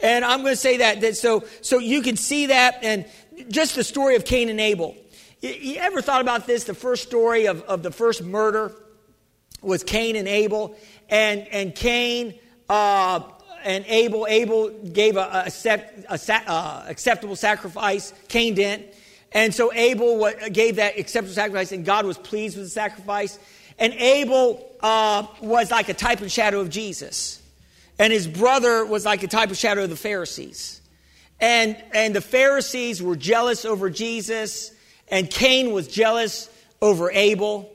And 0.00 0.24
I'm 0.24 0.40
going 0.40 0.52
to 0.52 0.60
say 0.60 0.78
that, 0.78 1.00
that 1.02 1.16
so, 1.16 1.44
so 1.60 1.78
you 1.78 2.02
can 2.02 2.16
see 2.16 2.46
that 2.46 2.78
and 2.82 3.04
just 3.48 3.74
the 3.74 3.84
story 3.84 4.16
of 4.16 4.24
Cain 4.24 4.48
and 4.48 4.60
Abel. 4.60 4.96
You, 5.40 5.50
you 5.50 5.76
ever 5.76 6.02
thought 6.02 6.20
about 6.20 6.46
this? 6.46 6.64
The 6.64 6.74
first 6.74 7.02
story 7.02 7.46
of, 7.46 7.62
of 7.62 7.82
the 7.82 7.90
first 7.90 8.22
murder 8.22 8.72
was 9.62 9.84
Cain 9.84 10.16
and 10.16 10.28
Abel. 10.28 10.76
And, 11.08 11.46
and 11.48 11.74
Cain 11.74 12.38
uh, 12.68 13.20
and 13.62 13.84
Abel, 13.88 14.26
Abel 14.28 14.70
gave 14.70 15.16
a, 15.16 15.46
a, 15.46 15.80
a, 16.08 16.18
uh, 16.46 16.84
acceptable 16.88 17.36
sacrifice. 17.36 18.14
Cain 18.28 18.54
didn't. 18.54 18.94
And 19.32 19.54
so 19.54 19.72
Abel 19.72 20.30
gave 20.52 20.76
that 20.76 20.98
acceptable 20.98 21.34
sacrifice, 21.34 21.72
and 21.72 21.84
God 21.84 22.04
was 22.04 22.18
pleased 22.18 22.56
with 22.56 22.66
the 22.66 22.70
sacrifice. 22.70 23.38
And 23.78 23.92
Abel 23.94 24.68
uh, 24.80 25.26
was 25.40 25.70
like 25.70 25.88
a 25.88 25.94
type 25.94 26.20
and 26.20 26.30
shadow 26.30 26.60
of 26.60 26.70
Jesus. 26.70 27.40
And 27.98 28.12
his 28.12 28.26
brother 28.26 28.84
was 28.84 29.04
like 29.04 29.22
a 29.22 29.28
type 29.28 29.50
of 29.50 29.56
shadow 29.56 29.84
of 29.84 29.90
the 29.90 29.96
Pharisees. 29.96 30.80
And, 31.40 31.76
and 31.94 32.14
the 32.14 32.20
Pharisees 32.20 33.02
were 33.02 33.16
jealous 33.16 33.64
over 33.64 33.88
Jesus, 33.88 34.72
and 35.08 35.30
Cain 35.30 35.72
was 35.72 35.88
jealous 35.88 36.50
over 36.82 37.10
Abel. 37.10 37.70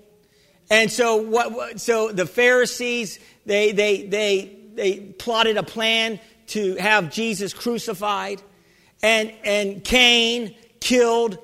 And 0.69 0.91
so, 0.91 1.17
what, 1.17 1.79
so 1.79 2.11
the 2.11 2.25
Pharisees, 2.25 3.19
they, 3.45 3.71
they, 3.71 4.03
they, 4.03 4.57
they 4.73 4.99
plotted 4.99 5.57
a 5.57 5.63
plan 5.63 6.19
to 6.47 6.75
have 6.75 7.11
Jesus 7.11 7.53
crucified. 7.53 8.41
And, 9.01 9.31
and 9.43 9.83
Cain 9.83 10.55
killed 10.79 11.39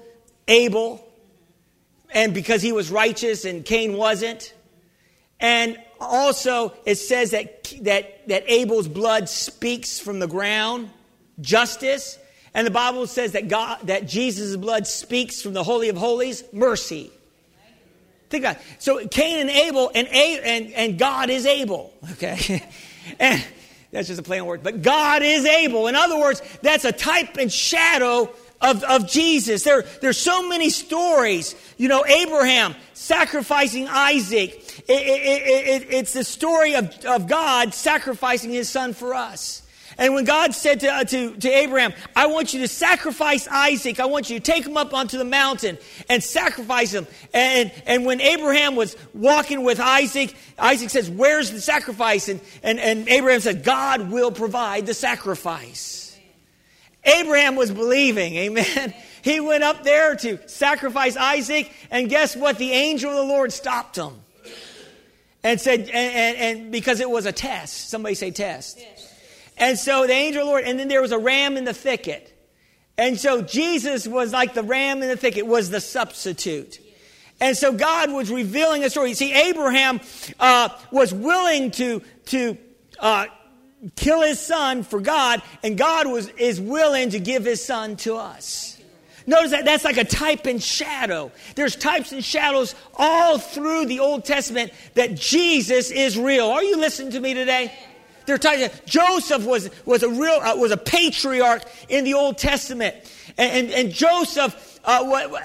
Abel. 0.51 1.03
And 2.13 2.33
because 2.33 2.61
he 2.61 2.73
was 2.73 2.91
righteous 2.91 3.45
and 3.45 3.63
Cain 3.63 3.93
wasn't. 3.93 4.53
And 5.39 5.77
also, 5.99 6.73
it 6.85 6.95
says 6.95 7.31
that, 7.31 7.73
that, 7.81 8.27
that 8.27 8.43
Abel's 8.47 8.87
blood 8.87 9.29
speaks 9.29 9.99
from 9.99 10.19
the 10.19 10.27
ground, 10.27 10.89
justice. 11.39 12.19
And 12.53 12.67
the 12.67 12.71
Bible 12.71 13.07
says 13.07 13.31
that, 13.31 13.47
God, 13.47 13.79
that 13.87 14.07
Jesus' 14.07 14.55
blood 14.57 14.87
speaks 14.87 15.41
from 15.41 15.53
the 15.53 15.63
Holy 15.63 15.89
of 15.89 15.97
Holies, 15.97 16.43
mercy. 16.51 17.11
Think 18.29 18.43
about 18.43 18.57
it. 18.57 18.61
So 18.79 19.07
Cain 19.07 19.39
and 19.39 19.49
Abel, 19.49 19.91
and, 19.95 20.07
A, 20.07 20.39
and, 20.43 20.73
and 20.73 20.99
God 20.99 21.29
is 21.29 21.45
able. 21.45 21.93
Okay? 22.13 22.63
and 23.19 23.43
that's 23.91 24.07
just 24.07 24.19
a 24.19 24.23
plain 24.23 24.45
word. 24.45 24.63
But 24.63 24.81
God 24.81 25.21
is 25.21 25.45
able. 25.45 25.87
In 25.87 25.95
other 25.95 26.19
words, 26.19 26.41
that's 26.61 26.85
a 26.85 26.91
type 26.91 27.37
and 27.37 27.51
shadow 27.51 28.29
of, 28.61 28.83
of 28.83 29.09
Jesus. 29.09 29.63
There, 29.63 29.83
there's 30.01 30.17
so 30.17 30.47
many 30.47 30.69
stories. 30.69 31.55
You 31.77 31.87
know, 31.87 32.05
Abraham 32.05 32.75
sacrificing 32.93 33.87
Isaac. 33.87 34.83
It, 34.87 34.91
it, 34.91 35.81
it, 35.83 35.87
it's 35.89 36.13
the 36.13 36.23
story 36.23 36.75
of, 36.75 36.93
of 37.05 37.27
God 37.27 37.73
sacrificing 37.73 38.51
his 38.51 38.69
son 38.69 38.93
for 38.93 39.13
us. 39.13 39.61
And 39.97 40.15
when 40.15 40.23
God 40.23 40.55
said 40.55 40.79
to, 40.79 40.87
uh, 40.87 41.03
to, 41.03 41.35
to 41.35 41.49
Abraham, 41.49 41.93
I 42.15 42.27
want 42.27 42.53
you 42.53 42.61
to 42.61 42.67
sacrifice 42.67 43.47
Isaac, 43.47 43.99
I 43.99 44.05
want 44.05 44.29
you 44.29 44.39
to 44.39 44.43
take 44.43 44.65
him 44.65 44.77
up 44.77 44.93
onto 44.93 45.17
the 45.17 45.25
mountain 45.25 45.77
and 46.09 46.23
sacrifice 46.23 46.91
him. 46.91 47.05
And, 47.33 47.71
and 47.85 48.05
when 48.05 48.21
Abraham 48.21 48.75
was 48.75 48.95
walking 49.13 49.63
with 49.63 49.79
Isaac, 49.79 50.33
Isaac 50.57 50.89
says, 50.89 51.09
Where's 51.09 51.51
the 51.51 51.61
sacrifice? 51.61 52.29
And, 52.29 52.39
and, 52.63 52.79
and 52.79 53.07
Abraham 53.09 53.41
said, 53.41 53.63
God 53.63 54.09
will 54.09 54.31
provide 54.31 54.85
the 54.85 54.93
sacrifice. 54.93 56.00
Abraham 57.03 57.55
was 57.55 57.71
believing, 57.71 58.35
amen. 58.35 58.93
He 59.23 59.39
went 59.39 59.63
up 59.63 59.83
there 59.83 60.15
to 60.15 60.39
sacrifice 60.49 61.15
Isaac, 61.15 61.71
and 61.91 62.09
guess 62.09 62.35
what? 62.35 62.57
The 62.57 62.71
angel 62.71 63.11
of 63.11 63.17
the 63.17 63.23
Lord 63.31 63.53
stopped 63.53 63.95
him 63.95 64.15
and 65.43 65.61
said, 65.61 65.81
and, 65.81 65.91
and, 65.93 66.37
and 66.37 66.71
because 66.71 66.99
it 66.99 67.09
was 67.09 67.27
a 67.27 67.31
test. 67.31 67.91
Somebody 67.91 68.15
say 68.15 68.31
test. 68.31 68.79
Yes. 68.79 69.13
And 69.57 69.77
so 69.77 70.07
the 70.07 70.13
angel 70.13 70.41
of 70.41 70.47
the 70.47 70.51
Lord, 70.51 70.63
and 70.63 70.79
then 70.79 70.87
there 70.87 71.03
was 71.03 71.11
a 71.11 71.19
ram 71.19 71.55
in 71.55 71.65
the 71.65 71.73
thicket. 71.73 72.35
And 72.97 73.19
so 73.19 73.43
Jesus 73.43 74.07
was 74.07 74.33
like 74.33 74.55
the 74.55 74.63
ram 74.63 75.03
in 75.03 75.09
the 75.09 75.17
thicket, 75.17 75.45
was 75.45 75.69
the 75.69 75.81
substitute. 75.81 76.79
And 77.39 77.57
so 77.57 77.73
God 77.73 78.11
was 78.11 78.31
revealing 78.31 78.83
a 78.83 78.89
story. 78.89 79.13
See, 79.13 79.33
Abraham 79.33 79.99
uh, 80.39 80.69
was 80.91 81.13
willing 81.13 81.71
to, 81.71 82.01
to 82.25 82.57
uh, 82.99 83.25
kill 83.95 84.21
his 84.21 84.39
son 84.39 84.83
for 84.83 84.99
God, 84.99 85.41
and 85.63 85.77
God 85.77 86.07
was, 86.07 86.29
is 86.29 86.59
willing 86.59 87.11
to 87.11 87.19
give 87.19 87.45
his 87.45 87.63
son 87.63 87.95
to 87.97 88.15
us. 88.15 88.79
Notice 89.27 89.51
that 89.51 89.65
that's 89.65 89.83
like 89.83 89.97
a 89.97 90.03
type 90.03 90.45
and 90.45 90.61
shadow. 90.61 91.31
There's 91.55 91.75
types 91.75 92.11
and 92.11 92.23
shadows 92.23 92.75
all 92.95 93.37
through 93.37 93.85
the 93.85 93.99
Old 93.99 94.25
Testament 94.25 94.73
that 94.95 95.15
Jesus 95.15 95.91
is 95.91 96.17
real. 96.17 96.47
Are 96.47 96.63
you 96.63 96.77
listening 96.77 97.11
to 97.11 97.19
me 97.19 97.33
today? 97.33 97.71
Are 98.29 98.37
types. 98.37 98.79
Joseph 98.85 99.45
was, 99.45 99.69
was 99.85 100.03
a 100.03 100.09
real 100.09 100.39
uh, 100.41 100.55
was 100.55 100.71
a 100.71 100.77
patriarch 100.77 101.63
in 101.89 102.05
the 102.05 102.13
Old 102.13 102.37
Testament, 102.37 102.95
and, 103.37 103.65
and, 103.65 103.71
and 103.71 103.91
Joseph 103.91 104.79
uh, 104.85 105.03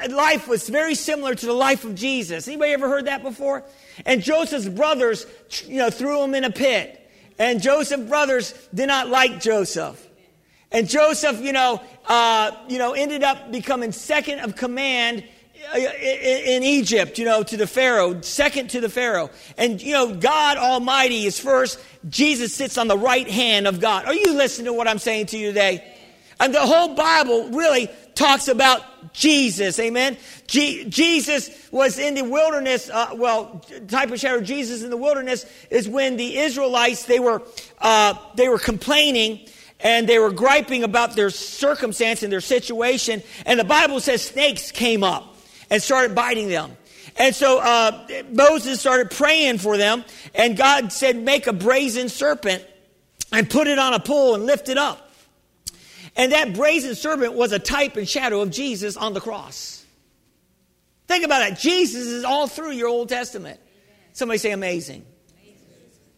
life 0.09 0.47
was 0.47 0.69
very 0.69 0.95
similar 0.95 1.35
to 1.35 1.47
the 1.47 1.53
life 1.53 1.85
of 1.85 1.97
Jesus. 1.97 2.47
Anybody 2.47 2.73
ever 2.73 2.89
heard 2.89 3.07
that 3.07 3.23
before? 3.23 3.65
And 4.05 4.23
Joseph's 4.23 4.69
brothers, 4.69 5.27
you 5.67 5.79
know, 5.79 5.91
threw 5.91 6.23
him 6.23 6.35
in 6.35 6.45
a 6.45 6.51
pit. 6.51 7.06
And 7.39 7.61
Joseph's 7.61 8.09
brothers 8.09 8.55
did 8.75 8.87
not 8.87 9.09
like 9.09 9.41
Joseph. 9.41 10.03
And 10.73 10.89
Joseph, 10.89 11.41
you 11.41 11.53
know, 11.53 11.81
uh, 12.07 12.53
you 12.69 12.79
know, 12.79 12.93
ended 12.93 13.23
up 13.23 13.53
becoming 13.53 13.93
second 13.93 14.41
of 14.41 14.57
command 14.57 15.25
uh, 15.75 15.79
in 15.79 16.63
Egypt, 16.63 17.19
you 17.19 17.25
know, 17.25 17.43
to 17.43 17.57
the 17.57 17.67
Pharaoh, 17.67 18.21
second 18.21 18.71
to 18.71 18.81
the 18.81 18.89
Pharaoh. 18.89 19.31
And, 19.57 19.81
you 19.81 19.93
know, 19.93 20.15
God 20.15 20.59
Almighty 20.59 21.25
is 21.25 21.39
first. 21.39 21.79
Jesus 22.09 22.55
sits 22.55 22.79
on 22.79 22.89
the 22.89 22.99
right 22.99 23.29
hand 23.29 23.67
of 23.67 23.81
God. 23.81 24.07
Are 24.07 24.15
you 24.15 24.35
listening 24.35 24.67
to 24.67 24.73
what 24.73 24.89
I'm 24.89 24.99
saying 24.99 25.27
to 25.27 25.39
you 25.39 25.49
today? 25.49 25.96
And 26.39 26.55
the 26.55 26.61
whole 26.61 26.95
Bible 26.95 27.49
really 27.51 27.89
talks 28.15 28.49
about 28.49 29.13
Jesus. 29.13 29.79
Amen. 29.79 30.17
Jesus 30.47 31.51
was 31.71 31.99
in 31.99 32.15
the 32.15 32.25
wilderness. 32.25 32.91
Uh, 32.91 33.11
well, 33.15 33.65
type 33.89 34.11
of 34.11 34.21
shadow 34.21 34.41
Jesus 34.41 34.83
in 34.83 34.91
the 34.91 34.97
wilderness 34.97 35.47
is 35.71 35.89
when 35.89 36.17
the 36.17 36.39
Israelites 36.39 37.05
they 37.05 37.19
were 37.19 37.43
uh, 37.79 38.15
they 38.35 38.49
were 38.49 38.59
complaining 38.59 39.41
and 39.81 40.09
they 40.09 40.19
were 40.19 40.31
griping 40.31 40.85
about 40.85 41.17
their 41.17 41.31
circumstance 41.31 42.23
and 42.23 42.33
their 42.33 42.41
situation. 42.41 43.23
And 43.45 43.59
the 43.59 43.65
Bible 43.65 44.01
says 44.01 44.23
snakes 44.23 44.71
came 44.71 45.03
up 45.03 45.37
and 45.71 45.83
started 45.83 46.15
biting 46.15 46.49
them. 46.49 46.77
And 47.19 47.35
so 47.35 47.59
uh, 47.59 48.07
Moses 48.31 48.79
started 48.79 49.11
praying 49.11 49.59
for 49.59 49.79
them, 49.79 50.05
and 50.35 50.55
God 50.57 50.93
said, 50.93 51.17
"Make 51.17 51.47
a 51.47 51.53
brazen 51.55 52.11
serpent 52.11 52.63
and 53.33 53.49
put 53.49 53.69
it 53.69 53.79
on 53.79 53.95
a 53.95 54.01
pole 54.01 54.35
and 54.35 54.45
lift 54.45 54.69
it 54.69 54.77
up." 54.77 55.06
And 56.17 56.33
that 56.33 56.55
brazen 56.55 56.95
serpent 56.95 57.35
was 57.35 57.53
a 57.53 57.59
type 57.59 57.97
and 57.97 58.09
shadow 58.09 58.41
of 58.41 58.51
Jesus 58.51 58.97
on 58.97 59.13
the 59.13 59.21
cross. 59.21 59.85
Think 61.07 61.25
about 61.25 61.41
that. 61.41 61.59
Jesus 61.59 62.07
is 62.07 62.25
all 62.25 62.49
through 62.49 62.73
your 62.73 62.89
Old 62.89 63.09
Testament. 63.09 63.61
Somebody 64.13 64.39
say 64.39 64.51
amazing. 64.51 65.05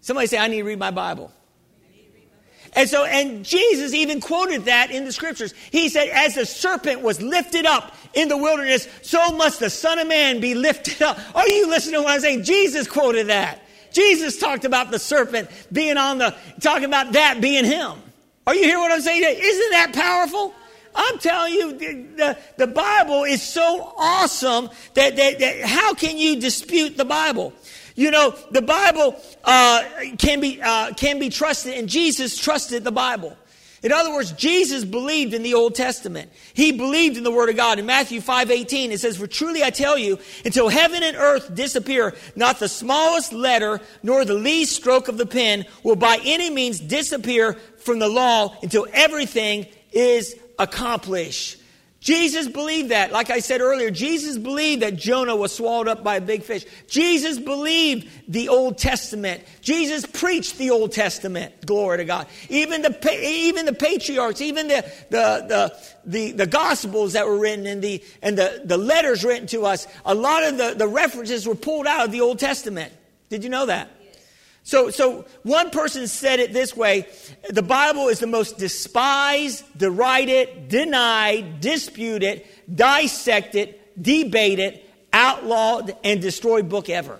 Somebody 0.00 0.28
say, 0.28 0.38
I 0.38 0.46
need 0.46 0.58
to 0.58 0.64
read 0.64 0.78
my 0.78 0.92
Bible. 0.92 1.32
And 2.74 2.88
so, 2.88 3.04
and 3.04 3.44
Jesus 3.44 3.92
even 3.94 4.20
quoted 4.20 4.66
that 4.66 4.90
in 4.90 5.04
the 5.04 5.12
scriptures. 5.12 5.52
He 5.70 5.88
said, 5.88 6.08
as 6.08 6.34
the 6.34 6.46
serpent 6.46 7.00
was 7.00 7.20
lifted 7.20 7.66
up 7.66 7.94
in 8.14 8.28
the 8.28 8.36
wilderness, 8.36 8.86
so 9.02 9.32
must 9.32 9.58
the 9.58 9.70
Son 9.70 9.98
of 9.98 10.06
Man 10.06 10.40
be 10.40 10.54
lifted 10.54 11.02
up. 11.02 11.18
Are 11.34 11.48
you 11.48 11.68
listening 11.68 11.96
to 11.96 12.02
what 12.02 12.12
I'm 12.12 12.20
saying? 12.20 12.44
Jesus 12.44 12.86
quoted 12.86 13.28
that. 13.28 13.62
Jesus 13.92 14.38
talked 14.38 14.64
about 14.64 14.90
the 14.90 14.98
serpent 14.98 15.50
being 15.72 15.96
on 15.96 16.18
the, 16.18 16.36
talking 16.60 16.84
about 16.84 17.12
that 17.12 17.40
being 17.40 17.64
him. 17.64 17.98
Are 18.48 18.54
you 18.54 18.64
hearing 18.64 18.80
what 18.80 18.90
I'm 18.90 19.02
saying? 19.02 19.22
Isn't 19.22 19.70
that 19.72 19.92
powerful? 19.92 20.54
I'm 20.94 21.18
telling 21.18 21.52
you, 21.52 21.72
the, 22.16 22.38
the 22.56 22.66
Bible 22.66 23.24
is 23.24 23.42
so 23.42 23.92
awesome 23.98 24.70
that, 24.94 25.16
that, 25.16 25.38
that 25.40 25.60
how 25.64 25.92
can 25.92 26.16
you 26.16 26.40
dispute 26.40 26.96
the 26.96 27.04
Bible? 27.04 27.52
You 27.94 28.10
know, 28.10 28.34
the 28.50 28.62
Bible 28.62 29.20
uh, 29.44 29.84
can, 30.16 30.40
be, 30.40 30.62
uh, 30.62 30.94
can 30.94 31.18
be 31.18 31.28
trusted, 31.28 31.74
and 31.74 31.90
Jesus 31.90 32.38
trusted 32.38 32.84
the 32.84 32.90
Bible. 32.90 33.36
In 33.82 33.92
other 33.92 34.12
words, 34.12 34.32
Jesus 34.32 34.84
believed 34.84 35.34
in 35.34 35.42
the 35.42 35.54
Old 35.54 35.74
Testament. 35.74 36.32
He 36.52 36.72
believed 36.72 37.16
in 37.16 37.22
the 37.22 37.30
Word 37.30 37.48
of 37.48 37.56
God. 37.56 37.78
In 37.78 37.86
Matthew 37.86 38.20
5 38.20 38.50
18, 38.50 38.92
it 38.92 39.00
says, 39.00 39.16
For 39.16 39.26
truly 39.26 39.62
I 39.62 39.70
tell 39.70 39.96
you, 39.96 40.18
until 40.44 40.68
heaven 40.68 41.02
and 41.02 41.16
earth 41.16 41.54
disappear, 41.54 42.14
not 42.34 42.58
the 42.58 42.68
smallest 42.68 43.32
letter 43.32 43.80
nor 44.02 44.24
the 44.24 44.34
least 44.34 44.74
stroke 44.74 45.08
of 45.08 45.16
the 45.16 45.26
pen 45.26 45.64
will 45.82 45.96
by 45.96 46.18
any 46.24 46.50
means 46.50 46.80
disappear 46.80 47.54
from 47.78 47.98
the 47.98 48.08
law 48.08 48.56
until 48.62 48.86
everything 48.92 49.66
is 49.92 50.34
accomplished. 50.58 51.57
Jesus 52.00 52.46
believed 52.46 52.90
that. 52.90 53.10
Like 53.10 53.28
I 53.28 53.40
said 53.40 53.60
earlier, 53.60 53.90
Jesus 53.90 54.38
believed 54.38 54.82
that 54.82 54.94
Jonah 54.94 55.34
was 55.34 55.52
swallowed 55.52 55.88
up 55.88 56.04
by 56.04 56.16
a 56.16 56.20
big 56.20 56.44
fish. 56.44 56.64
Jesus 56.86 57.40
believed 57.40 58.08
the 58.28 58.48
Old 58.48 58.78
Testament. 58.78 59.42
Jesus 59.62 60.06
preached 60.06 60.58
the 60.58 60.70
Old 60.70 60.92
Testament. 60.92 61.66
Glory 61.66 61.98
to 61.98 62.04
God. 62.04 62.28
Even 62.48 62.82
the, 62.82 63.20
even 63.20 63.66
the 63.66 63.72
patriarchs, 63.72 64.40
even 64.40 64.68
the, 64.68 64.82
the, 65.10 65.44
the, 65.48 65.76
the, 66.04 66.32
the 66.32 66.46
gospels 66.46 67.14
that 67.14 67.26
were 67.26 67.38
written 67.38 67.66
and 67.66 67.82
the, 67.82 68.02
and 68.22 68.38
the, 68.38 68.62
the 68.64 68.78
letters 68.78 69.24
written 69.24 69.48
to 69.48 69.66
us, 69.66 69.88
a 70.04 70.14
lot 70.14 70.44
of 70.44 70.56
the, 70.56 70.74
the 70.74 70.86
references 70.86 71.48
were 71.48 71.56
pulled 71.56 71.88
out 71.88 72.06
of 72.06 72.12
the 72.12 72.20
Old 72.20 72.38
Testament. 72.38 72.92
Did 73.28 73.42
you 73.42 73.50
know 73.50 73.66
that? 73.66 73.90
So, 74.68 74.90
so 74.90 75.24
one 75.44 75.70
person 75.70 76.06
said 76.06 76.40
it 76.40 76.52
this 76.52 76.76
way 76.76 77.06
the 77.48 77.62
Bible 77.62 78.08
is 78.08 78.18
the 78.18 78.26
most 78.26 78.58
despised, 78.58 79.64
derided, 79.78 80.68
denied, 80.68 81.62
disputed, 81.62 82.44
dissected, 82.72 83.76
debated, 83.98 84.82
outlawed, 85.10 85.96
and 86.04 86.20
destroyed 86.20 86.68
book 86.68 86.90
ever. 86.90 87.18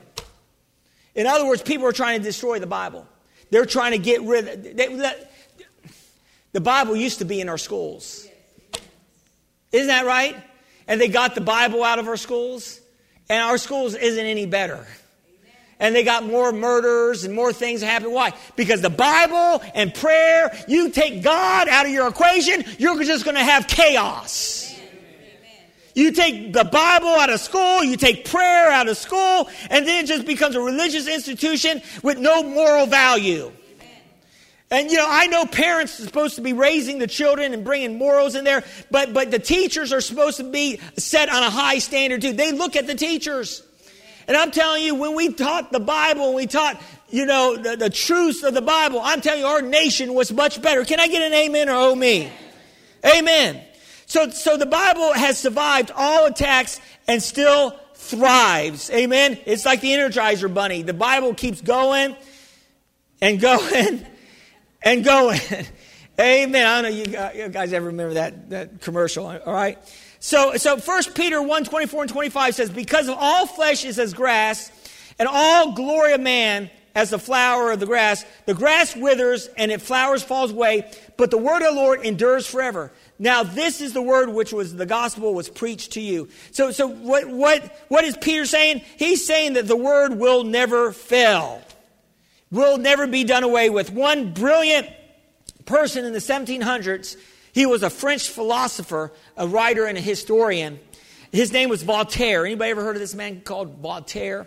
In 1.15 1.27
other 1.27 1.47
words, 1.47 1.63
people 1.63 1.87
are 1.87 1.93
trying 1.93 2.19
to 2.19 2.23
destroy 2.23 2.59
the 2.59 2.67
Bible. 2.67 3.07
They're 3.49 3.65
trying 3.65 3.93
to 3.93 3.99
get 3.99 4.21
rid 4.21 4.47
of 4.47 5.15
the 6.53 6.61
Bible 6.61 6.97
used 6.97 7.21
to 7.21 7.25
be 7.25 7.41
in 7.41 7.49
our 7.49 7.57
schools. 7.57 8.29
Isn't 9.73 9.87
that 9.87 10.05
right? 10.05 10.37
And 10.87 11.01
they 11.01 11.09
got 11.09 11.35
the 11.35 11.41
Bible 11.41 11.83
out 11.83 11.99
of 11.99 12.09
our 12.09 12.19
schools, 12.19 12.79
and 13.31 13.43
our 13.43 13.57
schools 13.57 13.95
isn't 13.95 14.27
any 14.27 14.45
better 14.45 14.87
and 15.81 15.95
they 15.95 16.03
got 16.03 16.25
more 16.25 16.53
murders 16.53 17.25
and 17.25 17.35
more 17.35 17.53
things 17.53 17.83
happen. 17.83 18.11
Why? 18.11 18.33
Because 18.57 18.81
the 18.81 18.91
Bible 18.91 19.63
and 19.75 19.95
prayer, 19.95 20.57
you 20.67 20.91
take 20.91 21.23
God 21.23 21.69
out 21.69 21.87
of 21.87 21.93
your 21.93 22.09
equation, 22.09 22.65
you're 22.79 23.03
just 23.05 23.25
going 23.25 23.37
to 23.37 23.45
have 23.45 23.67
chaos. 23.67 24.75
You 25.95 26.13
take 26.13 26.53
the 26.53 26.65
Bible 26.65 27.09
out 27.09 27.29
of 27.29 27.41
school, 27.41 27.83
you 27.83 27.97
take 27.97 28.25
prayer 28.25 28.71
out 28.71 28.89
of 28.89 28.97
school, 28.97 29.49
and 29.69 29.87
then 29.87 30.05
it 30.05 30.07
just 30.07 30.27
becomes 30.27 30.55
a 30.55 30.61
religious 30.61 31.09
institution 31.09 31.83
with 32.05 32.19
no 32.19 32.45
moral 32.45 32.87
value. 32.87 33.51
And 34.71 34.91
you 34.91 34.99
know, 34.99 35.07
I 35.09 35.27
know 35.27 35.47
parents 35.47 35.99
are 35.99 36.05
supposed 36.05 36.37
to 36.37 36.43
be 36.43 36.53
raising 36.53 36.99
the 36.99 37.07
children 37.07 37.55
and 37.55 37.65
bringing 37.65 37.97
morals 37.99 38.35
in 38.35 38.45
there, 38.45 38.63
but 38.91 39.13
but 39.13 39.31
the 39.31 39.39
teachers 39.39 39.93
are 39.93 40.01
supposed 40.01 40.37
to 40.37 40.45
be 40.45 40.79
set 40.99 41.31
on 41.31 41.43
a 41.43 41.51
high 41.51 41.79
standard 41.79 42.21
too. 42.23 42.35
They 42.35 42.53
look 42.53 42.77
at 42.77 42.87
the 42.87 42.95
teachers. 42.95 43.63
And 44.29 44.37
I'm 44.37 44.51
telling 44.51 44.85
you, 44.85 44.95
when 44.95 45.17
we 45.17 45.33
taught 45.33 45.73
the 45.73 45.81
Bible, 45.81 46.27
and 46.27 46.35
we 46.35 46.47
taught, 46.47 46.81
you 47.09 47.25
know, 47.25 47.57
the, 47.57 47.77
the 47.77 47.89
truths 47.89 48.43
of 48.43 48.53
the 48.53 48.61
Bible, 48.61 49.01
I'm 49.03 49.23
telling 49.23 49.41
you, 49.41 49.47
our 49.47 49.63
nation 49.63 50.13
was 50.13 50.31
much 50.31 50.61
better. 50.61 50.85
Can 50.85 51.01
I 51.01 51.09
get 51.09 51.23
an 51.23 51.33
amen 51.33 51.71
or 51.71 51.77
oh 51.77 51.95
me? 51.95 52.31
Amen. 53.05 53.63
So, 54.05 54.29
so 54.29 54.59
the 54.59 54.67
Bible 54.67 55.15
has 55.15 55.39
survived 55.39 55.91
all 55.95 56.27
attacks 56.27 56.79
and 57.09 57.23
still 57.23 57.79
thrives. 57.95 58.91
Amen. 58.91 59.39
It's 59.47 59.65
like 59.65 59.81
the 59.81 59.93
Energizer 59.93 60.53
Bunny. 60.53 60.83
The 60.83 60.95
Bible 60.95 61.33
keeps 61.33 61.63
going 61.63 62.15
and 63.23 63.41
going 63.41 64.07
and 64.83 65.05
going. 65.05 65.41
Amen. 66.21 66.67
I 66.67 66.83
don't 66.83 66.93
know 66.93 67.33
you 67.35 67.49
guys 67.49 67.73
ever 67.73 67.87
remember 67.87 68.15
that, 68.15 68.51
that 68.51 68.81
commercial. 68.83 69.27
All 69.27 69.39
right. 69.47 69.79
So, 70.21 70.57
so 70.57 70.77
1 70.77 71.03
Peter 71.15 71.41
1 71.41 71.65
24 71.65 72.03
and 72.03 72.11
25 72.11 72.55
says, 72.55 72.71
Because 72.71 73.09
of 73.09 73.17
all 73.19 73.47
flesh 73.47 73.85
is 73.85 73.99
as 73.99 74.15
grass, 74.15 74.71
and 75.19 75.29
all 75.29 75.73
glory 75.73 76.13
of 76.13 76.21
man 76.21 76.71
as 76.95 77.11
the 77.11 77.19
flower 77.19 77.71
of 77.71 77.81
the 77.81 77.87
grass, 77.87 78.25
the 78.47 78.55
grass 78.55 78.97
withers 78.97 79.49
and 79.57 79.71
its 79.71 79.85
flowers 79.85 80.23
falls 80.23 80.51
away, 80.51 80.91
but 81.17 81.31
the 81.31 81.39
word 81.39 81.63
of 81.63 81.75
the 81.75 81.81
Lord 81.81 82.05
endures 82.05 82.47
forever. 82.47 82.91
Now, 83.19 83.43
this 83.43 83.81
is 83.81 83.93
the 83.93 84.03
word 84.03 84.31
which 84.31 84.53
was 84.53 84.75
the 84.75 84.87
gospel 84.87 85.35
was 85.35 85.49
preached 85.49 85.93
to 85.93 86.01
you. 86.01 86.29
So, 86.51 86.71
so 86.71 86.87
what, 86.87 87.29
what, 87.29 87.85
what 87.89 88.05
is 88.05 88.17
Peter 88.17 88.47
saying? 88.47 88.83
He's 88.97 89.27
saying 89.27 89.55
that 89.55 89.67
the 89.67 89.77
word 89.77 90.19
will 90.19 90.45
never 90.45 90.93
fail, 90.93 91.63
will 92.51 92.79
never 92.79 93.07
be 93.07 93.25
done 93.25 93.45
away 93.45 93.71
with. 93.71 93.93
One 93.93 94.33
brilliant 94.33 94.89
person 95.67 96.05
in 96.05 96.13
the 96.13 96.21
1700s 96.21 97.17
he 97.59 97.67
was 97.67 97.83
a 97.83 97.91
French 97.91 98.29
philosopher, 98.29 99.13
a 99.37 99.49
writer, 99.49 99.85
and 99.85 99.99
a 99.99 100.01
historian. 100.01 100.79
His 101.33 101.53
name 101.53 101.69
was 101.69 101.83
Voltaire. 101.83 102.47
Anybody 102.47 102.71
ever 102.71 102.85
heard 102.85 102.95
of 102.95 103.01
this 103.01 103.17
man 103.17 103.41
called 103.41 103.79
Voltaire? 103.81 104.47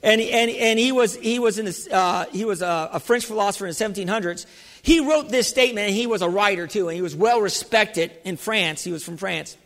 And, 0.00 0.20
and, 0.20 0.48
and 0.48 0.78
he 0.78 0.92
was, 0.92 1.16
he 1.16 1.40
was, 1.40 1.58
in 1.58 1.64
this, 1.64 1.88
uh, 1.88 2.26
he 2.30 2.44
was 2.44 2.62
a, 2.62 2.90
a 2.92 3.00
French 3.00 3.26
philosopher 3.26 3.66
in 3.66 3.70
the 3.70 4.06
1700s. 4.06 4.46
He 4.80 5.00
wrote 5.00 5.28
this 5.28 5.48
statement, 5.48 5.88
and 5.88 5.96
he 5.96 6.06
was 6.06 6.22
a 6.22 6.28
writer 6.28 6.68
too, 6.68 6.88
and 6.88 6.94
he 6.94 7.02
was 7.02 7.16
well 7.16 7.40
respected 7.40 8.12
in 8.22 8.36
France. 8.36 8.84
He 8.84 8.92
was 8.92 9.02
from 9.02 9.16
France. 9.16 9.56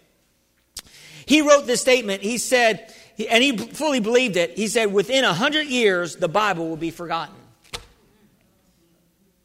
He 1.27 1.43
wrote 1.43 1.67
this 1.67 1.83
statement. 1.83 2.23
He 2.23 2.39
said, 2.39 2.95
and 3.29 3.45
he 3.45 3.59
fully 3.59 4.01
believed 4.01 4.39
it. 4.39 4.57
He 4.57 4.69
said, 4.69 4.91
within 4.91 5.23
a 5.25 5.35
hundred 5.35 5.67
years, 5.67 6.17
the 6.17 6.29
Bible 6.29 6.67
will 6.67 6.79
be 6.79 6.91
forgotten. 6.91 7.35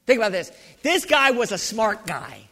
Think 0.05 0.19
about 0.19 0.31
this. 0.31 0.53
This 0.83 1.03
guy 1.03 1.31
was 1.31 1.51
a 1.51 1.57
smart 1.57 2.07
guy. 2.07 2.47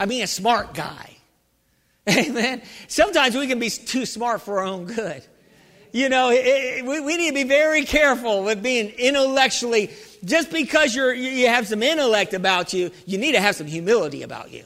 I 0.00 0.06
mean, 0.06 0.22
a 0.22 0.26
smart 0.26 0.72
guy. 0.72 1.14
Amen. 2.08 2.62
Sometimes 2.88 3.36
we 3.36 3.46
can 3.46 3.58
be 3.58 3.68
too 3.68 4.06
smart 4.06 4.40
for 4.40 4.60
our 4.60 4.64
own 4.64 4.86
good. 4.86 5.22
You 5.92 6.08
know, 6.08 6.30
it, 6.30 6.46
it, 6.46 6.84
we, 6.86 7.00
we 7.00 7.16
need 7.18 7.28
to 7.28 7.34
be 7.34 7.44
very 7.44 7.84
careful 7.84 8.42
with 8.42 8.62
being 8.62 8.88
intellectually. 8.90 9.90
Just 10.24 10.50
because 10.50 10.94
you're, 10.94 11.12
you 11.12 11.48
have 11.48 11.68
some 11.68 11.82
intellect 11.82 12.32
about 12.32 12.72
you, 12.72 12.90
you 13.04 13.18
need 13.18 13.32
to 13.32 13.40
have 13.40 13.56
some 13.56 13.66
humility 13.66 14.22
about 14.22 14.50
you. 14.50 14.64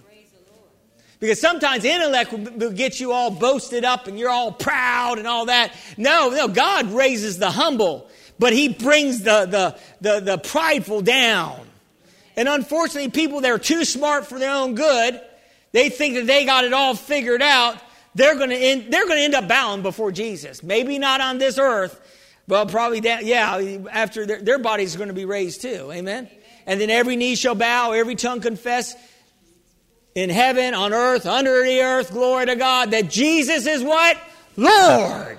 Because 1.18 1.41
sometimes 1.41 1.85
intellect 1.85 2.32
will 2.32 2.72
get 2.72 3.01
you 3.01 3.12
all 3.12 3.30
boasted 3.30 3.85
up 3.85 4.07
and 4.07 4.18
you're 4.18 4.30
all 4.30 4.53
proud 4.53 5.18
and 5.18 5.26
all 5.26 5.47
that. 5.47 5.72
No, 5.97 6.28
no, 6.30 6.47
God 6.47 6.91
raises 6.93 7.39
the 7.39 7.51
humble, 7.51 8.09
but 8.39 8.53
He 8.53 8.68
brings 8.68 9.22
the, 9.22 9.47
the, 9.47 9.78
the, 10.01 10.20
the 10.20 10.39
prideful 10.39 11.01
down. 11.01 11.66
And 12.37 12.49
unfortunately, 12.49 13.11
people 13.11 13.41
that 13.43 13.51
are 13.51 13.59
too 13.59 13.85
smart 13.85 14.26
for 14.26 14.39
their 14.39 14.55
own 14.55 14.74
good, 14.74 15.20
they 15.72 15.89
think 15.89 16.14
that 16.14 16.26
they 16.26 16.45
got 16.45 16.64
it 16.64 16.72
all 16.72 16.95
figured 16.95 17.43
out. 17.43 17.76
They're 18.14 18.37
going 18.37 18.51
to 18.51 18.57
end, 18.57 18.93
they're 18.93 19.07
going 19.07 19.18
to 19.18 19.24
end 19.24 19.35
up 19.35 19.49
bowing 19.49 19.82
before 19.82 20.12
Jesus. 20.12 20.62
Maybe 20.62 20.99
not 20.99 21.20
on 21.20 21.39
this 21.39 21.59
earth, 21.59 22.01
but 22.47 22.70
probably 22.70 23.01
that, 23.01 23.24
yeah, 23.24 23.78
after 23.91 24.26
their, 24.26 24.43
their 24.43 24.59
body's 24.59 24.97
going 24.97 25.09
to 25.09 25.14
be 25.14 25.24
raised 25.24 25.62
too. 25.62 25.91
Amen? 25.93 26.26
Amen? 26.26 26.28
And 26.66 26.80
then 26.80 26.91
every 26.91 27.16
knee 27.16 27.35
shall 27.35 27.55
bow, 27.55 27.93
every 27.93 28.14
tongue 28.14 28.41
confess. 28.41 28.95
in 30.14 30.30
heaven, 30.30 30.74
on 30.74 30.93
earth, 30.93 31.26
under 31.26 31.64
the 31.64 31.80
earth, 31.80 32.12
glory 32.12 32.47
to 32.47 32.57
God, 32.57 32.93
that 32.93 33.11
Jesus 33.11 33.66
is 33.66 33.82
what? 33.82 34.16
Lord. 34.57 35.39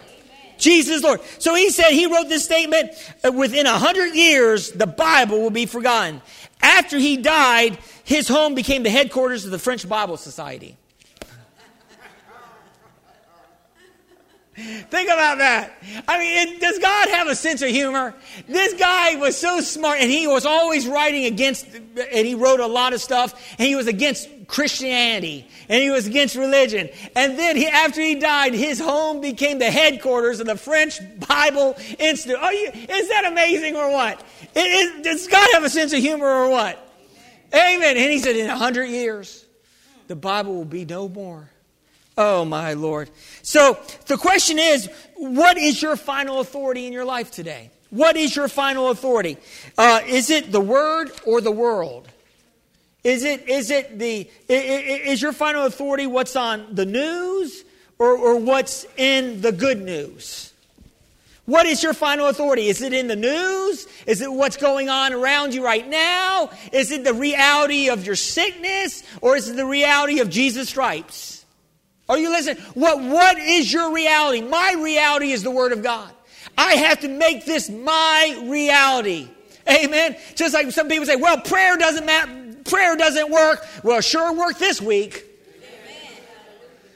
Jesus 0.57 1.03
Lord. 1.03 1.21
So 1.39 1.55
he 1.55 1.69
said, 1.69 1.91
he 1.91 2.07
wrote 2.07 2.29
this 2.29 2.43
statement, 2.45 2.91
uh, 3.23 3.31
within 3.31 3.65
a 3.65 3.77
hundred 3.77 4.15
years, 4.15 4.71
the 4.71 4.87
Bible 4.87 5.41
will 5.41 5.49
be 5.49 5.65
forgotten. 5.65 6.21
After 6.61 6.97
he 6.97 7.17
died, 7.17 7.77
his 8.03 8.27
home 8.27 8.55
became 8.55 8.83
the 8.83 8.89
headquarters 8.89 9.45
of 9.45 9.51
the 9.51 9.59
French 9.59 9.87
Bible 9.87 10.17
Society. 10.17 10.77
Think 14.89 15.09
about 15.09 15.39
that. 15.39 15.73
I 16.07 16.17
mean, 16.17 16.47
it, 16.47 16.61
does 16.61 16.79
God 16.79 17.09
have 17.09 17.27
a 17.27 17.35
sense 17.35 17.61
of 17.61 17.69
humor? 17.69 18.13
This 18.47 18.73
guy 18.73 19.15
was 19.15 19.37
so 19.37 19.59
smart, 19.59 19.99
and 19.99 20.09
he 20.09 20.27
was 20.27 20.45
always 20.45 20.87
writing 20.87 21.25
against, 21.25 21.67
and 21.73 22.25
he 22.25 22.35
wrote 22.35 22.61
a 22.61 22.67
lot 22.67 22.93
of 22.93 23.01
stuff, 23.01 23.33
and 23.59 23.67
he 23.67 23.75
was 23.75 23.87
against 23.87 24.29
Christianity, 24.47 25.45
and 25.67 25.83
he 25.83 25.89
was 25.89 26.07
against 26.07 26.37
religion. 26.37 26.87
And 27.17 27.37
then 27.37 27.57
he, 27.57 27.67
after 27.67 27.99
he 27.99 28.15
died, 28.15 28.53
his 28.53 28.79
home 28.79 29.19
became 29.19 29.59
the 29.59 29.69
headquarters 29.69 30.39
of 30.39 30.47
the 30.47 30.55
French 30.55 31.01
Bible 31.27 31.75
Institute. 31.99 32.37
Are 32.37 32.53
you, 32.53 32.69
is 32.69 33.09
that 33.09 33.25
amazing 33.25 33.75
or 33.75 33.91
what? 33.91 34.23
It, 34.55 34.59
it, 34.59 35.03
does 35.03 35.27
God 35.27 35.47
have 35.51 35.65
a 35.65 35.69
sense 35.69 35.91
of 35.91 35.99
humor 35.99 36.27
or 36.27 36.49
what? 36.49 36.81
Amen. 37.53 37.97
And 37.97 38.11
he 38.11 38.19
said, 38.19 38.37
in 38.37 38.49
a 38.49 38.57
hundred 38.57 38.85
years, 38.85 39.45
the 40.07 40.15
Bible 40.15 40.55
will 40.55 40.63
be 40.63 40.85
no 40.85 41.09
more. 41.09 41.49
Oh, 42.17 42.45
my 42.45 42.73
Lord. 42.73 43.09
So 43.41 43.77
the 44.07 44.17
question 44.17 44.57
is 44.59 44.89
what 45.15 45.57
is 45.57 45.81
your 45.81 45.95
final 45.95 46.39
authority 46.39 46.87
in 46.87 46.93
your 46.93 47.05
life 47.05 47.31
today? 47.31 47.71
What 47.89 48.17
is 48.17 48.35
your 48.35 48.47
final 48.47 48.89
authority? 48.89 49.37
Uh, 49.77 50.01
is 50.07 50.29
it 50.29 50.51
the 50.51 50.61
Word 50.61 51.11
or 51.25 51.41
the 51.41 51.51
world? 51.51 52.07
Is 53.03 53.23
it, 53.23 53.47
is 53.47 53.69
it 53.69 53.99
the, 53.99 54.27
is 54.49 55.21
your 55.21 55.31
final 55.31 55.65
authority 55.65 56.07
what's 56.07 56.35
on 56.35 56.73
the 56.73 56.87
news 56.87 57.63
or, 57.99 58.17
or 58.17 58.37
what's 58.37 58.85
in 58.97 59.41
the 59.41 59.51
good 59.51 59.79
news? 59.79 60.51
What 61.45 61.67
is 61.67 61.83
your 61.83 61.93
final 61.93 62.27
authority? 62.27 62.67
Is 62.67 62.81
it 62.81 62.93
in 62.93 63.07
the 63.07 63.15
news? 63.15 63.87
Is 64.07 64.21
it 64.21 64.31
what's 64.31 64.57
going 64.57 64.89
on 64.89 65.13
around 65.13 65.53
you 65.53 65.63
right 65.63 65.87
now? 65.87 66.49
Is 66.71 66.89
it 66.89 67.03
the 67.03 67.13
reality 67.13 67.89
of 67.89 68.05
your 68.05 68.15
sickness? 68.15 69.03
Or 69.21 69.35
is 69.35 69.49
it 69.49 69.55
the 69.55 69.65
reality 69.65 70.19
of 70.19 70.29
Jesus' 70.31 70.69
stripes? 70.69 71.34
Are 72.07 72.17
you 72.17 72.29
listening? 72.29 72.63
What, 72.73 73.01
what 73.01 73.37
is 73.37 73.71
your 73.71 73.93
reality? 73.93 74.41
My 74.41 74.75
reality 74.77 75.31
is 75.31 75.43
the 75.43 75.51
Word 75.51 75.71
of 75.71 75.81
God. 75.81 76.11
I 76.57 76.75
have 76.75 76.99
to 77.01 77.07
make 77.07 77.45
this 77.45 77.69
my 77.69 78.41
reality. 78.45 79.27
Amen. 79.69 80.15
Just 80.35 80.53
like 80.53 80.71
some 80.71 80.87
people 80.87 81.05
say, 81.05 81.15
well, 81.15 81.39
prayer 81.41 81.75
doesn't 81.77 82.05
matter, 82.05 82.31
prayer 82.65 82.95
doesn't 82.95 83.31
work. 83.31 83.65
Well, 83.83 84.01
sure 84.01 84.33
worked 84.33 84.59
this 84.59 84.81
week. 84.81 85.25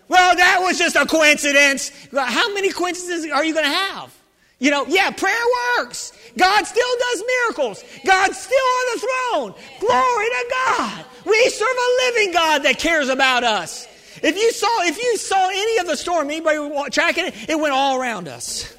Well, 0.07 0.35
that 0.35 0.59
was 0.61 0.77
just 0.77 0.95
a 0.95 1.05
coincidence. 1.05 1.91
How 2.11 2.51
many 2.53 2.71
coincidences 2.71 3.31
are 3.31 3.45
you 3.45 3.53
going 3.53 3.65
to 3.65 3.71
have? 3.71 4.15
You 4.57 4.71
know, 4.71 4.85
yeah, 4.87 5.11
prayer 5.11 5.45
works. 5.77 6.11
God 6.37 6.65
still 6.65 6.97
does 6.99 7.23
miracles. 7.27 7.83
God's 8.05 8.37
still 8.37 8.57
on 8.57 8.85
the 8.93 8.99
throne. 8.99 9.53
Glory 9.79 10.29
to 10.29 10.45
God. 10.67 11.05
We 11.25 11.49
serve 11.49 11.67
a 11.69 12.05
living 12.05 12.33
God 12.33 12.63
that 12.63 12.77
cares 12.77 13.09
about 13.09 13.43
us. 13.43 13.87
If 14.21 14.35
you 14.35 14.51
saw, 14.51 14.83
if 14.83 14.97
you 14.97 15.17
saw 15.17 15.49
any 15.49 15.77
of 15.79 15.87
the 15.87 15.95
storm, 15.95 16.29
anybody 16.29 16.89
tracking 16.91 17.27
it, 17.27 17.49
it 17.49 17.59
went 17.59 17.73
all 17.73 17.99
around 17.99 18.27
us. 18.27 18.75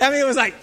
I 0.00 0.10
mean, 0.10 0.20
it 0.20 0.26
was 0.26 0.36
like. 0.36 0.54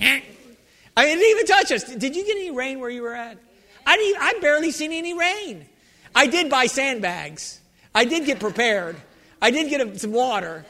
I 0.00 1.04
mean, 1.04 1.18
it 1.18 1.20
didn't 1.20 1.30
even 1.30 1.46
touch 1.46 1.72
us. 1.72 1.84
Did 1.84 2.16
you 2.16 2.24
get 2.24 2.36
any 2.36 2.50
rain 2.50 2.80
where 2.80 2.90
you 2.90 3.02
were 3.02 3.14
at? 3.14 3.38
I 3.86 3.96
didn't. 3.96 4.22
I 4.22 4.38
barely 4.40 4.70
seen 4.70 4.92
any 4.92 5.14
rain. 5.14 5.66
I 6.14 6.26
did 6.26 6.50
buy 6.50 6.66
sandbags. 6.66 7.60
I 7.94 8.04
did 8.04 8.24
get 8.24 8.40
prepared. 8.40 8.96
I 9.40 9.50
did 9.50 9.68
get 9.68 10.00
some 10.00 10.12
water. 10.12 10.64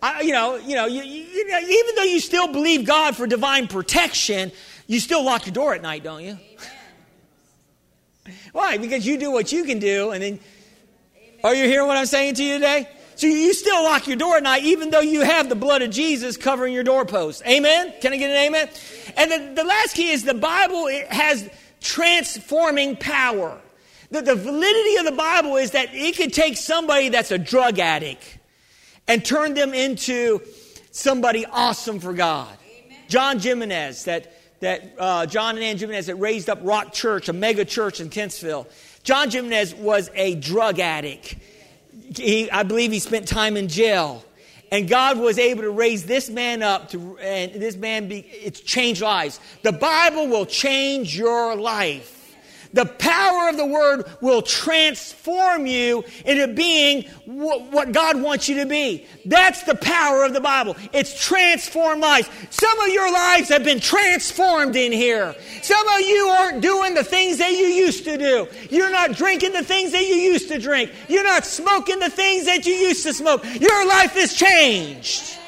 I, 0.00 0.20
you 0.20 0.32
know, 0.32 0.56
you 0.56 0.76
know, 0.76 0.86
you, 0.86 1.02
you, 1.02 1.24
even 1.24 1.94
though 1.96 2.02
you 2.02 2.20
still 2.20 2.52
believe 2.52 2.86
God 2.86 3.16
for 3.16 3.26
divine 3.26 3.68
protection, 3.68 4.52
you 4.86 5.00
still 5.00 5.24
lock 5.24 5.46
your 5.46 5.54
door 5.54 5.74
at 5.74 5.82
night, 5.82 6.04
don't 6.04 6.22
you? 6.22 6.38
Why? 8.52 8.78
Because 8.78 9.06
you 9.06 9.18
do 9.18 9.30
what 9.30 9.50
you 9.50 9.64
can 9.64 9.78
do, 9.78 10.10
and 10.10 10.22
then 10.22 10.40
are 11.44 11.54
you 11.54 11.66
hearing 11.66 11.86
what 11.86 11.96
I'm 11.96 12.06
saying 12.06 12.34
to 12.36 12.42
you 12.42 12.54
today? 12.54 12.88
So 13.16 13.26
you 13.26 13.52
still 13.54 13.84
lock 13.84 14.06
your 14.06 14.16
door 14.16 14.38
at 14.38 14.42
night, 14.42 14.64
even 14.64 14.90
though 14.90 15.00
you 15.00 15.20
have 15.20 15.48
the 15.48 15.54
blood 15.54 15.82
of 15.82 15.90
Jesus 15.90 16.36
covering 16.36 16.72
your 16.72 16.82
doorpost. 16.82 17.46
Amen? 17.46 17.92
Can 18.00 18.12
I 18.12 18.16
get 18.16 18.30
an 18.30 18.36
amen? 18.36 18.68
And 19.16 19.30
the, 19.30 19.62
the 19.62 19.68
last 19.68 19.94
key 19.94 20.10
is 20.10 20.24
the 20.24 20.34
Bible 20.34 20.88
has 21.10 21.48
transforming 21.80 22.96
power. 22.96 23.60
The, 24.10 24.22
the 24.22 24.34
validity 24.34 24.96
of 24.96 25.04
the 25.04 25.12
Bible 25.12 25.56
is 25.56 25.72
that 25.72 25.90
it 25.92 26.16
could 26.16 26.32
take 26.32 26.56
somebody 26.56 27.10
that's 27.10 27.30
a 27.30 27.38
drug 27.38 27.78
addict 27.78 28.38
and 29.06 29.24
turn 29.24 29.54
them 29.54 29.74
into 29.74 30.40
somebody 30.90 31.44
awesome 31.46 32.00
for 32.00 32.14
God. 32.14 32.56
Amen. 32.66 32.98
John 33.08 33.38
Gimenez, 33.38 34.04
that, 34.04 34.32
that 34.60 34.94
uh, 34.98 35.26
John 35.26 35.56
and 35.56 35.64
Anne 35.64 35.76
Gimenez 35.76 36.06
that 36.06 36.16
raised 36.16 36.48
up 36.48 36.58
Rock 36.62 36.92
Church, 36.92 37.28
a 37.28 37.32
mega 37.32 37.64
church 37.64 38.00
in 38.00 38.08
Kempsville. 38.08 38.66
John 39.04 39.30
Gimenez 39.30 39.74
was 39.74 40.10
a 40.14 40.34
drug 40.34 40.80
addict. 40.80 41.36
He, 42.16 42.50
I 42.50 42.62
believe 42.62 42.90
he 42.90 42.98
spent 42.98 43.28
time 43.28 43.56
in 43.56 43.68
jail. 43.68 44.24
And 44.72 44.88
God 44.88 45.18
was 45.18 45.38
able 45.38 45.62
to 45.62 45.70
raise 45.70 46.04
this 46.04 46.28
man 46.28 46.62
up 46.62 46.88
to, 46.90 47.18
and 47.18 47.52
this 47.52 47.76
man, 47.76 48.08
be, 48.08 48.20
it's 48.20 48.60
changed 48.60 49.02
lives. 49.02 49.38
The 49.62 49.72
Bible 49.72 50.26
will 50.26 50.46
change 50.46 51.16
your 51.16 51.54
life. 51.54 52.23
The 52.74 52.86
power 52.86 53.48
of 53.48 53.56
the 53.56 53.64
word 53.64 54.04
will 54.20 54.42
transform 54.42 55.66
you 55.66 56.04
into 56.24 56.48
being 56.48 57.04
what 57.24 57.92
God 57.92 58.20
wants 58.20 58.48
you 58.48 58.56
to 58.56 58.66
be. 58.66 59.06
That's 59.24 59.62
the 59.62 59.76
power 59.76 60.24
of 60.24 60.34
the 60.34 60.40
Bible. 60.40 60.76
It's 60.92 61.24
transformed 61.24 62.02
lives. 62.02 62.28
Some 62.50 62.78
of 62.80 62.88
your 62.88 63.12
lives 63.12 63.48
have 63.48 63.62
been 63.62 63.78
transformed 63.78 64.74
in 64.74 64.90
here. 64.90 65.36
Some 65.62 65.86
of 65.86 66.00
you 66.00 66.26
aren't 66.26 66.62
doing 66.62 66.94
the 66.94 67.04
things 67.04 67.38
that 67.38 67.52
you 67.52 67.66
used 67.66 68.04
to 68.04 68.18
do. 68.18 68.48
You're 68.70 68.90
not 68.90 69.12
drinking 69.12 69.52
the 69.52 69.62
things 69.62 69.92
that 69.92 70.02
you 70.02 70.16
used 70.16 70.48
to 70.48 70.58
drink. 70.58 70.90
You're 71.08 71.22
not 71.22 71.46
smoking 71.46 72.00
the 72.00 72.10
things 72.10 72.46
that 72.46 72.66
you 72.66 72.74
used 72.74 73.04
to 73.04 73.14
smoke. 73.14 73.44
Your 73.60 73.86
life 73.86 74.16
is 74.16 74.34
changed. 74.34 75.38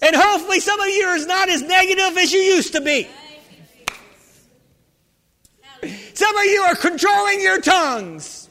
And 0.00 0.14
hopefully 0.14 0.60
some 0.60 0.80
of 0.80 0.86
you 0.86 1.06
are 1.06 1.26
not 1.26 1.48
as 1.48 1.62
negative 1.62 2.16
as 2.18 2.32
you 2.32 2.38
used 2.38 2.72
to 2.74 2.80
be. 2.80 3.08
Some 6.14 6.36
of 6.36 6.44
you 6.44 6.62
are 6.62 6.76
controlling 6.76 7.40
your 7.40 7.60
tongues 7.60 8.48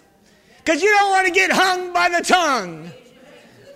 because 0.57 0.81
you 0.83 0.89
don't 0.91 1.09
want 1.09 1.27
to 1.27 1.33
get 1.33 1.51
hung 1.51 1.93
by 1.93 2.09
the 2.09 2.21
tongue. 2.21 2.91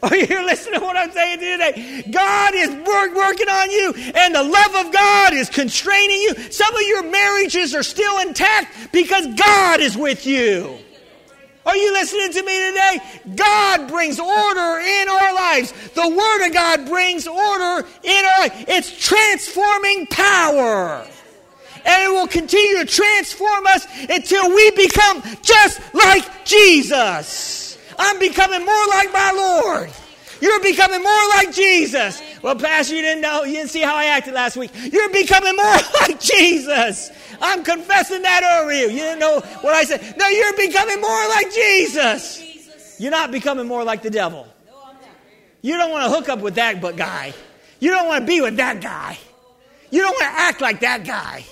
Are 0.04 0.16
you 0.16 0.28
listening 0.46 0.80
to 0.80 0.86
what 0.86 0.98
I'm 0.98 1.12
saying 1.12 1.40
to 1.40 1.46
you 1.46 1.58
today? 1.58 2.12
God 2.12 2.54
is 2.54 2.70
work, 2.70 3.16
working 3.16 3.50
on 3.50 3.72
you, 3.72 3.94
and 4.14 4.36
the 4.36 4.44
love 4.44 4.86
of 4.86 4.94
God 4.94 5.34
is 5.34 5.50
constraining 5.50 6.22
you. 6.22 6.36
Some 6.52 6.76
of 6.76 6.82
your 6.82 7.10
marriages 7.10 7.74
are 7.74 7.84
still 7.84 8.20
intact 8.20 8.92
because 8.92 9.26
God 9.36 9.80
is 9.80 9.98
with 9.98 10.26
you. 10.26 10.78
Are 11.66 11.76
you 11.76 11.92
listening 11.92 12.32
to 12.32 12.44
me 12.44 12.68
today? 12.70 13.00
God 13.36 13.90
brings 13.90 14.20
order 14.20 14.80
in 14.80 15.10
our 15.10 15.34
lives. 15.34 15.74
The 15.96 16.08
Word 16.08 16.48
of 16.48 16.54
God 16.54 16.88
brings 16.88 17.28
order 17.28 17.88
in 18.04 18.26
our 18.26 18.40
life. 18.40 18.66
It's 18.68 18.98
transforming 18.98 20.08
power 20.08 21.06
and 21.88 22.04
it 22.04 22.10
will 22.14 22.28
continue 22.28 22.80
to 22.80 22.86
transform 22.86 23.66
us 23.68 23.88
until 24.10 24.54
we 24.54 24.72
become 24.72 25.24
just 25.42 25.80
like 25.94 26.46
Jesus. 26.46 27.78
I'm 27.98 28.20
becoming 28.20 28.66
more 28.66 28.88
like 28.90 29.12
my 29.14 29.32
Lord. 29.32 29.90
You're 30.40 30.62
becoming 30.62 31.02
more 31.02 31.28
like 31.30 31.52
Jesus. 31.54 32.22
Well, 32.44 32.56
Pastor, 32.56 32.96
you 32.96 33.02
didn't 33.02 33.22
know, 33.22 33.44
you 33.44 33.54
didn't 33.54 33.72
see 33.72 33.82
how 33.82 33.96
I 33.96 34.06
acted 34.06 34.34
last 34.34 34.58
week. 34.58 34.72
You're 34.76 35.10
becoming 35.10 35.56
more 35.56 35.66
like 36.02 36.20
Jesus. 36.20 37.10
I'm 37.42 37.64
confessing 37.64 38.22
that 38.22 38.62
over 38.62 38.72
you. 38.74 38.90
You 38.90 39.00
didn't 39.00 39.20
know 39.20 39.40
what 39.62 39.74
I 39.74 39.84
said. 39.84 40.16
No, 40.18 40.28
you're 40.28 40.54
becoming 40.58 41.02
more 41.02 41.28
like 41.30 41.52
Jesus. 41.54 42.44
You're 43.00 43.12
not 43.12 43.32
becoming 43.32 43.68
more 43.68 43.84
like 43.84 44.02
the 44.02 44.10
devil. 44.10 44.48
You 45.62 45.76
don't 45.78 45.92
want 45.92 46.04
to 46.04 46.10
hook 46.10 46.30
up 46.30 46.40
with 46.40 46.56
that 46.56 46.82
guy. 46.96 47.34
You 47.80 47.92
don't 47.92 48.08
want 48.08 48.22
to 48.22 48.28
be 48.28 48.42
with 48.42 48.58
that 48.58 48.82
guy. 48.82 49.18
You 49.90 50.02
don't 50.02 50.12
want 50.12 50.34
to 50.34 50.40
act 50.40 50.62
like 50.62 50.82
that 50.82 51.06
guy. 51.06 51.44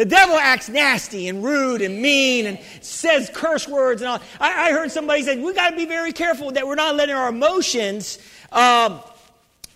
The 0.00 0.06
devil 0.06 0.36
acts 0.36 0.70
nasty 0.70 1.28
and 1.28 1.44
rude 1.44 1.82
and 1.82 2.00
mean 2.00 2.46
and 2.46 2.58
says 2.80 3.30
curse 3.34 3.68
words 3.68 4.00
and 4.00 4.08
all. 4.08 4.22
I, 4.40 4.68
I 4.68 4.72
heard 4.72 4.90
somebody 4.90 5.22
say, 5.22 5.38
we 5.38 5.52
got 5.52 5.72
to 5.72 5.76
be 5.76 5.84
very 5.84 6.14
careful 6.14 6.52
that 6.52 6.66
we're 6.66 6.74
not 6.74 6.96
letting 6.96 7.14
our 7.14 7.28
emotions 7.28 8.18
uh, 8.50 8.98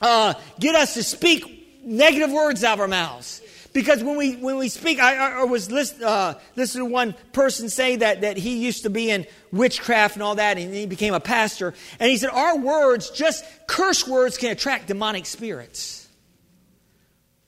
uh, 0.00 0.32
get 0.58 0.76
us 0.76 0.94
to 0.94 1.02
speak 1.02 1.84
negative 1.84 2.32
words 2.32 2.64
out 2.64 2.72
of 2.72 2.80
our 2.80 2.88
mouths. 2.88 3.42
Because 3.74 4.02
when 4.02 4.16
we, 4.16 4.36
when 4.36 4.56
we 4.56 4.70
speak, 4.70 4.98
I, 4.98 5.42
I 5.42 5.44
was 5.44 5.70
list, 5.70 6.00
uh, 6.00 6.36
listening 6.56 6.86
to 6.86 6.90
one 6.90 7.14
person 7.34 7.68
say 7.68 7.96
that, 7.96 8.22
that 8.22 8.38
he 8.38 8.64
used 8.64 8.84
to 8.84 8.88
be 8.88 9.10
in 9.10 9.26
witchcraft 9.52 10.14
and 10.14 10.22
all 10.22 10.36
that, 10.36 10.56
and 10.56 10.72
he 10.72 10.86
became 10.86 11.12
a 11.12 11.20
pastor. 11.20 11.74
And 12.00 12.10
he 12.10 12.16
said, 12.16 12.30
Our 12.30 12.56
words, 12.56 13.10
just 13.10 13.44
curse 13.66 14.08
words, 14.08 14.38
can 14.38 14.52
attract 14.52 14.86
demonic 14.86 15.26
spirits. 15.26 16.08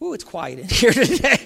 Ooh, 0.03 0.13
it's 0.13 0.25
quiet 0.25 0.59
in 0.59 0.69
here 0.69 0.93
today. 0.93 1.39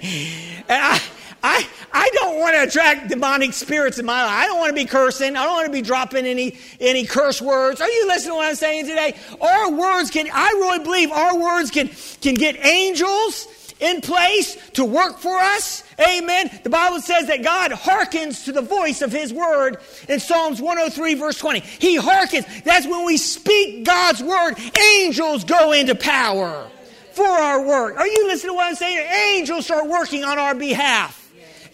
And 0.69 0.83
I, 0.83 1.01
I, 1.43 1.67
I 1.93 2.11
don't 2.15 2.39
want 2.39 2.55
to 2.55 2.63
attract 2.65 3.09
demonic 3.09 3.53
spirits 3.53 3.99
in 3.99 4.07
my 4.07 4.23
life. 4.23 4.33
I 4.33 4.47
don't 4.47 4.59
want 4.59 4.71
to 4.71 4.75
be 4.75 4.85
cursing. 4.85 5.37
I 5.37 5.45
don't 5.45 5.55
want 5.55 5.67
to 5.67 5.73
be 5.73 5.83
dropping 5.83 6.27
any, 6.27 6.59
any 6.79 7.07
curse 7.07 7.41
words. 7.41 7.81
Are 7.81 7.89
you 7.89 8.07
listening 8.07 8.33
to 8.33 8.37
what 8.37 8.49
I'm 8.49 8.55
saying 8.55 8.87
today? 8.87 9.17
Our 9.41 9.71
words 9.73 10.11
can, 10.11 10.29
I 10.33 10.49
really 10.49 10.85
believe 10.85 11.11
our 11.11 11.39
words 11.39 11.71
can, 11.71 11.89
can 12.21 12.35
get 12.35 12.65
angels 12.65 13.47
in 13.81 14.03
place 14.03 14.57
to 14.73 14.85
work 14.85 15.19
for 15.19 15.39
us. 15.39 15.83
Amen. 15.99 16.51
The 16.63 16.71
Bible 16.71 17.01
says 17.01 17.27
that 17.29 17.43
God 17.43 17.73
hearkens 17.73 18.45
to 18.45 18.53
the 18.53 18.63
voice 18.63 19.03
of 19.03 19.11
His 19.11 19.33
word 19.33 19.79
in 20.09 20.21
Psalms 20.21 20.61
103, 20.61 21.15
verse 21.15 21.39
20. 21.39 21.61
He 21.61 21.97
hearkens. 21.97 22.45
That's 22.65 22.87
when 22.87 23.07
we 23.07 23.17
speak 23.17 23.85
God's 23.85 24.23
word, 24.23 24.57
angels 24.77 25.45
go 25.45 25.73
into 25.73 25.95
power 25.95 26.69
for 27.13 27.27
our 27.27 27.67
work. 27.67 27.97
Are 27.97 28.07
you 28.07 28.27
listening 28.27 28.53
to 28.53 28.55
what 28.55 28.67
I'm 28.67 28.75
saying? 28.75 29.39
Angels 29.39 29.65
start 29.65 29.89
working 29.89 30.25
on 30.25 30.39
our 30.39 30.55
behalf. 30.55 31.20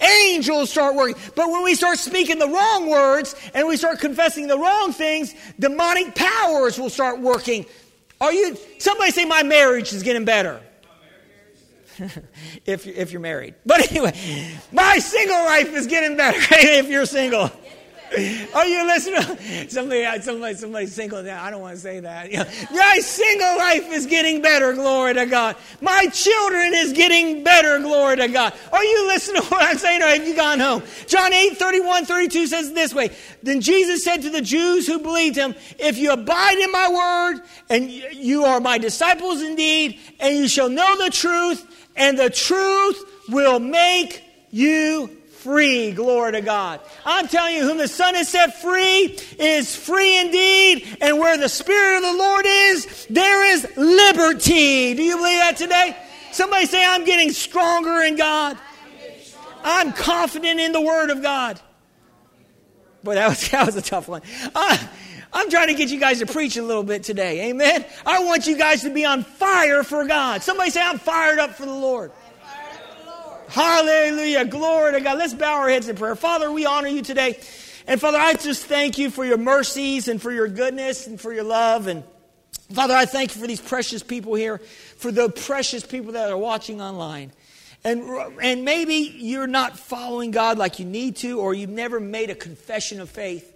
Angels 0.00 0.70
start 0.70 0.94
working. 0.94 1.20
But 1.34 1.50
when 1.50 1.64
we 1.64 1.74
start 1.74 1.98
speaking 1.98 2.38
the 2.38 2.48
wrong 2.48 2.88
words 2.88 3.34
and 3.54 3.66
we 3.66 3.76
start 3.76 4.00
confessing 4.00 4.46
the 4.46 4.58
wrong 4.58 4.92
things, 4.92 5.34
demonic 5.58 6.14
powers 6.14 6.78
will 6.78 6.90
start 6.90 7.20
working. 7.20 7.66
Are 8.20 8.32
you, 8.32 8.56
somebody 8.78 9.10
say, 9.10 9.24
my 9.24 9.42
marriage 9.42 9.92
is 9.92 10.02
getting 10.02 10.24
better. 10.24 10.60
if, 12.66 12.86
if 12.86 13.12
you're 13.12 13.20
married. 13.20 13.54
But 13.64 13.90
anyway, 13.90 14.14
my 14.72 14.98
single 14.98 15.44
life 15.44 15.74
is 15.74 15.86
getting 15.86 16.16
better 16.16 16.38
if 16.50 16.88
you're 16.88 17.06
single. 17.06 17.50
Are 18.54 18.66
you 18.66 18.86
listening? 18.86 19.68
Somebody, 19.68 20.22
somebody, 20.22 20.54
somebody 20.54 20.86
single. 20.86 21.18
I 21.28 21.50
don't 21.50 21.60
want 21.60 21.74
to 21.74 21.80
say 21.80 22.00
that. 22.00 22.30
Know, 22.30 22.44
my 22.72 22.98
single 23.00 23.56
life 23.56 23.90
is 23.90 24.06
getting 24.06 24.40
better. 24.40 24.72
Glory 24.74 25.14
to 25.14 25.26
God. 25.26 25.56
My 25.80 26.06
children 26.12 26.72
is 26.74 26.92
getting 26.92 27.42
better. 27.42 27.78
Glory 27.80 28.16
to 28.16 28.28
God. 28.28 28.54
Are 28.72 28.84
you 28.84 29.06
listening 29.08 29.42
to 29.42 29.48
what 29.48 29.62
I'm 29.62 29.76
saying, 29.76 30.02
or 30.02 30.06
have 30.06 30.26
you 30.26 30.36
gone 30.36 30.60
home? 30.60 30.82
John 31.06 31.32
8, 31.32 31.56
31, 31.56 32.04
32 32.04 32.46
says 32.46 32.72
this 32.72 32.94
way. 32.94 33.10
Then 33.42 33.60
Jesus 33.60 34.04
said 34.04 34.22
to 34.22 34.30
the 34.30 34.42
Jews 34.42 34.86
who 34.86 34.98
believed 34.98 35.36
him, 35.36 35.54
"If 35.78 35.98
you 35.98 36.12
abide 36.12 36.58
in 36.58 36.70
my 36.70 36.88
word, 36.88 37.42
and 37.68 37.90
you 37.90 38.44
are 38.44 38.60
my 38.60 38.78
disciples 38.78 39.42
indeed, 39.42 39.98
and 40.20 40.36
you 40.36 40.48
shall 40.48 40.68
know 40.68 40.96
the 40.96 41.10
truth, 41.10 41.64
and 41.96 42.18
the 42.18 42.30
truth 42.30 43.04
will 43.28 43.58
make 43.58 44.22
you 44.50 45.10
free. 45.46 45.92
Glory 45.92 46.32
to 46.32 46.40
God. 46.40 46.80
I'm 47.04 47.28
telling 47.28 47.54
you, 47.54 47.62
whom 47.62 47.78
the 47.78 47.86
Son 47.86 48.16
has 48.16 48.28
set 48.28 48.60
free 48.60 49.16
is 49.38 49.76
free 49.76 50.18
indeed. 50.18 50.98
And 51.00 51.20
where 51.20 51.38
the 51.38 51.48
Spirit 51.48 51.98
of 51.98 52.02
the 52.02 52.18
Lord 52.18 52.44
is, 52.48 53.06
there 53.08 53.46
is 53.52 53.64
liberty. 53.76 54.94
Do 54.94 55.02
you 55.04 55.16
believe 55.16 55.38
that 55.38 55.56
today? 55.56 55.96
Somebody 56.32 56.66
say, 56.66 56.84
I'm 56.84 57.04
getting 57.04 57.30
stronger 57.30 58.02
in 58.02 58.16
God. 58.16 58.58
I'm 59.62 59.92
confident 59.92 60.58
in 60.58 60.72
the 60.72 60.80
Word 60.80 61.10
of 61.10 61.22
God. 61.22 61.60
Boy, 63.04 63.14
that 63.14 63.28
was, 63.28 63.48
that 63.50 63.66
was 63.66 63.76
a 63.76 63.82
tough 63.82 64.08
one. 64.08 64.22
Uh, 64.52 64.76
I'm 65.32 65.48
trying 65.48 65.68
to 65.68 65.74
get 65.74 65.90
you 65.90 66.00
guys 66.00 66.18
to 66.18 66.26
preach 66.26 66.56
a 66.56 66.62
little 66.62 66.82
bit 66.82 67.04
today. 67.04 67.50
Amen. 67.50 67.84
I 68.04 68.24
want 68.24 68.48
you 68.48 68.58
guys 68.58 68.82
to 68.82 68.90
be 68.90 69.04
on 69.04 69.22
fire 69.22 69.84
for 69.84 70.04
God. 70.06 70.42
Somebody 70.42 70.70
say, 70.70 70.82
I'm 70.82 70.98
fired 70.98 71.38
up 71.38 71.50
for 71.54 71.66
the 71.66 71.74
Lord. 71.74 72.10
Hallelujah. 73.48 74.44
Glory 74.44 74.92
to 74.92 75.00
God. 75.00 75.18
Let's 75.18 75.34
bow 75.34 75.60
our 75.60 75.68
heads 75.68 75.88
in 75.88 75.96
prayer. 75.96 76.16
Father, 76.16 76.50
we 76.50 76.66
honor 76.66 76.88
you 76.88 77.02
today. 77.02 77.38
And 77.86 78.00
Father, 78.00 78.18
I 78.18 78.34
just 78.34 78.66
thank 78.66 78.98
you 78.98 79.10
for 79.10 79.24
your 79.24 79.38
mercies 79.38 80.08
and 80.08 80.20
for 80.20 80.32
your 80.32 80.48
goodness 80.48 81.06
and 81.06 81.20
for 81.20 81.32
your 81.32 81.44
love. 81.44 81.86
And 81.86 82.02
Father, 82.72 82.94
I 82.94 83.06
thank 83.06 83.34
you 83.34 83.40
for 83.40 83.46
these 83.46 83.60
precious 83.60 84.02
people 84.02 84.34
here, 84.34 84.58
for 84.58 85.12
the 85.12 85.28
precious 85.28 85.86
people 85.86 86.12
that 86.12 86.30
are 86.30 86.36
watching 86.36 86.80
online. 86.80 87.30
And, 87.84 88.02
and 88.42 88.64
maybe 88.64 88.94
you're 88.94 89.46
not 89.46 89.78
following 89.78 90.32
God 90.32 90.58
like 90.58 90.80
you 90.80 90.84
need 90.84 91.16
to, 91.18 91.38
or 91.38 91.54
you've 91.54 91.70
never 91.70 92.00
made 92.00 92.30
a 92.30 92.34
confession 92.34 93.00
of 93.00 93.08
faith. 93.08 93.52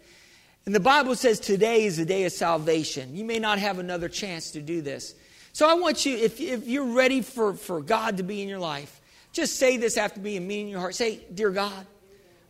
And 0.64 0.72
the 0.72 0.80
Bible 0.80 1.16
says 1.16 1.40
today 1.40 1.84
is 1.84 1.96
the 1.96 2.04
day 2.04 2.24
of 2.24 2.32
salvation. 2.32 3.16
You 3.16 3.24
may 3.24 3.40
not 3.40 3.58
have 3.58 3.80
another 3.80 4.08
chance 4.08 4.52
to 4.52 4.60
do 4.60 4.82
this. 4.82 5.16
So 5.52 5.68
I 5.68 5.74
want 5.74 6.06
you, 6.06 6.16
if, 6.16 6.40
if 6.40 6.68
you're 6.68 6.92
ready 6.92 7.22
for, 7.22 7.54
for 7.54 7.80
God 7.80 8.18
to 8.18 8.22
be 8.22 8.40
in 8.40 8.48
your 8.48 8.60
life, 8.60 8.99
just 9.32 9.56
say 9.56 9.76
this 9.76 9.96
after 9.96 10.20
me 10.20 10.36
and 10.36 10.46
mean 10.46 10.66
in 10.66 10.68
your 10.68 10.80
heart. 10.80 10.94
Say, 10.94 11.20
Dear 11.32 11.50
God, 11.50 11.86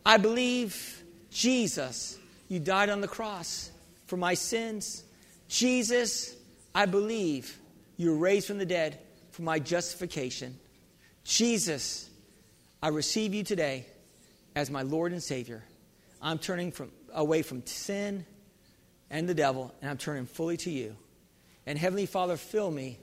I 0.05 0.17
believe 0.17 1.03
Jesus, 1.31 2.19
you 2.49 2.59
died 2.59 2.89
on 2.89 3.01
the 3.01 3.09
cross 3.09 3.71
for 4.07 4.17
my 4.17 4.35
sins. 4.35 5.05
Jesus, 5.49 6.35
I 6.75 6.87
believe 6.87 7.59
you 7.97 8.11
were 8.11 8.17
raised 8.17 8.47
from 8.47 8.59
the 8.59 8.67
dead 8.67 8.99
for 9.33 9.43
my 9.43 9.59
justification. 9.59 10.59
Jesus, 11.25 12.09
I 12.83 12.89
receive 12.89 13.35
you 13.35 13.45
today 13.45 13.87
as 14.57 14.71
my 14.71 14.83
Lord 14.83 15.13
and 15.13 15.23
Savior. 15.23 15.63
I'm 16.23 16.39
turning 16.39 16.73
from, 16.73 16.91
away 17.13 17.43
from 17.43 17.65
sin 17.67 18.25
and 19.11 19.29
the 19.29 19.35
devil, 19.35 19.75
and 19.83 19.91
I'm 19.91 19.99
turning 19.99 20.27
fully 20.27 20.57
to 20.59 20.71
you. 20.71 20.97
And 21.67 21.79
Heavenly 21.79 22.07
Father, 22.07 22.37
fill 22.37 22.71
me 22.71 22.99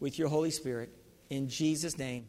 with 0.00 0.18
your 0.18 0.28
Holy 0.28 0.50
Spirit. 0.50 0.90
In 1.30 1.48
Jesus' 1.48 1.98
name. 1.98 2.28